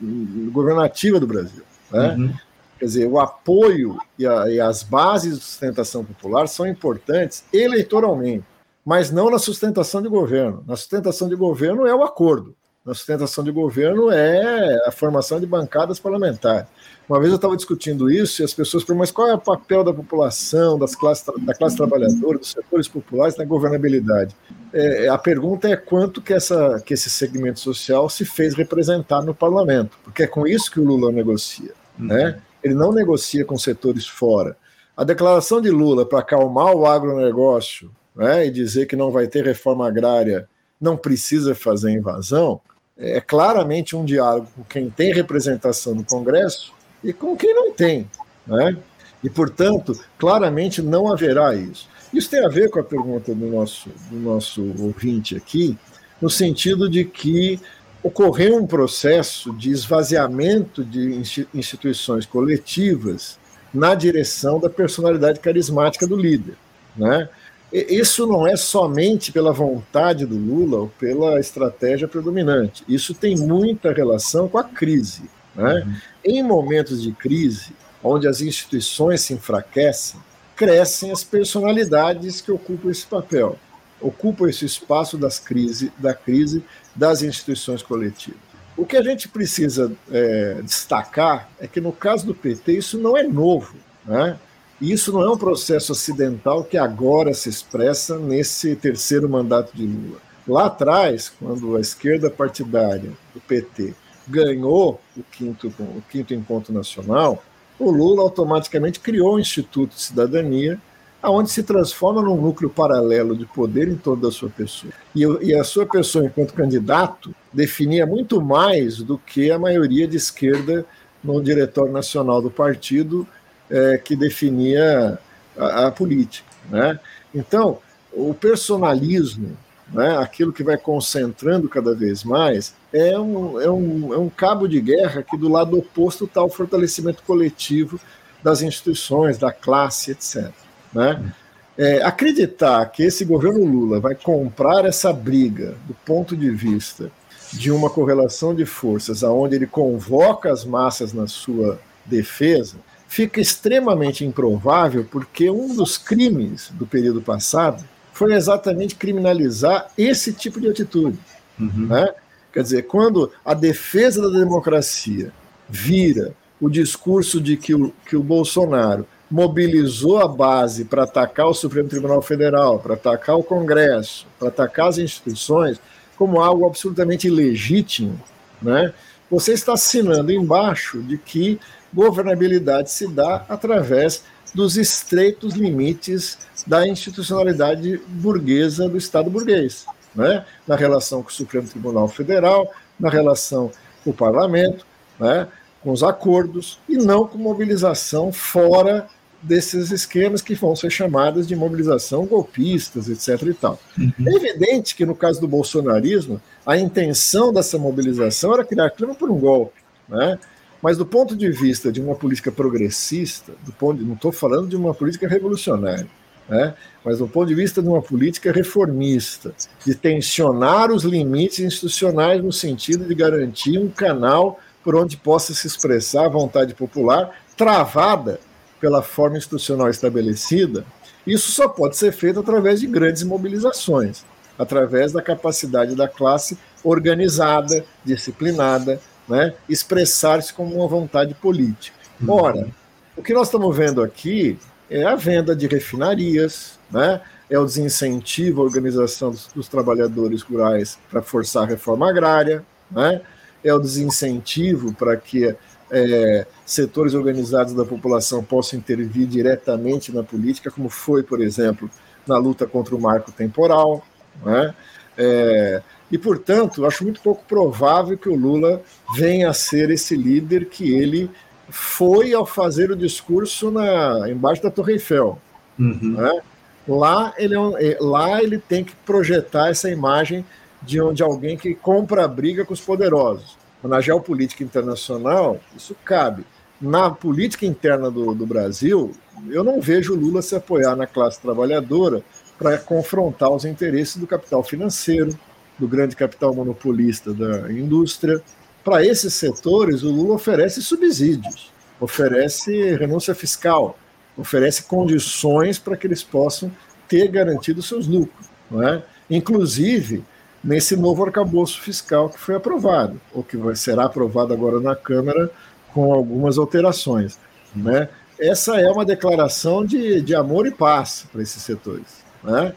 governativa 0.52 1.18
do 1.18 1.26
Brasil. 1.26 1.62
Né? 1.90 2.14
Uhum. 2.18 2.34
Quer 2.80 2.86
dizer, 2.86 3.06
o 3.06 3.20
apoio 3.20 3.98
e, 4.18 4.26
a, 4.26 4.50
e, 4.50 4.58
as 4.58 4.82
bases 4.82 5.38
de 5.38 5.44
sustentação 5.44 6.02
popular 6.02 6.48
são 6.48 6.66
importantes 6.66 7.44
eleitoralmente, 7.52 8.42
mas 8.82 9.10
não 9.10 9.28
na 9.28 9.38
sustentação 9.38 10.00
de 10.00 10.08
governo. 10.08 10.64
Na 10.66 10.76
sustentação 10.76 11.28
de 11.28 11.36
governo 11.36 11.86
é 11.86 11.94
o 11.94 12.02
acordo. 12.02 12.56
Na 12.82 12.94
sustentação 12.94 13.44
de 13.44 13.50
governo 13.50 14.10
é 14.10 14.88
a 14.88 14.90
formação 14.90 15.38
de 15.38 15.44
bancadas 15.44 16.00
parlamentares. 16.00 16.66
Uma 17.06 17.18
vez 17.20 17.30
eu 17.30 17.36
estava 17.36 17.54
discutindo 17.54 18.10
isso 18.10 18.40
e 18.40 18.44
as 18.46 18.54
pessoas 18.54 18.82
perguntam, 18.82 19.00
mas 19.00 19.10
qual 19.10 19.28
é 19.28 19.34
o 19.34 19.38
papel 19.38 19.84
da 19.84 19.92
população, 19.92 20.78
das 20.78 20.94
classes, 20.94 21.26
da 21.44 21.52
classe 21.52 21.76
trabalhadora, 21.76 22.38
dos 22.38 22.52
setores 22.52 22.88
populares 22.88 23.36
na 23.36 23.44
governabilidade? 23.44 24.34
É, 24.72 25.08
a 25.08 25.18
pergunta 25.18 25.68
é 25.68 25.76
quanto 25.76 26.22
que, 26.22 26.32
essa, 26.32 26.80
que 26.80 26.94
esse 26.94 27.10
segmento 27.10 27.60
social 27.60 28.08
se 28.08 28.24
fez 28.24 28.54
representar 28.54 29.20
no 29.20 29.34
parlamento, 29.34 29.98
porque 30.02 30.22
é 30.22 30.26
com 30.26 30.46
isso 30.46 30.70
que 30.70 30.80
o 30.80 30.84
Lula 30.84 31.12
negocia. 31.12 31.74
Né? 31.98 32.14
Uhum. 32.14 32.24
Né? 32.24 32.42
Ele 32.62 32.74
não 32.74 32.92
negocia 32.92 33.44
com 33.44 33.56
setores 33.56 34.06
fora. 34.06 34.56
A 34.96 35.04
declaração 35.04 35.60
de 35.60 35.70
Lula 35.70 36.04
para 36.04 36.20
acalmar 36.20 36.74
o 36.74 36.86
agronegócio 36.86 37.90
né, 38.14 38.46
e 38.46 38.50
dizer 38.50 38.86
que 38.86 38.96
não 38.96 39.10
vai 39.10 39.26
ter 39.26 39.44
reforma 39.44 39.86
agrária, 39.86 40.48
não 40.80 40.96
precisa 40.96 41.54
fazer 41.54 41.90
invasão, 41.90 42.60
é 42.98 43.20
claramente 43.20 43.96
um 43.96 44.04
diálogo 44.04 44.48
com 44.54 44.64
quem 44.64 44.90
tem 44.90 45.12
representação 45.12 45.94
no 45.94 46.04
Congresso 46.04 46.72
e 47.02 47.12
com 47.12 47.34
quem 47.36 47.54
não 47.54 47.72
tem. 47.72 48.10
Né? 48.46 48.76
E, 49.24 49.30
portanto, 49.30 49.98
claramente 50.18 50.82
não 50.82 51.10
haverá 51.10 51.54
isso. 51.54 51.88
Isso 52.12 52.28
tem 52.28 52.44
a 52.44 52.48
ver 52.48 52.70
com 52.70 52.80
a 52.80 52.84
pergunta 52.84 53.34
do 53.34 53.46
nosso, 53.46 53.88
do 54.10 54.18
nosso 54.18 54.62
ouvinte 54.78 55.36
aqui, 55.36 55.78
no 56.20 56.28
sentido 56.28 56.90
de 56.90 57.04
que 57.04 57.58
ocorreu 58.02 58.56
um 58.56 58.66
processo 58.66 59.52
de 59.52 59.70
esvaziamento 59.70 60.84
de 60.84 61.22
instituições 61.54 62.24
coletivas 62.24 63.38
na 63.72 63.94
direção 63.94 64.58
da 64.58 64.70
personalidade 64.70 65.40
carismática 65.40 66.06
do 66.06 66.16
líder. 66.16 66.56
Né? 66.96 67.28
Isso 67.72 68.26
não 68.26 68.46
é 68.46 68.56
somente 68.56 69.30
pela 69.30 69.52
vontade 69.52 70.26
do 70.26 70.36
Lula 70.36 70.78
ou 70.78 70.88
pela 70.98 71.38
estratégia 71.38 72.08
predominante. 72.08 72.82
Isso 72.88 73.14
tem 73.14 73.36
muita 73.36 73.92
relação 73.92 74.48
com 74.48 74.58
a 74.58 74.64
crise. 74.64 75.30
Né? 75.54 75.74
Uhum. 75.74 75.94
Em 76.24 76.42
momentos 76.42 77.02
de 77.02 77.12
crise, 77.12 77.72
onde 78.02 78.26
as 78.26 78.40
instituições 78.40 79.20
se 79.20 79.34
enfraquecem, 79.34 80.18
crescem 80.56 81.12
as 81.12 81.22
personalidades 81.22 82.40
que 82.40 82.50
ocupam 82.50 82.90
esse 82.90 83.06
papel, 83.06 83.56
ocupam 84.00 84.48
esse 84.48 84.64
espaço 84.64 85.16
das 85.16 85.38
crise, 85.38 85.92
da 85.96 86.12
crise 86.12 86.64
das 87.00 87.22
instituições 87.22 87.82
coletivas. 87.82 88.38
O 88.76 88.84
que 88.84 88.94
a 88.94 89.02
gente 89.02 89.26
precisa 89.26 89.90
é, 90.12 90.60
destacar 90.62 91.48
é 91.58 91.66
que, 91.66 91.80
no 91.80 91.92
caso 91.92 92.26
do 92.26 92.34
PT, 92.34 92.72
isso 92.72 92.98
não 92.98 93.16
é 93.16 93.22
novo. 93.22 93.74
Né? 94.04 94.38
Isso 94.78 95.10
não 95.10 95.22
é 95.22 95.30
um 95.30 95.38
processo 95.38 95.92
acidental 95.92 96.62
que 96.62 96.76
agora 96.76 97.32
se 97.32 97.48
expressa 97.48 98.18
nesse 98.18 98.76
terceiro 98.76 99.30
mandato 99.30 99.74
de 99.74 99.86
Lula. 99.86 100.18
Lá 100.46 100.66
atrás, 100.66 101.32
quando 101.40 101.74
a 101.74 101.80
esquerda 101.80 102.28
partidária 102.28 103.10
do 103.34 103.40
PT 103.40 103.94
ganhou 104.28 105.00
o 105.16 105.22
quinto, 105.22 105.68
o 105.78 106.02
quinto 106.10 106.34
encontro 106.34 106.72
nacional, 106.72 107.42
o 107.78 107.90
Lula 107.90 108.22
automaticamente 108.22 109.00
criou 109.00 109.36
o 109.36 109.40
Instituto 109.40 109.94
de 109.94 110.02
Cidadania, 110.02 110.78
aonde 111.22 111.50
se 111.50 111.62
transforma 111.62 112.22
num 112.22 112.40
núcleo 112.40 112.70
paralelo 112.70 113.36
de 113.36 113.44
poder 113.44 113.88
em 113.88 113.96
torno 113.96 114.22
da 114.22 114.30
sua 114.30 114.48
pessoa. 114.48 114.92
E, 115.14 115.22
e, 115.42 115.54
a 115.54 115.62
sua 115.64 115.84
pessoa, 115.86 116.24
enquanto 116.24 116.54
candidato, 116.54 117.34
definia 117.52 118.06
muito 118.06 118.40
mais 118.40 118.98
do 119.02 119.18
que 119.18 119.50
a 119.50 119.58
maioria 119.58 120.08
de 120.08 120.16
esquerda 120.16 120.84
no 121.22 121.42
diretório 121.42 121.92
nacional 121.92 122.40
do 122.40 122.50
partido, 122.50 123.26
é, 123.68 123.98
que 123.98 124.16
definia 124.16 125.18
a, 125.56 125.86
a 125.86 125.90
política. 125.90 126.48
Né? 126.70 126.98
Então, 127.34 127.78
o 128.12 128.32
personalismo 128.32 129.56
né, 129.92 130.16
aquilo 130.18 130.52
que 130.52 130.62
vai 130.62 130.76
concentrando 130.76 131.68
cada 131.68 131.94
vez 131.94 132.22
mais, 132.22 132.74
é 132.92 133.18
um, 133.18 133.60
é, 133.60 133.70
um, 133.70 134.14
é 134.14 134.18
um 134.18 134.28
cabo 134.28 134.68
de 134.68 134.80
guerra 134.80 135.22
que 135.22 135.36
do 135.36 135.48
lado 135.48 135.76
oposto 135.78 136.24
está 136.24 136.42
o 136.42 136.48
fortalecimento 136.48 137.22
coletivo 137.24 138.00
das 138.42 138.62
instituições, 138.62 139.36
da 139.36 139.52
classe, 139.52 140.12
etc. 140.12 140.50
Né? 140.92 141.32
É, 141.78 142.02
acreditar 142.02 142.84
que 142.86 143.02
esse 143.02 143.24
governo 143.24 143.64
Lula 143.64 144.00
vai 144.00 144.14
comprar 144.14 144.84
essa 144.84 145.12
briga 145.12 145.74
do 145.86 145.94
ponto 146.04 146.36
de 146.36 146.50
vista 146.50 147.10
de 147.52 147.70
uma 147.70 147.88
correlação 147.88 148.54
de 148.54 148.64
forças 148.64 149.24
aonde 149.24 149.56
ele 149.56 149.66
convoca 149.66 150.52
as 150.52 150.64
massas 150.64 151.12
na 151.12 151.26
sua 151.26 151.80
defesa 152.04 152.76
fica 153.10 153.40
extremamente 153.40 154.24
improvável 154.24 155.04
porque 155.10 155.50
um 155.50 155.74
dos 155.74 155.98
crimes 155.98 156.70
do 156.74 156.86
período 156.86 157.20
passado 157.20 157.84
foi 158.12 158.34
exatamente 158.34 158.94
criminalizar 158.94 159.90
esse 159.98 160.32
tipo 160.32 160.60
de 160.60 160.68
atitude. 160.68 161.18
Uhum. 161.58 161.86
Né? 161.88 162.08
Quer 162.52 162.62
dizer, 162.62 162.82
quando 162.82 163.32
a 163.44 163.52
defesa 163.52 164.22
da 164.22 164.38
democracia 164.38 165.32
vira 165.68 166.34
o 166.60 166.70
discurso 166.70 167.40
de 167.40 167.56
que 167.56 167.74
o, 167.74 167.92
que 168.06 168.14
o 168.14 168.22
Bolsonaro 168.22 169.04
mobilizou 169.30 170.18
a 170.18 170.26
base 170.26 170.84
para 170.84 171.04
atacar 171.04 171.46
o 171.46 171.54
Supremo 171.54 171.88
Tribunal 171.88 172.20
Federal, 172.20 172.80
para 172.80 172.94
atacar 172.94 173.36
o 173.36 173.44
Congresso, 173.44 174.26
para 174.38 174.48
atacar 174.48 174.88
as 174.88 174.98
instituições, 174.98 175.80
como 176.16 176.40
algo 176.40 176.66
absolutamente 176.66 177.28
ilegítimo, 177.28 178.20
né? 178.60 178.92
você 179.30 179.52
está 179.52 179.74
assinando 179.74 180.32
embaixo 180.32 181.00
de 181.02 181.16
que 181.16 181.60
governabilidade 181.94 182.90
se 182.90 183.06
dá 183.06 183.44
através 183.48 184.24
dos 184.52 184.76
estreitos 184.76 185.54
limites 185.54 186.38
da 186.66 186.86
institucionalidade 186.86 188.02
burguesa 188.08 188.88
do 188.88 188.98
Estado 188.98 189.30
burguês, 189.30 189.86
né? 190.12 190.44
na 190.66 190.74
relação 190.74 191.22
com 191.22 191.28
o 191.28 191.32
Supremo 191.32 191.68
Tribunal 191.68 192.08
Federal, 192.08 192.68
na 192.98 193.08
relação 193.08 193.70
com 194.02 194.10
o 194.10 194.14
parlamento, 194.14 194.84
né? 195.18 195.46
com 195.80 195.92
os 195.92 196.02
acordos, 196.02 196.78
e 196.88 196.96
não 196.96 197.26
com 197.26 197.38
mobilização 197.38 198.32
fora 198.32 199.08
desses 199.42 199.90
esquemas 199.90 200.42
que 200.42 200.54
vão 200.54 200.76
ser 200.76 200.90
chamadas 200.90 201.46
de 201.46 201.56
mobilização 201.56 202.26
golpistas, 202.26 203.08
etc. 203.08 203.48
E 203.48 203.54
tal. 203.54 203.78
Uhum. 203.98 204.12
É 204.26 204.34
evidente 204.34 204.94
que, 204.94 205.06
no 205.06 205.14
caso 205.14 205.40
do 205.40 205.48
bolsonarismo, 205.48 206.40
a 206.64 206.76
intenção 206.76 207.52
dessa 207.52 207.78
mobilização 207.78 208.52
era 208.52 208.64
criar 208.64 208.90
clima 208.90 209.14
por 209.14 209.30
um 209.30 209.38
golpe. 209.38 209.80
Né? 210.08 210.38
Mas 210.82 210.96
do 210.96 211.06
ponto 211.06 211.36
de 211.36 211.50
vista 211.50 211.90
de 211.90 212.00
uma 212.00 212.14
política 212.14 212.52
progressista, 212.52 213.52
do 213.64 213.72
ponto 213.72 213.98
de, 213.98 214.04
não 214.04 214.14
estou 214.14 214.32
falando 214.32 214.68
de 214.68 214.76
uma 214.76 214.94
política 214.94 215.26
revolucionária, 215.26 216.06
né? 216.48 216.74
mas 217.04 217.18
do 217.18 217.28
ponto 217.28 217.48
de 217.48 217.54
vista 217.54 217.80
de 217.82 217.88
uma 217.88 218.02
política 218.02 218.52
reformista, 218.52 219.54
de 219.84 219.94
tensionar 219.94 220.90
os 220.90 221.04
limites 221.04 221.60
institucionais 221.60 222.42
no 222.42 222.52
sentido 222.52 223.04
de 223.04 223.14
garantir 223.14 223.78
um 223.78 223.88
canal 223.88 224.58
por 224.82 224.96
onde 224.96 225.16
possa 225.16 225.54
se 225.54 225.66
expressar 225.66 226.26
a 226.26 226.30
vontade 226.30 226.74
popular, 226.74 227.30
travada 227.56 228.40
pela 228.80 229.02
forma 229.02 229.36
institucional 229.36 229.90
estabelecida, 229.90 230.84
isso 231.26 231.52
só 231.52 231.68
pode 231.68 231.96
ser 231.96 232.12
feito 232.12 232.40
através 232.40 232.80
de 232.80 232.86
grandes 232.86 233.22
mobilizações, 233.22 234.24
através 234.58 235.12
da 235.12 235.22
capacidade 235.22 235.94
da 235.94 236.08
classe 236.08 236.58
organizada, 236.82 237.84
disciplinada, 238.04 239.00
né, 239.28 239.54
expressar-se 239.68 240.52
como 240.52 240.76
uma 240.76 240.88
vontade 240.88 241.34
política. 241.34 241.96
Uhum. 242.20 242.34
Ora, 242.34 242.68
o 243.16 243.22
que 243.22 243.34
nós 243.34 243.48
estamos 243.48 243.76
vendo 243.76 244.02
aqui 244.02 244.58
é 244.88 245.04
a 245.04 245.14
venda 245.14 245.54
de 245.54 245.66
refinarias, 245.66 246.78
né, 246.90 247.20
é 247.48 247.58
o 247.58 247.64
desincentivo 247.64 248.62
à 248.62 248.64
organização 248.64 249.30
dos, 249.30 249.46
dos 249.48 249.68
trabalhadores 249.68 250.42
rurais 250.42 250.98
para 251.10 251.22
forçar 251.22 251.64
a 251.64 251.66
reforma 251.66 252.08
agrária, 252.08 252.64
né, 252.90 253.20
é 253.62 253.72
o 253.74 253.78
desincentivo 253.78 254.94
para 254.94 255.16
que 255.16 255.54
é, 255.90 256.46
setores 256.64 257.14
organizados 257.14 257.74
da 257.74 257.84
população 257.84 258.42
possam 258.42 258.78
intervir 258.78 259.26
diretamente 259.26 260.12
na 260.12 260.22
política, 260.22 260.70
como 260.70 260.88
foi, 260.88 261.22
por 261.22 261.40
exemplo, 261.40 261.90
na 262.26 262.36
luta 262.38 262.66
contra 262.66 262.94
o 262.94 263.00
marco 263.00 263.32
temporal. 263.32 264.04
Né? 264.44 264.74
É, 265.18 265.82
e, 266.10 266.18
portanto, 266.18 266.84
acho 266.86 267.04
muito 267.04 267.20
pouco 267.20 267.44
provável 267.44 268.16
que 268.16 268.28
o 268.28 268.34
Lula 268.34 268.82
venha 269.14 269.50
a 269.50 269.54
ser 269.54 269.90
esse 269.90 270.16
líder 270.16 270.66
que 270.66 270.94
ele 270.94 271.30
foi 271.68 272.32
ao 272.32 272.44
fazer 272.44 272.90
o 272.90 272.96
discurso 272.96 273.70
na, 273.70 274.28
embaixo 274.28 274.62
da 274.62 274.70
Torre 274.70 274.94
Eiffel. 274.94 275.38
Uhum. 275.78 276.16
Né? 276.16 276.40
Lá, 276.88 277.32
ele, 277.38 277.54
é 277.54 277.92
é, 277.92 277.98
lá 278.00 278.42
ele 278.42 278.58
tem 278.58 278.82
que 278.82 278.94
projetar 279.06 279.68
essa 279.68 279.88
imagem 279.88 280.44
de, 280.82 281.00
onde 281.00 281.22
alguém 281.22 281.56
que 281.56 281.74
compra 281.74 282.24
a 282.24 282.28
briga 282.28 282.64
com 282.64 282.72
os 282.72 282.80
poderosos. 282.80 283.59
Na 283.82 284.00
geopolítica 284.00 284.62
internacional, 284.62 285.58
isso 285.76 285.96
cabe. 286.04 286.44
Na 286.80 287.10
política 287.10 287.66
interna 287.66 288.10
do, 288.10 288.34
do 288.34 288.46
Brasil, 288.46 289.12
eu 289.48 289.64
não 289.64 289.80
vejo 289.80 290.14
Lula 290.14 290.42
se 290.42 290.54
apoiar 290.54 290.96
na 290.96 291.06
classe 291.06 291.40
trabalhadora 291.40 292.22
para 292.58 292.78
confrontar 292.78 293.50
os 293.50 293.64
interesses 293.64 294.16
do 294.16 294.26
capital 294.26 294.62
financeiro, 294.62 295.38
do 295.78 295.88
grande 295.88 296.14
capital 296.14 296.54
monopolista 296.54 297.32
da 297.32 297.72
indústria. 297.72 298.42
Para 298.84 299.04
esses 299.04 299.32
setores, 299.34 300.02
o 300.02 300.10
Lula 300.10 300.34
oferece 300.34 300.82
subsídios, 300.82 301.72
oferece 301.98 302.94
renúncia 302.96 303.34
fiscal, 303.34 303.98
oferece 304.36 304.82
condições 304.84 305.78
para 305.78 305.96
que 305.96 306.06
eles 306.06 306.22
possam 306.22 306.70
ter 307.08 307.28
garantido 307.28 307.82
seus 307.82 308.06
lucros. 308.06 308.48
Não 308.70 308.82
é? 308.86 309.02
Inclusive, 309.28 310.24
nesse 310.62 310.96
novo 310.96 311.24
arcabouço 311.24 311.80
fiscal 311.80 312.28
que 312.28 312.38
foi 312.38 312.54
aprovado, 312.54 313.20
ou 313.32 313.42
que 313.42 313.56
vai, 313.56 313.74
será 313.74 314.04
aprovado 314.04 314.52
agora 314.52 314.80
na 314.80 314.94
Câmara 314.94 315.50
com 315.92 316.12
algumas 316.12 316.58
alterações. 316.58 317.38
Né? 317.74 318.08
Essa 318.38 318.80
é 318.80 318.90
uma 318.90 319.04
declaração 319.04 319.84
de, 319.84 320.20
de 320.20 320.34
amor 320.34 320.66
e 320.66 320.70
paz 320.70 321.26
para 321.32 321.42
esses 321.42 321.62
setores. 321.62 322.24
Né? 322.42 322.74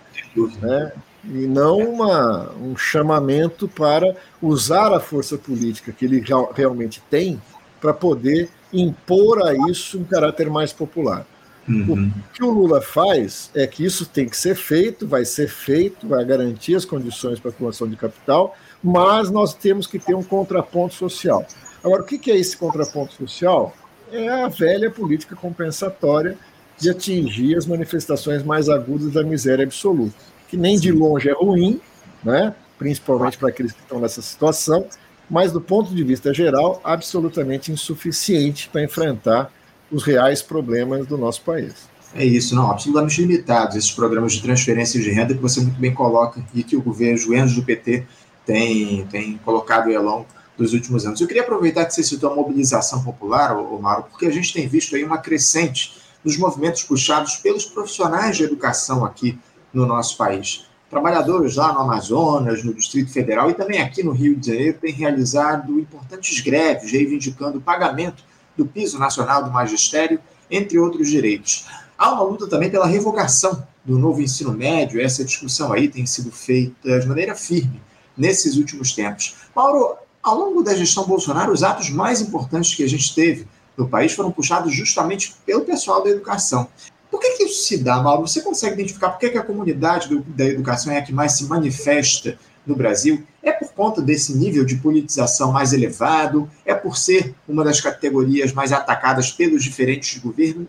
né? 0.62 0.92
e 1.26 1.48
não 1.48 1.78
uma, 1.78 2.52
um 2.52 2.76
chamamento 2.76 3.68
para 3.68 4.16
usar 4.42 4.94
a 4.94 5.00
força 5.00 5.38
política 5.38 5.92
que 5.92 6.06
ele 6.06 6.24
realmente 6.54 7.02
tem 7.10 7.42
para 7.80 7.94
poder 7.94 8.50
impor 8.74 9.42
a 9.46 9.54
isso 9.70 10.00
um 10.00 10.04
caráter 10.04 10.50
mais 10.50 10.74
popular. 10.74 11.26
Uhum. 11.68 12.12
O 12.12 12.34
que 12.34 12.44
o 12.44 12.50
Lula 12.50 12.82
faz 12.82 13.50
é 13.56 13.66
que 13.66 13.86
isso 13.86 14.06
tem 14.06 14.28
que 14.28 14.36
ser 14.36 14.56
feito, 14.56 15.08
vai 15.08 15.24
ser 15.24 15.48
feito, 15.48 16.08
vai 16.08 16.26
garantir 16.26 16.76
as 16.76 16.84
condições 16.84 17.40
para 17.40 17.52
a 17.52 17.54
formação 17.54 17.88
de 17.88 17.96
capital, 17.96 18.56
mas 18.84 19.30
nós 19.30 19.54
temos 19.54 19.88
que 19.88 19.98
ter 19.98 20.14
um 20.14 20.24
contraponto 20.24 20.94
social. 20.94 21.46
Agora, 21.84 22.02
o 22.02 22.06
que 22.06 22.30
é 22.32 22.38
esse 22.38 22.58
contraponto 22.58 23.14
social? 23.14 23.74
É 24.12 24.30
a 24.30 24.48
velha 24.48 24.92
política 24.92 25.36
compensatória 25.36 26.38
de 26.78 26.90
atingir 26.90 27.56
as 27.58 27.66
manifestações 27.66 28.44
mais 28.44 28.68
agudas 28.68 29.12
da 29.14 29.24
miséria 29.24 29.64
absoluta 29.64 30.34
que 30.54 30.58
nem 30.58 30.80
de 30.80 30.92
longe 30.92 31.28
é 31.28 31.34
ruim, 31.34 31.82
né? 32.24 32.54
principalmente 32.78 33.40
para 33.40 33.50
aqueles 33.50 33.72
que 33.72 33.82
estão 33.82 34.00
nessa 34.00 34.22
situação, 34.22 34.86
mas 35.28 35.52
do 35.52 35.60
ponto 35.60 35.96
de 35.96 36.04
vista 36.04 36.32
geral, 36.32 36.80
absolutamente 36.84 37.72
insuficiente 37.72 38.70
para 38.70 38.84
enfrentar 38.84 39.52
os 39.94 40.04
reais 40.04 40.42
problemas 40.42 41.06
do 41.06 41.18
nosso 41.18 41.42
país. 41.42 41.88
É 42.16 42.26
isso, 42.26 42.56
não, 42.56 42.70
absolutamente 42.70 43.22
limitados 43.22 43.76
esses 43.76 43.92
programas 43.92 44.34
de 44.34 44.42
transferência 44.42 45.00
de 45.00 45.10
renda 45.12 45.34
que 45.34 45.42
você 45.42 45.62
muito 45.62 45.80
bem 45.80 45.94
coloca 45.94 46.44
e 46.54 46.64
que 46.64 46.76
o 46.76 46.82
governo, 46.82 47.16
os 47.16 47.56
do 47.56 47.64
PT 47.64 48.06
tem, 48.46 49.06
tem 49.08 49.38
colocado 49.38 49.96
ao 49.96 50.04
longo 50.04 50.26
dos 50.58 50.74
últimos 50.74 51.06
anos. 51.06 51.22
Eu 51.22 51.28
queria 51.28 51.44
aproveitar 51.44 51.86
que 51.86 51.94
você 51.94 52.04
citou 52.04 52.32
a 52.32 52.36
mobilização 52.36 53.04
popular, 53.04 53.58
Omar, 53.58 54.04
porque 54.04 54.26
a 54.26 54.32
gente 54.32 54.54
tem 54.54 54.68
visto 54.68 54.96
aí 54.96 55.04
uma 55.04 55.18
crescente 55.18 55.94
dos 56.24 56.38
movimentos 56.38 56.84
puxados 56.84 57.36
pelos 57.38 57.66
profissionais 57.66 58.38
de 58.38 58.44
educação 58.44 59.04
aqui 59.04 59.38
no 59.74 59.86
nosso 59.86 60.16
país. 60.18 60.66
Trabalhadores 60.90 61.56
lá 61.56 61.74
no 61.74 61.80
Amazonas, 61.80 62.64
no 62.64 62.74
Distrito 62.74 63.12
Federal 63.12 63.50
e 63.50 63.56
também 63.56 63.82
aqui 63.82 64.04
no 64.04 64.12
Rio 64.12 64.36
de 64.36 64.48
Janeiro 64.48 64.78
têm 64.80 64.94
realizado 64.94 65.80
importantes 65.80 66.40
greves 66.42 66.92
reivindicando 66.92 67.58
o 67.58 67.62
pagamento 67.62 68.24
do 68.58 68.66
piso 68.66 69.00
nacional 69.00 69.44
do 69.44 69.52
magistério, 69.52 70.20
entre 70.50 70.78
outros 70.78 71.10
direitos. 71.10 71.66
há 71.98 72.12
uma 72.12 72.24
luta 72.24 72.48
também 72.48 72.70
pela 72.70 72.86
revogação 72.86 73.66
do 73.84 73.98
novo 73.98 74.22
ensino 74.22 74.52
médio. 74.52 75.02
Essa 75.02 75.24
discussão 75.24 75.72
aí 75.74 75.88
tem 75.88 76.06
sido 76.06 76.32
feita 76.32 77.00
de 77.00 77.08
maneira 77.08 77.36
firme 77.36 77.82
nesses 78.18 78.58
últimos 78.58 78.94
tempos. 78.94 79.36
Mauro, 79.56 79.96
ao 80.22 80.38
longo 80.38 80.64
da 80.64 80.76
gestão 80.76 81.06
Bolsonaro, 81.06 81.52
os 81.52 81.64
atos 81.64 81.90
mais 81.90 82.22
importantes 82.22 82.76
que 82.76 82.84
a 82.84 82.90
gente 82.90 83.14
teve 83.14 83.48
no 83.78 83.88
país 83.88 84.14
foram 84.14 84.32
puxados 84.32 84.74
justamente 84.74 85.36
pelo 85.46 85.62
pessoal 85.62 86.04
da 86.04 86.10
educação. 86.10 86.68
Por 87.10 87.20
que, 87.20 87.32
que 87.32 87.44
isso 87.44 87.64
se 87.64 87.78
dá, 87.78 88.02
Mauro? 88.02 88.28
Você 88.28 88.42
consegue 88.42 88.74
identificar 88.74 89.10
por 89.10 89.20
que, 89.20 89.30
que 89.30 89.38
a 89.38 89.44
comunidade 89.44 90.10
do, 90.10 90.22
da 90.22 90.46
educação 90.46 90.92
é 90.92 90.98
a 90.98 91.02
que 91.02 91.14
mais 91.14 91.34
se 91.34 91.46
manifesta 91.46 92.38
no 92.66 92.76
Brasil? 92.76 93.24
É 93.42 93.52
por 93.52 93.72
conta 93.74 94.02
desse 94.02 94.38
nível 94.38 94.66
de 94.66 94.76
politização 94.76 95.52
mais 95.52 95.74
elevado? 95.74 96.50
É 96.66 96.74
por 96.74 96.98
ser 96.98 97.36
uma 97.48 97.64
das 97.64 97.82
categorias 97.82 98.54
mais 98.54 98.72
atacadas 98.72 99.32
pelos 99.32 99.64
diferentes 99.64 100.18
governos, 100.20 100.68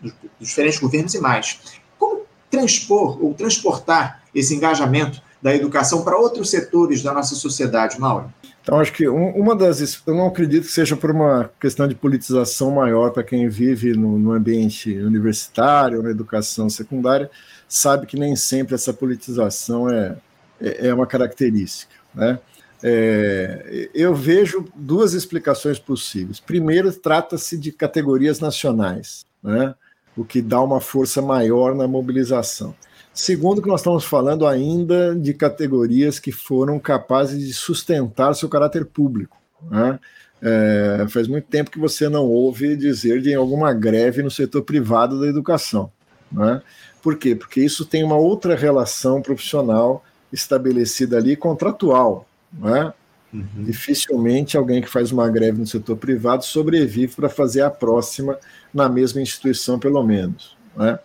dos 0.00 0.14
diferentes 0.40 0.78
governos 0.78 1.14
e 1.14 1.20
mais? 1.20 1.60
Como 1.98 2.22
transpor 2.50 3.22
ou 3.22 3.34
transportar 3.34 4.22
esse 4.34 4.54
engajamento 4.54 5.22
da 5.42 5.54
educação 5.54 6.02
para 6.02 6.18
outros 6.18 6.50
setores 6.50 7.02
da 7.02 7.12
nossa 7.12 7.34
sociedade, 7.34 7.98
Mauro? 7.98 8.32
Então, 8.62 8.78
acho 8.78 8.92
que 8.92 9.08
uma 9.08 9.56
das. 9.56 10.02
Eu 10.06 10.14
não 10.14 10.26
acredito 10.26 10.66
que 10.66 10.72
seja 10.72 10.94
por 10.94 11.10
uma 11.10 11.50
questão 11.58 11.88
de 11.88 11.94
politização 11.94 12.70
maior 12.70 13.10
para 13.10 13.24
quem 13.24 13.48
vive 13.48 13.94
no, 13.94 14.18
no, 14.18 14.32
ambiente 14.32 14.92
universitário, 14.98 16.02
na 16.02 16.10
educação 16.10 16.68
secundária, 16.68 17.30
sabe 17.66 18.06
que 18.06 18.18
nem 18.18 18.36
sempre 18.36 18.74
essa 18.74 18.92
politização 18.92 19.88
é, 19.88 20.14
é, 20.60 20.88
é 20.88 20.94
uma 20.94 21.06
característica. 21.06 21.94
Né? 22.14 22.38
É, 22.82 23.90
eu 23.94 24.14
vejo 24.14 24.64
duas 24.74 25.12
explicações 25.12 25.78
possíveis. 25.78 26.40
Primeiro, 26.40 26.92
trata-se 26.92 27.58
de 27.58 27.72
categorias 27.72 28.40
nacionais, 28.40 29.24
né? 29.42 29.74
o 30.16 30.24
que 30.24 30.40
dá 30.40 30.60
uma 30.60 30.80
força 30.80 31.20
maior 31.20 31.74
na 31.74 31.86
mobilização. 31.86 32.74
Segundo, 33.12 33.60
que 33.60 33.68
nós 33.68 33.80
estamos 33.80 34.04
falando 34.04 34.46
ainda 34.46 35.14
de 35.14 35.34
categorias 35.34 36.18
que 36.18 36.32
foram 36.32 36.78
capazes 36.78 37.46
de 37.46 37.52
sustentar 37.52 38.34
seu 38.34 38.48
caráter 38.48 38.86
público. 38.86 39.36
Né? 39.70 39.98
É, 40.40 41.06
faz 41.08 41.28
muito 41.28 41.46
tempo 41.48 41.70
que 41.70 41.78
você 41.78 42.08
não 42.08 42.24
ouve 42.24 42.76
dizer 42.76 43.20
de 43.20 43.34
alguma 43.34 43.74
greve 43.74 44.22
no 44.22 44.30
setor 44.30 44.62
privado 44.62 45.20
da 45.20 45.26
educação. 45.26 45.92
Né? 46.32 46.62
Por 47.02 47.16
quê? 47.16 47.34
Porque 47.34 47.60
isso 47.60 47.84
tem 47.84 48.04
uma 48.04 48.16
outra 48.16 48.54
relação 48.54 49.20
profissional 49.20 50.04
estabelecida 50.32 51.16
ali, 51.16 51.36
contratual. 51.36 52.26
Né? 52.52 52.92
Uhum. 53.32 53.64
Dificilmente 53.64 54.56
alguém 54.56 54.82
que 54.82 54.88
faz 54.88 55.12
uma 55.12 55.28
greve 55.28 55.58
no 55.58 55.66
setor 55.66 55.96
privado 55.96 56.44
sobrevive 56.44 57.14
para 57.14 57.28
fazer 57.28 57.62
a 57.62 57.70
próxima 57.70 58.38
na 58.72 58.88
mesma 58.88 59.20
instituição, 59.20 59.78
pelo 59.78 60.02
menos. 60.02 60.56
Né? 60.76 60.98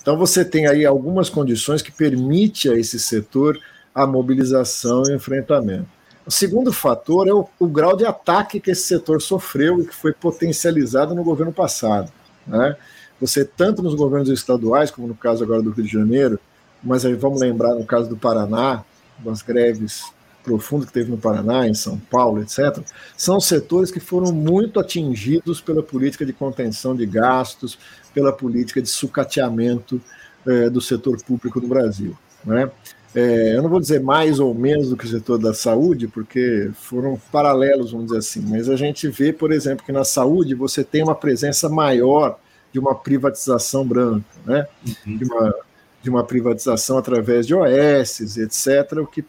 Então 0.00 0.16
você 0.16 0.44
tem 0.44 0.66
aí 0.66 0.84
algumas 0.84 1.30
condições 1.30 1.80
que 1.80 1.92
permitem 1.92 2.72
a 2.72 2.78
esse 2.78 2.98
setor 2.98 3.58
a 3.94 4.06
mobilização 4.06 5.02
e 5.06 5.12
o 5.12 5.16
enfrentamento. 5.16 5.86
O 6.26 6.30
segundo 6.30 6.72
fator 6.72 7.28
é 7.28 7.32
o, 7.32 7.48
o, 7.58 7.66
grau 7.66 7.96
de 7.96 8.06
ataque 8.06 8.60
que 8.60 8.70
esse 8.70 8.82
setor 8.82 9.20
sofreu 9.20 9.80
e 9.80 9.86
que 9.86 9.94
foi 9.94 10.12
potencializado 10.12 11.14
no 11.14 11.24
governo 11.24 11.52
passado. 11.52 12.12
Né? 12.46 12.76
Você, 13.20 13.44
tanto 13.44 13.82
nos 13.82 13.94
governos 13.94 14.28
estaduais, 14.28 14.90
como 14.90 15.08
no 15.08 15.14
caso 15.14 15.42
agora 15.42 15.62
do 15.62 15.70
Rio 15.70 15.84
de 15.84 15.92
Janeiro, 15.92 16.38
mas 16.82 17.04
aí 17.04 17.14
vamos 17.14 17.40
lembrar 17.40 17.74
no 17.74 17.84
caso 17.84 18.08
do 18.08 18.16
Paraná, 18.16 18.84
das 19.18 19.42
greves 19.42 20.04
profundo 20.42 20.86
que 20.86 20.92
teve 20.92 21.10
no 21.10 21.16
Paraná, 21.18 21.68
em 21.68 21.74
São 21.74 21.98
Paulo, 21.98 22.42
etc., 22.42 22.80
são 23.16 23.40
setores 23.40 23.90
que 23.90 24.00
foram 24.00 24.32
muito 24.32 24.80
atingidos 24.80 25.60
pela 25.60 25.82
política 25.82 26.26
de 26.26 26.32
contenção 26.32 26.94
de 26.96 27.06
gastos, 27.06 27.78
pela 28.12 28.32
política 28.32 28.82
de 28.82 28.88
sucateamento 28.88 30.00
é, 30.46 30.68
do 30.68 30.80
setor 30.80 31.22
público 31.22 31.60
no 31.60 31.68
Brasil. 31.68 32.16
Né? 32.44 32.70
É, 33.14 33.56
eu 33.56 33.62
não 33.62 33.70
vou 33.70 33.80
dizer 33.80 34.00
mais 34.02 34.40
ou 34.40 34.54
menos 34.54 34.88
do 34.88 34.96
que 34.96 35.04
o 35.04 35.08
setor 35.08 35.38
da 35.38 35.54
saúde, 35.54 36.08
porque 36.08 36.70
foram 36.74 37.20
paralelos, 37.30 37.92
vamos 37.92 38.06
dizer 38.06 38.18
assim, 38.18 38.40
mas 38.40 38.68
a 38.68 38.76
gente 38.76 39.08
vê, 39.08 39.32
por 39.32 39.52
exemplo, 39.52 39.84
que 39.84 39.92
na 39.92 40.04
saúde 40.04 40.54
você 40.54 40.82
tem 40.82 41.02
uma 41.02 41.14
presença 41.14 41.68
maior 41.68 42.38
de 42.72 42.78
uma 42.78 42.94
privatização 42.94 43.86
branca, 43.86 44.24
né? 44.46 44.66
Uhum. 45.06 45.16
de, 45.18 45.24
uma, 45.24 45.54
de 46.02 46.10
uma 46.10 46.24
privatização 46.24 46.98
através 46.98 47.46
de 47.46 47.54
OS, 47.54 48.36
etc., 48.36 48.98
o 48.98 49.06
que 49.06 49.24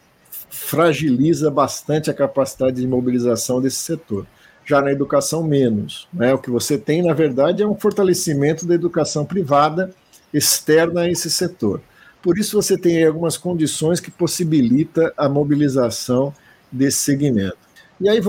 fragiliza 0.50 1.50
bastante 1.50 2.10
a 2.10 2.14
capacidade 2.14 2.82
de 2.82 2.88
mobilização 2.88 3.62
desse 3.62 3.78
setor. 3.78 4.26
Já 4.66 4.82
na 4.82 4.92
educação, 4.92 5.44
menos. 5.44 6.08
Né? 6.14 6.34
O 6.34 6.38
que 6.38 6.50
você 6.50 6.78
tem, 6.78 7.02
na 7.02 7.14
verdade, 7.14 7.62
é 7.62 7.68
um 7.68 7.76
fortalecimento 7.76 8.66
da 8.66 8.74
educação 8.74 9.26
privada 9.26 9.94
externa 10.34 11.02
a 11.02 11.10
esse 11.10 11.30
setor. 11.30 11.82
Por 12.22 12.38
isso, 12.38 12.62
você 12.62 12.78
tem 12.78 13.04
algumas 13.04 13.38
condições 13.38 14.00
que 14.00 14.10
possibilita 14.10 15.14
a 15.18 15.28
mobilização 15.28 16.34
desse 16.72 17.00
segmento. 17.00 17.58
E 18.00 18.10
aí 18.10 18.20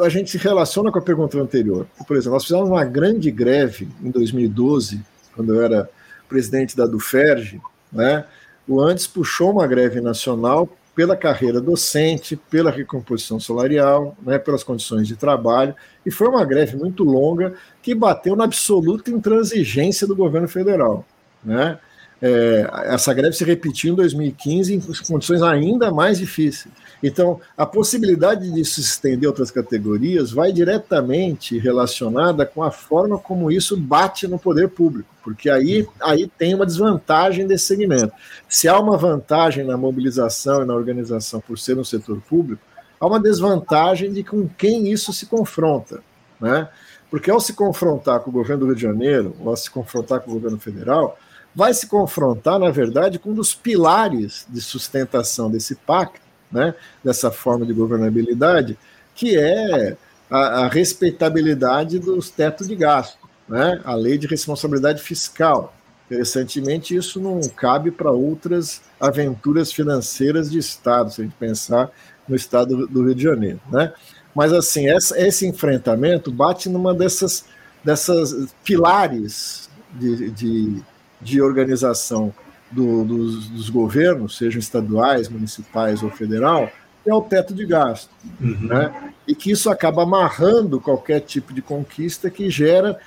a 0.00 0.08
gente 0.08 0.30
se 0.30 0.38
relaciona 0.38 0.92
com 0.92 0.98
a 0.98 1.02
pergunta 1.02 1.38
anterior. 1.38 1.86
Por 2.06 2.16
exemplo, 2.16 2.34
nós 2.34 2.44
fizemos 2.44 2.68
uma 2.68 2.84
grande 2.84 3.30
greve 3.30 3.88
em 4.02 4.10
2012, 4.10 5.00
quando 5.34 5.54
eu 5.54 5.62
era 5.62 5.88
presidente 6.28 6.76
da 6.76 6.86
Duferge, 6.86 7.60
né? 7.92 8.24
O 8.66 8.80
Andes 8.80 9.06
puxou 9.06 9.50
uma 9.50 9.66
greve 9.66 10.00
nacional 10.00 10.68
pela 10.94 11.16
carreira 11.16 11.60
docente, 11.60 12.34
pela 12.36 12.72
recomposição 12.72 13.38
salarial, 13.38 14.16
né, 14.20 14.36
pelas 14.36 14.64
condições 14.64 15.06
de 15.06 15.14
trabalho, 15.14 15.72
e 16.04 16.10
foi 16.10 16.26
uma 16.26 16.44
greve 16.44 16.76
muito 16.76 17.04
longa 17.04 17.54
que 17.80 17.94
bateu 17.94 18.34
na 18.34 18.42
absoluta 18.42 19.08
intransigência 19.08 20.08
do 20.08 20.16
governo 20.16 20.48
federal. 20.48 21.06
Né? 21.44 21.78
É, 22.20 22.68
essa 22.86 23.14
greve 23.14 23.36
se 23.36 23.44
repetiu 23.44 23.92
em 23.92 23.96
2015 23.96 24.74
em 24.74 24.80
condições 25.06 25.40
ainda 25.40 25.92
mais 25.92 26.18
difíceis. 26.18 26.74
Então, 27.02 27.40
a 27.56 27.64
possibilidade 27.64 28.50
de 28.50 28.64
se 28.64 28.80
estender 28.80 29.26
a 29.26 29.30
outras 29.30 29.50
categorias 29.50 30.32
vai 30.32 30.52
diretamente 30.52 31.58
relacionada 31.58 32.44
com 32.44 32.62
a 32.62 32.70
forma 32.70 33.18
como 33.18 33.50
isso 33.50 33.76
bate 33.76 34.26
no 34.26 34.38
poder 34.38 34.68
público, 34.68 35.08
porque 35.22 35.48
aí, 35.48 35.86
aí 36.00 36.28
tem 36.38 36.54
uma 36.54 36.66
desvantagem 36.66 37.46
desse 37.46 37.66
segmento. 37.66 38.12
Se 38.48 38.66
há 38.66 38.78
uma 38.78 38.96
vantagem 38.96 39.64
na 39.64 39.76
mobilização 39.76 40.62
e 40.62 40.66
na 40.66 40.74
organização 40.74 41.40
por 41.40 41.58
ser 41.58 41.78
um 41.78 41.84
setor 41.84 42.20
público, 42.28 42.62
há 42.98 43.06
uma 43.06 43.20
desvantagem 43.20 44.12
de 44.12 44.24
com 44.24 44.48
quem 44.48 44.90
isso 44.90 45.12
se 45.12 45.26
confronta. 45.26 46.02
Né? 46.40 46.68
Porque 47.10 47.30
ao 47.30 47.40
se 47.40 47.52
confrontar 47.52 48.20
com 48.20 48.30
o 48.30 48.32
governo 48.32 48.60
do 48.60 48.66
Rio 48.66 48.76
de 48.76 48.82
Janeiro, 48.82 49.36
ou 49.40 49.50
ao 49.50 49.56
se 49.56 49.70
confrontar 49.70 50.20
com 50.20 50.30
o 50.30 50.34
governo 50.34 50.58
federal, 50.58 51.16
vai 51.54 51.72
se 51.72 51.86
confrontar, 51.86 52.58
na 52.58 52.70
verdade, 52.70 53.18
com 53.18 53.30
um 53.30 53.34
dos 53.34 53.54
pilares 53.54 54.46
de 54.48 54.60
sustentação 54.60 55.50
desse 55.50 55.74
pacto, 55.74 56.27
né, 56.50 56.74
dessa 57.04 57.30
forma 57.30 57.64
de 57.64 57.72
governabilidade, 57.72 58.78
que 59.14 59.36
é 59.36 59.96
a, 60.30 60.38
a 60.38 60.68
respeitabilidade 60.68 61.98
dos 61.98 62.30
tetos 62.30 62.68
de 62.68 62.76
gasto, 62.76 63.28
né, 63.48 63.80
a 63.84 63.94
lei 63.94 64.18
de 64.18 64.26
responsabilidade 64.26 65.02
fiscal. 65.02 65.74
Interessantemente, 66.06 66.96
isso 66.96 67.20
não 67.20 67.40
cabe 67.48 67.90
para 67.90 68.10
outras 68.10 68.80
aventuras 68.98 69.70
financeiras 69.70 70.50
de 70.50 70.58
Estado, 70.58 71.12
se 71.12 71.20
a 71.20 71.24
gente 71.24 71.36
pensar 71.36 71.90
no 72.26 72.34
Estado 72.34 72.86
do 72.86 73.04
Rio 73.04 73.14
de 73.14 73.22
Janeiro. 73.22 73.60
Né? 73.70 73.92
Mas, 74.34 74.52
assim, 74.52 74.88
essa, 74.88 75.18
esse 75.20 75.46
enfrentamento 75.46 76.30
bate 76.32 76.68
numa 76.68 76.94
dessas, 76.94 77.44
dessas 77.84 78.54
pilares 78.64 79.68
de, 79.92 80.30
de, 80.30 80.82
de 81.20 81.42
organização 81.42 82.32
do, 82.70 83.04
dos, 83.04 83.48
dos, 83.48 83.70
governos, 83.70 84.36
sejam 84.36 84.58
estaduais, 84.58 85.28
municipais 85.28 86.02
ou 86.02 86.10
federal, 86.10 86.70
é 87.06 87.14
o 87.14 87.22
teto 87.22 87.54
de 87.54 87.64
gasto. 87.64 88.10
Uhum. 88.40 88.66
Né? 88.68 89.12
E 89.26 89.34
que 89.34 89.50
isso 89.50 89.70
acaba 89.70 90.02
amarrando 90.02 90.80
qualquer 90.80 91.20
tipo 91.20 91.52
de 91.52 91.62
conquista 91.62 92.30
que 92.30 92.50
gera, 92.50 92.98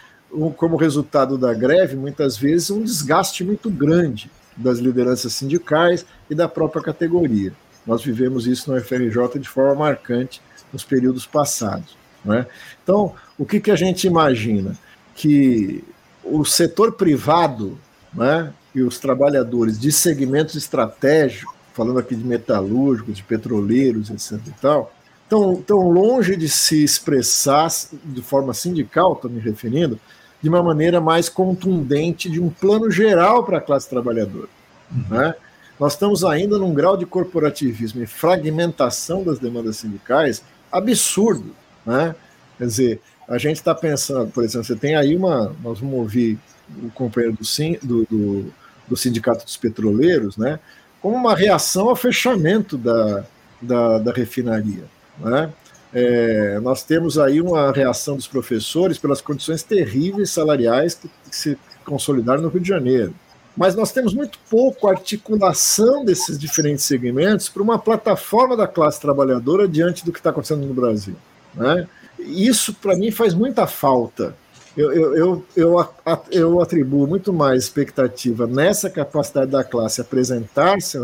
como 0.55 0.77
resultado 0.77 1.37
da 1.37 1.53
greve, 1.53 1.95
muitas 1.95 2.37
vezes, 2.37 2.71
um 2.71 2.81
desgaste 2.81 3.43
muito 3.43 3.69
grande 3.69 4.31
das 4.55 4.79
lideranças 4.79 5.33
sindicais 5.33 6.05
e 6.29 6.35
da 6.35 6.47
própria 6.47 6.81
categoria. 6.81 7.53
Nós 7.85 8.03
vivemos 8.03 8.47
isso 8.47 8.71
no 8.71 8.79
FRJ 8.79 9.39
de 9.39 9.49
forma 9.49 9.75
marcante 9.75 10.41
nos 10.71 10.83
períodos 10.83 11.25
passados. 11.25 11.97
Né? 12.23 12.45
Então, 12.83 13.13
o 13.37 13.45
que, 13.45 13.59
que 13.59 13.71
a 13.71 13.75
gente 13.75 14.07
imagina? 14.07 14.77
Que 15.15 15.83
o 16.23 16.45
setor 16.45 16.93
privado 16.93 17.77
né, 18.13 18.53
e 18.73 18.81
os 18.81 18.99
trabalhadores 18.99 19.79
de 19.79 19.91
segmentos 19.91 20.55
estratégicos, 20.55 21.53
falando 21.73 21.99
aqui 21.99 22.15
de 22.15 22.23
metalúrgicos, 22.23 23.15
de 23.15 23.23
petroleiros, 23.23 24.09
etc. 24.09 24.39
e 24.47 24.61
tal, 24.61 24.93
tão, 25.29 25.55
tão 25.61 25.89
longe 25.89 26.35
de 26.35 26.49
se 26.49 26.83
expressar 26.83 27.69
de 28.03 28.21
forma 28.21 28.53
sindical, 28.53 29.13
estou 29.13 29.31
me 29.31 29.39
referindo, 29.39 29.99
de 30.41 30.49
uma 30.49 30.61
maneira 30.63 30.99
mais 30.99 31.29
contundente 31.29 32.29
de 32.29 32.41
um 32.41 32.49
plano 32.49 32.89
geral 32.89 33.43
para 33.43 33.59
a 33.59 33.61
classe 33.61 33.89
trabalhadora. 33.89 34.49
Uhum. 34.91 35.05
Né? 35.09 35.35
Nós 35.79 35.93
estamos 35.93 36.23
ainda 36.23 36.57
num 36.57 36.73
grau 36.73 36.97
de 36.97 37.05
corporativismo 37.05 38.03
e 38.03 38.07
fragmentação 38.07 39.23
das 39.23 39.39
demandas 39.39 39.77
sindicais 39.77 40.43
absurdo. 40.71 41.55
Né? 41.85 42.15
Quer 42.57 42.65
dizer, 42.65 43.01
a 43.27 43.37
gente 43.37 43.57
está 43.57 43.73
pensando, 43.73 44.29
por 44.31 44.43
exemplo, 44.43 44.65
você 44.65 44.75
tem 44.75 44.95
aí 44.95 45.15
uma. 45.15 45.55
Nós 45.63 45.79
vamos 45.79 45.97
ouvir 45.97 46.37
o 46.83 46.89
companheiro 46.91 47.37
do, 47.37 47.87
do, 47.87 48.05
do 48.05 48.53
Sindicato 48.97 49.45
dos 49.45 49.57
Petroleiros, 49.57 50.37
né? 50.37 50.59
Como 51.01 51.15
uma 51.15 51.35
reação 51.35 51.89
ao 51.89 51.95
fechamento 51.95 52.77
da, 52.77 53.23
da, 53.61 53.97
da 53.99 54.11
refinaria. 54.11 54.83
Né? 55.19 55.51
É, 55.93 56.59
nós 56.59 56.83
temos 56.83 57.17
aí 57.17 57.41
uma 57.41 57.71
reação 57.71 58.15
dos 58.15 58.27
professores 58.27 58.97
pelas 58.97 59.19
condições 59.19 59.63
terríveis 59.63 60.29
salariais 60.29 60.95
que, 60.95 61.09
que 61.29 61.35
se 61.35 61.57
consolidaram 61.85 62.41
no 62.41 62.49
Rio 62.49 62.61
de 62.61 62.69
Janeiro. 62.69 63.13
Mas 63.55 63.75
nós 63.75 63.91
temos 63.91 64.13
muito 64.13 64.39
pouco 64.49 64.87
articulação 64.87 66.05
desses 66.05 66.39
diferentes 66.39 66.85
segmentos 66.85 67.49
para 67.49 67.61
uma 67.61 67.77
plataforma 67.77 68.55
da 68.55 68.65
classe 68.65 69.01
trabalhadora 69.01 69.67
diante 69.67 70.05
do 70.05 70.11
que 70.11 70.19
está 70.19 70.29
acontecendo 70.29 70.65
no 70.65 70.73
Brasil. 70.73 71.15
Né? 71.53 71.87
Isso, 72.19 72.73
para 72.73 72.95
mim, 72.95 73.11
faz 73.11 73.33
muita 73.33 73.67
falta. 73.67 74.35
Eu, 74.75 74.91
eu, 74.93 75.45
eu, 75.55 75.89
eu, 76.31 76.61
atribuo 76.61 77.05
muito 77.05 77.33
mais 77.33 77.63
expectativa 77.63 78.47
nessa 78.47 78.89
capacidade 78.89 79.51
da 79.51 79.63
classe 79.63 79.99
apresentar-se 79.99 80.97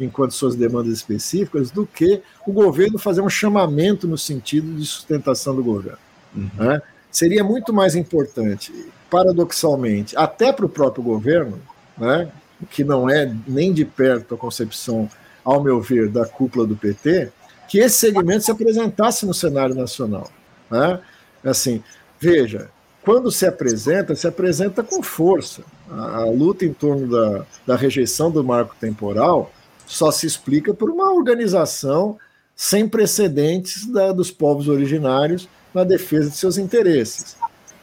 enquanto 0.00 0.32
suas 0.32 0.56
demandas 0.56 0.92
específicas, 0.92 1.70
do 1.70 1.86
que 1.86 2.22
o 2.46 2.52
governo 2.52 2.98
fazer 2.98 3.20
um 3.20 3.28
chamamento 3.28 4.08
no 4.08 4.18
sentido 4.18 4.74
de 4.74 4.84
sustentação 4.84 5.54
do 5.54 5.62
governo. 5.62 5.98
Uhum. 6.34 6.50
Né? 6.56 6.82
Seria 7.10 7.44
muito 7.44 7.72
mais 7.72 7.94
importante, 7.94 8.72
paradoxalmente, 9.10 10.16
até 10.16 10.52
para 10.52 10.66
o 10.66 10.68
próprio 10.68 11.04
governo, 11.04 11.60
né, 11.96 12.30
que 12.70 12.82
não 12.82 13.08
é 13.08 13.32
nem 13.46 13.72
de 13.72 13.84
perto 13.84 14.34
a 14.34 14.38
concepção, 14.38 15.08
ao 15.44 15.62
meu 15.62 15.80
ver, 15.80 16.08
da 16.08 16.24
cúpula 16.24 16.66
do 16.66 16.74
PT, 16.74 17.30
que 17.68 17.78
esse 17.78 17.98
segmento 17.98 18.44
se 18.44 18.50
apresentasse 18.50 19.26
no 19.26 19.34
cenário 19.34 19.74
nacional. 19.74 20.30
Né? 20.70 21.00
Assim, 21.44 21.82
veja, 22.18 22.70
quando 23.04 23.30
se 23.30 23.46
apresenta, 23.46 24.14
se 24.14 24.26
apresenta 24.26 24.82
com 24.82 25.02
força. 25.02 25.62
A, 25.90 26.18
a 26.18 26.24
luta 26.24 26.64
em 26.64 26.72
torno 26.72 27.08
da, 27.08 27.44
da 27.66 27.76
rejeição 27.76 28.30
do 28.30 28.42
marco 28.42 28.74
temporal 28.80 29.52
só 29.86 30.10
se 30.10 30.26
explica 30.26 30.72
por 30.72 30.88
uma 30.90 31.12
organização 31.12 32.16
sem 32.54 32.88
precedentes 32.88 33.86
da, 33.86 34.12
dos 34.12 34.30
povos 34.30 34.68
originários 34.68 35.48
na 35.74 35.84
defesa 35.84 36.30
de 36.30 36.36
seus 36.36 36.58
interesses. 36.58 37.36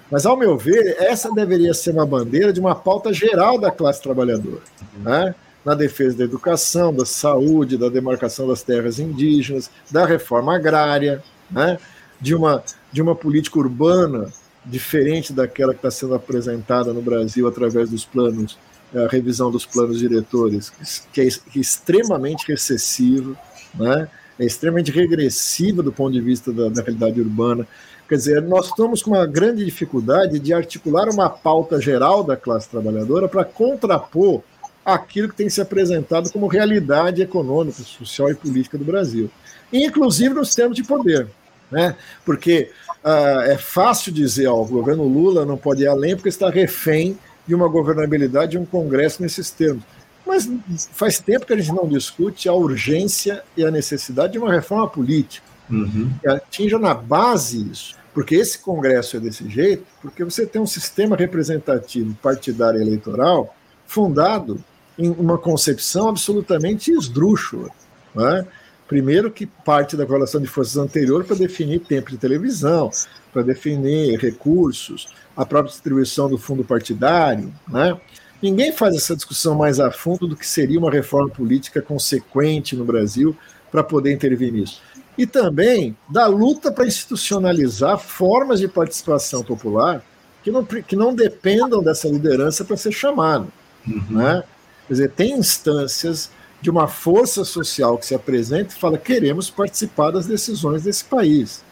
Mas, 0.09 0.25
ao 0.25 0.37
meu 0.37 0.57
ver, 0.57 0.95
essa 0.99 1.31
deveria 1.31 1.73
ser 1.73 1.91
uma 1.91 2.05
bandeira 2.05 2.51
de 2.51 2.59
uma 2.59 2.73
pauta 2.73 3.13
geral 3.13 3.59
da 3.59 3.69
classe 3.69 4.01
trabalhadora, 4.01 4.61
né? 4.97 5.35
na 5.63 5.75
defesa 5.75 6.17
da 6.17 6.23
educação, 6.23 6.93
da 6.93 7.05
saúde, 7.05 7.77
da 7.77 7.89
demarcação 7.89 8.47
das 8.47 8.63
terras 8.63 8.97
indígenas, 8.97 9.69
da 9.91 10.05
reforma 10.05 10.55
agrária, 10.55 11.21
né? 11.51 11.77
de, 12.19 12.33
uma, 12.33 12.63
de 12.91 13.01
uma 13.01 13.13
política 13.13 13.59
urbana 13.59 14.31
diferente 14.65 15.33
daquela 15.33 15.73
que 15.73 15.79
está 15.79 15.91
sendo 15.91 16.13
apresentada 16.13 16.93
no 16.93 17.01
Brasil 17.01 17.47
através 17.47 17.89
dos 17.89 18.05
planos 18.05 18.57
a 18.95 19.07
revisão 19.07 19.51
dos 19.51 19.65
planos 19.65 19.99
diretores, 19.99 20.71
que 21.13 21.21
é, 21.21 21.27
é 21.27 21.29
extremamente 21.55 22.47
recessiva, 22.47 23.37
né? 23.75 24.07
é 24.39 24.45
extremamente 24.45 24.91
regressiva 24.91 25.83
do 25.83 25.91
ponto 25.91 26.13
de 26.13 26.21
vista 26.21 26.51
da, 26.51 26.69
da, 26.69 26.81
realidade 26.81 27.19
urbana. 27.19 27.67
Quer 28.07 28.15
dizer, 28.15 28.41
nós 28.41 28.67
estamos 28.67 29.03
com 29.03 29.11
uma 29.11 29.25
grande 29.27 29.63
dificuldade 29.63 30.39
de 30.39 30.53
articular 30.53 31.09
uma 31.09 31.29
pauta 31.29 31.79
geral 31.79 32.23
da 32.23 32.35
classe 32.35 32.69
trabalhadora 32.69 33.27
para 33.27 33.45
contrapor 33.45 34.41
aquilo 34.83 35.29
que 35.29 35.35
tem 35.35 35.49
se 35.49 35.61
apresentado 35.61 36.31
como 36.31 36.47
realidade 36.47 37.21
econômica, 37.21 37.83
social 37.83 38.31
e 38.31 38.35
política 38.35 38.77
do 38.77 38.85
Brasil, 38.85 39.29
inclusive 39.71 40.33
nos 40.33 40.55
termos 40.55 40.75
de 40.75 40.83
poder. 40.83 41.27
Né? 41.71 41.95
Porque 42.25 42.71
uh, 43.03 43.41
é 43.41 43.57
fácil 43.57 44.11
dizer, 44.11 44.47
ó, 44.47 44.61
o 44.61 44.65
governo 44.65 45.03
Lula 45.03 45.45
não 45.45 45.57
pode 45.57 45.83
ir 45.83 45.87
além 45.87 46.15
porque 46.15 46.29
está 46.29 46.49
refém 46.49 47.17
de 47.47 47.55
uma 47.55 47.67
governabilidade 47.67 48.55
e 48.55 48.59
um 48.59 48.65
Congresso 48.65 49.21
nesses 49.21 49.49
termos. 49.49 49.83
Mas 50.25 50.47
faz 50.93 51.19
tempo 51.19 51.45
que 51.45 51.53
a 51.53 51.57
gente 51.57 51.73
não 51.73 51.87
discute 51.87 52.47
a 52.47 52.53
urgência 52.53 53.43
e 53.57 53.65
a 53.65 53.71
necessidade 53.71 54.33
de 54.33 54.39
uma 54.39 54.51
reforma 54.51 54.87
política. 54.87 55.45
Uhum. 55.69 56.11
Que 56.21 56.27
atinja 56.27 56.77
na 56.77 56.93
base 56.93 57.69
isso. 57.71 57.95
Porque 58.13 58.35
esse 58.35 58.59
Congresso 58.59 59.17
é 59.17 59.19
desse 59.19 59.47
jeito, 59.49 59.83
porque 60.01 60.23
você 60.23 60.45
tem 60.45 60.61
um 60.61 60.67
sistema 60.67 61.15
representativo 61.15 62.13
partidário 62.21 62.81
eleitoral 62.81 63.55
fundado 63.87 64.63
em 64.97 65.09
uma 65.09 65.37
concepção 65.37 66.09
absolutamente 66.09 66.91
esdrúxula. 66.91 67.69
É? 68.17 68.45
Primeiro, 68.89 69.29
que 69.29 69.45
parte 69.45 69.95
da 69.95 70.03
correlação 70.03 70.41
de 70.41 70.47
forças 70.47 70.75
anterior 70.75 71.23
para 71.23 71.35
definir 71.35 71.79
tempo 71.79 72.09
de 72.09 72.17
televisão, 72.17 72.89
para 73.31 73.43
definir 73.43 74.17
recursos, 74.19 75.07
a 75.37 75.45
própria 75.45 75.71
distribuição 75.71 76.27
do 76.27 76.39
fundo 76.39 76.63
partidário. 76.63 77.53
Né? 77.67 77.95
Ninguém 78.41 78.71
faz 78.71 78.95
essa 78.95 79.15
discussão 79.15 79.53
mais 79.53 79.79
a 79.79 79.91
fundo 79.91 80.27
do 80.27 80.35
que 80.35 80.45
seria 80.45 80.79
uma 80.79 80.89
reforma 80.89 81.29
política 81.29 81.83
consequente 81.83 82.75
no 82.75 82.83
Brasil 82.83 83.37
para 83.71 83.83
poder 83.83 84.11
intervir 84.11 84.51
nisso. 84.51 84.81
E 85.15 85.27
também 85.27 85.95
da 86.09 86.25
luta 86.25 86.71
para 86.71 86.87
institucionalizar 86.87 87.99
formas 87.99 88.59
de 88.59 88.67
participação 88.67 89.43
popular 89.43 90.03
que 90.43 90.49
não, 90.49 90.65
que 90.65 90.95
não 90.95 91.13
dependam 91.13 91.83
dessa 91.83 92.07
liderança 92.07 92.65
para 92.65 92.75
ser 92.75 92.91
chamado. 92.91 93.53
Uhum. 93.87 94.03
Né? 94.09 94.43
Quer 94.87 94.93
dizer, 94.93 95.11
tem 95.11 95.33
instâncias 95.33 96.31
de 96.61 96.69
uma 96.69 96.87
força 96.87 97.45
social 97.45 97.97
que 97.97 98.05
se 98.05 98.15
apresenta 98.15 98.73
e 98.73 98.79
fala: 98.79 98.97
queremos 98.97 99.49
participar 99.49 100.11
das 100.11 100.25
decisões 100.25 100.83
desse 100.83 101.03
país. 101.03 101.63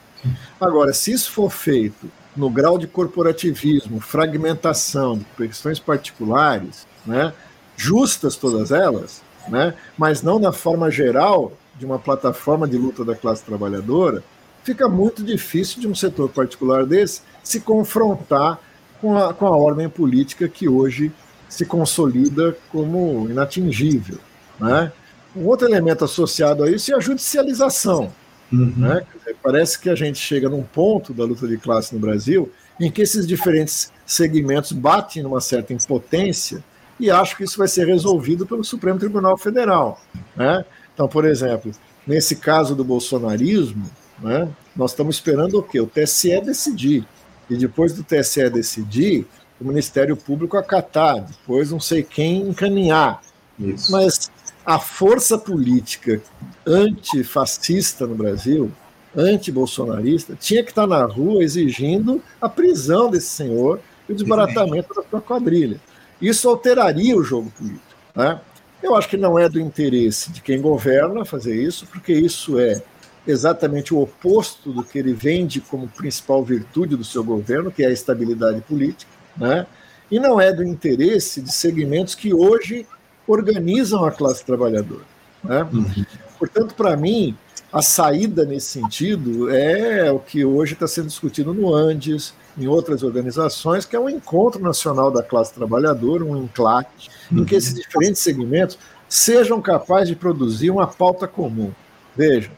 Agora, 0.59 0.93
se 0.93 1.11
isso 1.11 1.31
for 1.31 1.51
feito 1.51 2.09
no 2.35 2.49
grau 2.49 2.77
de 2.77 2.87
corporativismo, 2.87 3.99
fragmentação, 3.99 5.17
de 5.17 5.47
questões 5.47 5.79
particulares, 5.79 6.85
né, 7.05 7.33
justas 7.75 8.35
todas 8.35 8.71
elas, 8.71 9.21
né, 9.47 9.73
mas 9.97 10.21
não 10.21 10.39
na 10.39 10.51
forma 10.51 10.91
geral 10.91 11.53
de 11.77 11.85
uma 11.85 11.99
plataforma 11.99 12.67
de 12.67 12.77
luta 12.77 13.03
da 13.03 13.15
classe 13.15 13.43
trabalhadora, 13.43 14.23
fica 14.63 14.87
muito 14.87 15.23
difícil 15.23 15.79
de 15.79 15.87
um 15.87 15.95
setor 15.95 16.29
particular 16.29 16.85
desse 16.85 17.21
se 17.43 17.61
confrontar 17.61 18.59
com 18.99 19.17
a, 19.17 19.33
com 19.33 19.47
a 19.47 19.55
ordem 19.55 19.87
política 19.87 20.47
que 20.47 20.67
hoje 20.67 21.11
se 21.47 21.65
consolida 21.65 22.57
como 22.71 23.29
inatingível. 23.29 24.19
Né? 24.59 24.91
Um 25.35 25.45
outro 25.45 25.67
elemento 25.67 26.05
associado 26.05 26.63
a 26.63 26.71
isso 26.71 26.91
é 26.91 26.95
a 26.95 26.99
judicialização. 26.99 28.11
Uhum. 28.51 28.73
Né? 28.77 29.05
Parece 29.43 29.79
que 29.79 29.89
a 29.89 29.95
gente 29.95 30.19
chega 30.19 30.49
num 30.49 30.63
ponto 30.63 31.13
da 31.13 31.23
luta 31.23 31.47
de 31.47 31.57
classe 31.57 31.93
no 31.93 31.99
Brasil 31.99 32.51
em 32.79 32.91
que 32.91 33.01
esses 33.01 33.27
diferentes 33.27 33.91
segmentos 34.05 34.71
batem 34.71 35.23
numa 35.23 35.41
certa 35.41 35.73
impotência 35.73 36.63
e 36.99 37.11
acho 37.11 37.35
que 37.37 37.43
isso 37.43 37.57
vai 37.57 37.67
ser 37.67 37.85
resolvido 37.85 38.45
pelo 38.45 38.63
Supremo 38.63 38.97
Tribunal 38.99 39.37
Federal. 39.37 40.01
Né? 40.35 40.65
Então, 40.93 41.07
por 41.07 41.25
exemplo, 41.25 41.71
nesse 42.05 42.37
caso 42.37 42.75
do 42.75 42.83
bolsonarismo, 42.83 43.89
né, 44.19 44.49
nós 44.75 44.91
estamos 44.91 45.17
esperando 45.17 45.59
o 45.59 45.63
quê? 45.63 45.79
O 45.79 45.87
TSE 45.87 46.41
decidir. 46.41 47.05
E 47.49 47.55
depois 47.55 47.93
do 47.93 48.03
TSE 48.03 48.49
decidir, 48.49 49.27
o 49.59 49.65
Ministério 49.65 50.17
Público 50.17 50.57
acatar, 50.57 51.21
depois 51.21 51.71
não 51.71 51.79
sei 51.79 52.03
quem 52.03 52.41
encaminhar. 52.49 53.21
Isso. 53.59 53.91
Mas 53.91 54.31
a 54.67 54.77
força 54.79 55.37
política 55.37 56.21
antifascista 56.65 58.05
no 58.05 58.15
Brasil, 58.15 58.69
anti-bolsonarista, 59.15 60.35
tinha 60.37 60.61
que 60.61 60.71
estar 60.71 60.85
na 60.85 61.05
rua 61.05 61.41
exigindo 61.41 62.21
a 62.41 62.49
prisão 62.49 63.09
desse 63.09 63.27
senhor 63.27 63.79
e 64.09 64.11
o 64.11 64.15
desbaratamento 64.15 64.93
da 64.93 65.03
sua 65.09 65.21
quadrilha. 65.21 65.79
Isso 66.21 66.49
alteraria 66.49 67.15
o 67.15 67.23
jogo 67.23 67.49
político. 67.51 67.95
Né? 68.13 68.41
Eu 68.83 68.93
acho 68.93 69.07
que 69.07 69.15
não 69.15 69.39
é 69.39 69.47
do 69.47 69.57
interesse 69.57 70.33
de 70.33 70.41
quem 70.41 70.59
governa 70.59 71.23
fazer 71.23 71.55
isso, 71.55 71.87
porque 71.87 72.11
isso 72.11 72.59
é 72.59 72.83
exatamente 73.25 73.93
o 73.93 74.01
oposto 74.01 74.73
do 74.73 74.83
que 74.83 74.99
ele 74.99 75.13
vende 75.13 75.61
como 75.61 75.87
principal 75.87 76.43
virtude 76.43 76.97
do 76.97 77.05
seu 77.05 77.23
governo, 77.23 77.71
que 77.71 77.83
é 77.83 77.87
a 77.87 77.91
estabilidade 77.91 78.59
política, 78.59 79.09
né? 79.37 79.65
e 80.11 80.19
não 80.19 80.41
é 80.41 80.51
do 80.51 80.61
interesse 80.61 81.41
de 81.41 81.53
segmentos 81.53 82.15
que 82.15 82.33
hoje 82.33 82.85
organizam 83.27 84.05
a 84.05 84.11
classe 84.11 84.43
trabalhadora. 84.45 85.03
Né? 85.43 85.67
Uhum. 85.71 86.05
Portanto, 86.39 86.73
para 86.75 86.95
mim, 86.95 87.37
a 87.71 87.81
saída 87.81 88.45
nesse 88.45 88.67
sentido 88.67 89.49
é 89.49 90.11
o 90.11 90.19
que 90.19 90.45
hoje 90.45 90.73
está 90.73 90.87
sendo 90.87 91.07
discutido 91.07 91.53
no 91.53 91.73
Andes, 91.73 92.33
em 92.57 92.67
outras 92.67 93.03
organizações, 93.03 93.85
que 93.85 93.95
é 93.95 93.99
um 93.99 94.09
encontro 94.09 94.61
nacional 94.61 95.11
da 95.11 95.21
classe 95.21 95.53
trabalhadora, 95.53 96.23
um 96.23 96.37
enclate, 96.37 97.09
uhum. 97.31 97.39
em 97.39 97.45
que 97.45 97.55
esses 97.55 97.73
diferentes 97.73 98.21
segmentos 98.21 98.79
sejam 99.09 99.61
capazes 99.61 100.09
de 100.09 100.15
produzir 100.15 100.69
uma 100.69 100.87
pauta 100.87 101.27
comum. 101.27 101.71
Veja, 102.15 102.51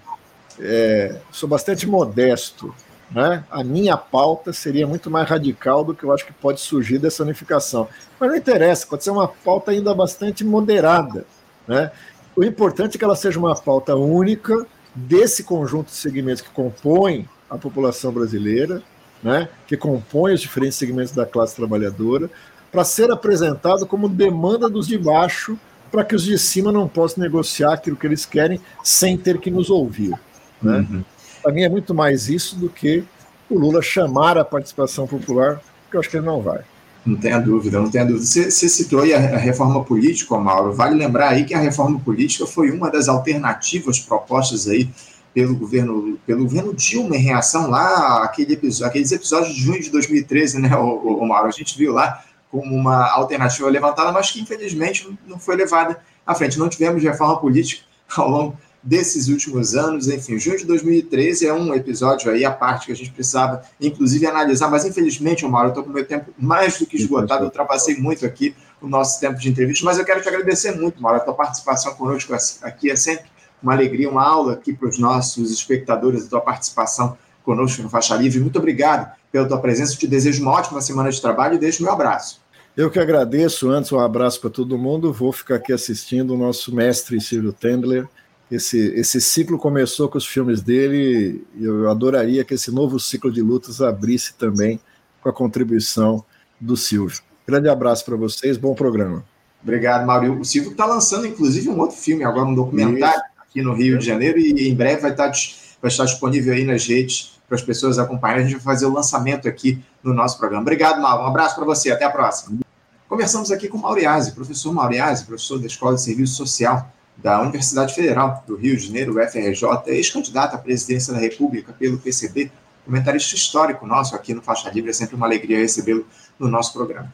é, 0.59 1.17
sou 1.31 1.49
bastante 1.49 1.87
modesto 1.87 2.73
né? 3.11 3.43
A 3.49 3.63
minha 3.63 3.97
pauta 3.97 4.53
seria 4.53 4.85
muito 4.85 5.09
mais 5.09 5.27
radical 5.27 5.83
do 5.83 5.95
que 5.95 6.03
eu 6.03 6.11
acho 6.11 6.25
que 6.25 6.33
pode 6.33 6.61
surgir 6.61 6.99
dessa 6.99 7.23
unificação. 7.23 7.87
Mas 8.19 8.29
não 8.29 8.37
interessa, 8.37 8.85
pode 8.85 9.03
ser 9.03 9.11
uma 9.11 9.27
pauta 9.27 9.71
ainda 9.71 9.93
bastante 9.93 10.43
moderada. 10.43 11.25
Né? 11.67 11.91
O 12.35 12.43
importante 12.43 12.95
é 12.95 12.99
que 12.99 13.03
ela 13.03 13.15
seja 13.15 13.39
uma 13.39 13.55
pauta 13.55 13.95
única 13.95 14.65
desse 14.93 15.43
conjunto 15.43 15.87
de 15.87 15.95
segmentos 15.95 16.41
que 16.41 16.49
compõem 16.49 17.27
a 17.49 17.57
população 17.57 18.11
brasileira, 18.11 18.81
né, 19.21 19.49
que 19.67 19.75
compõem 19.75 20.33
os 20.33 20.41
diferentes 20.41 20.77
segmentos 20.77 21.11
da 21.11 21.25
classe 21.25 21.55
trabalhadora, 21.55 22.29
para 22.71 22.83
ser 22.83 23.11
apresentado 23.11 23.85
como 23.85 24.07
demanda 24.07 24.69
dos 24.69 24.87
de 24.87 24.97
baixo, 24.97 25.57
para 25.91 26.03
que 26.03 26.15
os 26.15 26.23
de 26.23 26.37
cima 26.37 26.71
não 26.71 26.87
possam 26.87 27.23
negociar 27.23 27.73
aquilo 27.73 27.95
que 27.95 28.05
eles 28.05 28.25
querem 28.25 28.61
sem 28.83 29.17
ter 29.17 29.39
que 29.39 29.49
nos 29.49 29.69
ouvir. 29.69 30.13
Né? 30.61 30.87
Uhum. 30.89 31.03
Para 31.41 31.51
mim 31.51 31.63
é 31.63 31.69
muito 31.69 31.93
mais 31.93 32.29
isso 32.29 32.55
do 32.55 32.69
que 32.69 33.03
o 33.49 33.57
Lula 33.57 33.81
chamar 33.81 34.37
a 34.37 34.45
participação 34.45 35.07
popular, 35.07 35.61
que 35.89 35.95
eu 35.95 35.99
acho 35.99 36.09
que 36.09 36.17
ele 36.17 36.25
não 36.25 36.41
vai. 36.41 36.61
Não 37.05 37.15
tenha 37.15 37.39
dúvida, 37.39 37.79
não 37.79 37.89
tenha 37.89 38.05
dúvida. 38.05 38.25
Você, 38.25 38.51
você 38.51 38.69
citou 38.69 39.01
aí 39.01 39.13
a, 39.13 39.17
a, 39.17 39.37
reforma 39.37 39.83
política, 39.83 40.37
Mauro. 40.37 40.73
Vale 40.73 40.95
lembrar 40.95 41.29
aí 41.29 41.45
que 41.45 41.53
a 41.53 41.59
reforma 41.59 41.99
política 41.99 42.45
foi 42.45 42.69
uma 42.71 42.91
das 42.91 43.07
alternativas 43.07 43.99
propostas 43.99 44.67
aí 44.67 44.89
pelo 45.33 45.55
governo, 45.55 46.19
pelo 46.25 46.43
governo 46.43 46.73
Dilma 46.73 47.15
em 47.15 47.19
reação 47.19 47.69
lá 47.69 48.23
àquele 48.23 48.53
episódio, 48.53 48.87
aqueles 48.87 49.11
episódios 49.11 49.55
de 49.55 49.61
junho 49.61 49.81
de 49.81 49.89
2013, 49.89 50.59
né, 50.59 50.75
o, 50.75 51.25
Mauro? 51.25 51.47
A 51.47 51.51
gente 51.51 51.77
viu 51.77 51.93
lá 51.93 52.23
como 52.51 52.75
uma 52.75 53.09
alternativa 53.11 53.69
levantada, 53.69 54.11
mas 54.11 54.31
que 54.31 54.41
infelizmente 54.41 55.07
não 55.25 55.39
foi 55.39 55.55
levada 55.55 55.99
à 56.25 56.35
frente. 56.35 56.59
Não 56.59 56.67
tivemos 56.67 57.01
reforma 57.01 57.39
política 57.39 57.83
ao 58.15 58.29
longo 58.29 58.57
desses 58.81 59.27
últimos 59.27 59.75
anos. 59.75 60.07
Enfim, 60.07 60.37
junho 60.39 60.57
de 60.57 60.65
2013 60.65 61.47
é 61.47 61.53
um 61.53 61.73
episódio 61.73 62.31
aí, 62.31 62.45
a 62.45 62.51
parte 62.51 62.87
que 62.87 62.91
a 62.91 62.95
gente 62.95 63.11
precisava, 63.11 63.61
inclusive, 63.79 64.25
analisar, 64.25 64.69
mas 64.69 64.85
infelizmente, 64.85 65.45
Mauro, 65.45 65.67
eu 65.67 65.69
estou 65.69 65.83
com 65.83 65.89
o 65.89 65.93
meu 65.93 66.05
tempo 66.05 66.33
mais 66.37 66.77
do 66.77 66.85
que 66.85 66.97
esgotado, 66.97 67.43
eu 67.43 67.47
ultrapassei 67.47 67.97
muito 67.97 68.25
aqui 68.25 68.55
o 68.81 68.87
nosso 68.87 69.19
tempo 69.19 69.37
de 69.37 69.49
entrevista, 69.49 69.83
mas 69.83 69.97
eu 69.97 70.05
quero 70.05 70.21
te 70.21 70.29
agradecer 70.29 70.71
muito, 70.71 71.01
Mauro, 71.01 71.17
a 71.17 71.21
tua 71.21 71.33
participação 71.33 71.93
conosco 71.95 72.33
aqui 72.61 72.89
é 72.89 72.95
sempre 72.95 73.25
uma 73.61 73.73
alegria, 73.73 74.09
uma 74.09 74.23
aula 74.23 74.53
aqui 74.53 74.73
para 74.73 74.87
os 74.87 74.97
nossos 74.97 75.51
espectadores, 75.51 76.25
a 76.25 76.29
tua 76.29 76.41
participação 76.41 77.17
conosco 77.43 77.81
no 77.81 77.89
Faixa 77.89 78.15
Livre. 78.15 78.39
Muito 78.39 78.57
obrigado 78.57 79.11
pela 79.31 79.47
tua 79.47 79.59
presença, 79.59 79.95
te 79.95 80.07
desejo 80.07 80.41
uma 80.41 80.51
ótima 80.51 80.81
semana 80.81 81.11
de 81.11 81.21
trabalho 81.21 81.55
e 81.55 81.57
deixo 81.57 81.83
meu 81.83 81.91
abraço. 81.91 82.39
Eu 82.77 82.89
que 82.89 82.99
agradeço. 82.99 83.69
Antes, 83.69 83.91
um 83.91 83.99
abraço 83.99 84.39
para 84.39 84.49
todo 84.49 84.77
mundo. 84.77 85.11
Vou 85.11 85.31
ficar 85.33 85.55
aqui 85.55 85.73
assistindo 85.73 86.33
o 86.33 86.37
nosso 86.37 86.73
mestre 86.73 87.19
Ciro 87.19 87.51
Tendler, 87.51 88.07
esse, 88.51 88.77
esse 88.95 89.21
ciclo 89.21 89.57
começou 89.57 90.09
com 90.09 90.17
os 90.17 90.25
filmes 90.25 90.61
dele 90.61 91.45
e 91.55 91.63
eu 91.63 91.89
adoraria 91.89 92.43
que 92.43 92.55
esse 92.55 92.71
novo 92.71 92.99
ciclo 92.99 93.31
de 93.31 93.41
lutas 93.41 93.81
abrisse 93.81 94.33
também 94.33 94.79
com 95.21 95.29
a 95.29 95.33
contribuição 95.33 96.23
do 96.59 96.75
Silvio. 96.75 97.21
Grande 97.47 97.69
abraço 97.69 98.03
para 98.03 98.15
vocês, 98.15 98.57
bom 98.57 98.73
programa. 98.73 99.23
Obrigado, 99.61 100.05
Mário. 100.05 100.39
O 100.39 100.45
Silvio 100.45 100.71
está 100.71 100.85
lançando, 100.85 101.27
inclusive, 101.27 101.69
um 101.69 101.79
outro 101.79 101.97
filme, 101.97 102.23
agora 102.23 102.47
um 102.47 102.55
documentário 102.55 103.19
Isso. 103.19 103.41
aqui 103.41 103.61
no 103.61 103.73
Rio 103.73 103.97
de 103.97 104.05
Janeiro, 104.05 104.39
e 104.39 104.67
em 104.67 104.73
breve 104.73 105.01
vai 105.01 105.11
estar, 105.11 105.29
tá 105.29 105.37
vai 105.81 105.91
estar 105.91 106.05
disponível 106.05 106.53
aí 106.53 106.63
nas 106.63 106.87
redes 106.87 107.39
para 107.47 107.55
as 107.55 107.61
pessoas 107.61 107.99
acompanharem. 107.99 108.45
A 108.45 108.47
gente 108.47 108.57
vai 108.57 108.73
fazer 108.73 108.85
o 108.85 108.93
lançamento 108.93 109.47
aqui 109.47 109.83
no 110.03 110.13
nosso 110.13 110.37
programa. 110.37 110.61
Obrigado, 110.61 111.01
Mauro. 111.01 111.23
Um 111.23 111.27
abraço 111.27 111.55
para 111.55 111.65
você, 111.65 111.91
até 111.91 112.05
a 112.05 112.09
próxima. 112.09 112.59
Conversamos 113.07 113.51
aqui 113.51 113.67
com 113.67 113.77
o 113.77 113.81
Mauriase, 113.81 114.31
professor 114.31 114.71
Mauriase, 114.71 115.25
professor 115.25 115.59
da 115.59 115.65
Escola 115.65 115.95
de 115.95 116.01
Serviço 116.01 116.35
Social 116.35 116.89
da 117.21 117.41
Universidade 117.41 117.93
Federal 117.93 118.43
do 118.47 118.55
Rio 118.55 118.77
de 118.77 118.87
Janeiro, 118.87 119.19
UFRJ, 119.19 119.63
ex-candidato 119.87 120.55
à 120.55 120.57
presidência 120.57 121.13
da 121.13 121.19
República 121.19 121.73
pelo 121.73 121.97
PCB, 121.97 122.49
comentarista 122.85 123.35
histórico 123.35 123.85
nosso 123.85 124.15
aqui 124.15 124.33
no 124.33 124.41
Faixa 124.41 124.69
Livre. 124.69 124.89
É 124.89 124.93
sempre 124.93 125.15
uma 125.15 125.25
alegria 125.25 125.57
recebê-lo 125.57 126.07
no 126.39 126.47
nosso 126.47 126.71
programa. 126.73 127.13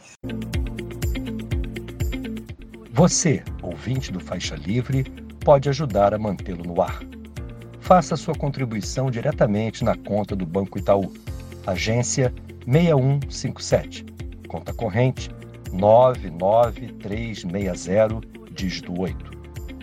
Você, 2.92 3.44
ouvinte 3.62 4.12
do 4.12 4.20
Faixa 4.20 4.56
Livre, 4.56 5.04
pode 5.44 5.70
ajudar 5.70 6.14
a 6.14 6.20
mantê-lo 6.20 6.64
no 6.64 6.82
ar. 6.82 7.02
Faça 7.82 8.16
sua 8.16 8.34
contribuição 8.34 9.12
diretamente 9.12 9.84
na 9.84 9.96
conta 9.96 10.36
do 10.36 10.46
Banco 10.46 10.80
Itaú, 10.80 11.14
agência 11.68 12.34
6157, 12.66 14.06
conta 14.48 14.74
corrente 14.74 15.30
99360, 15.72 18.22
dígito 18.52 19.00
8. 19.00 19.35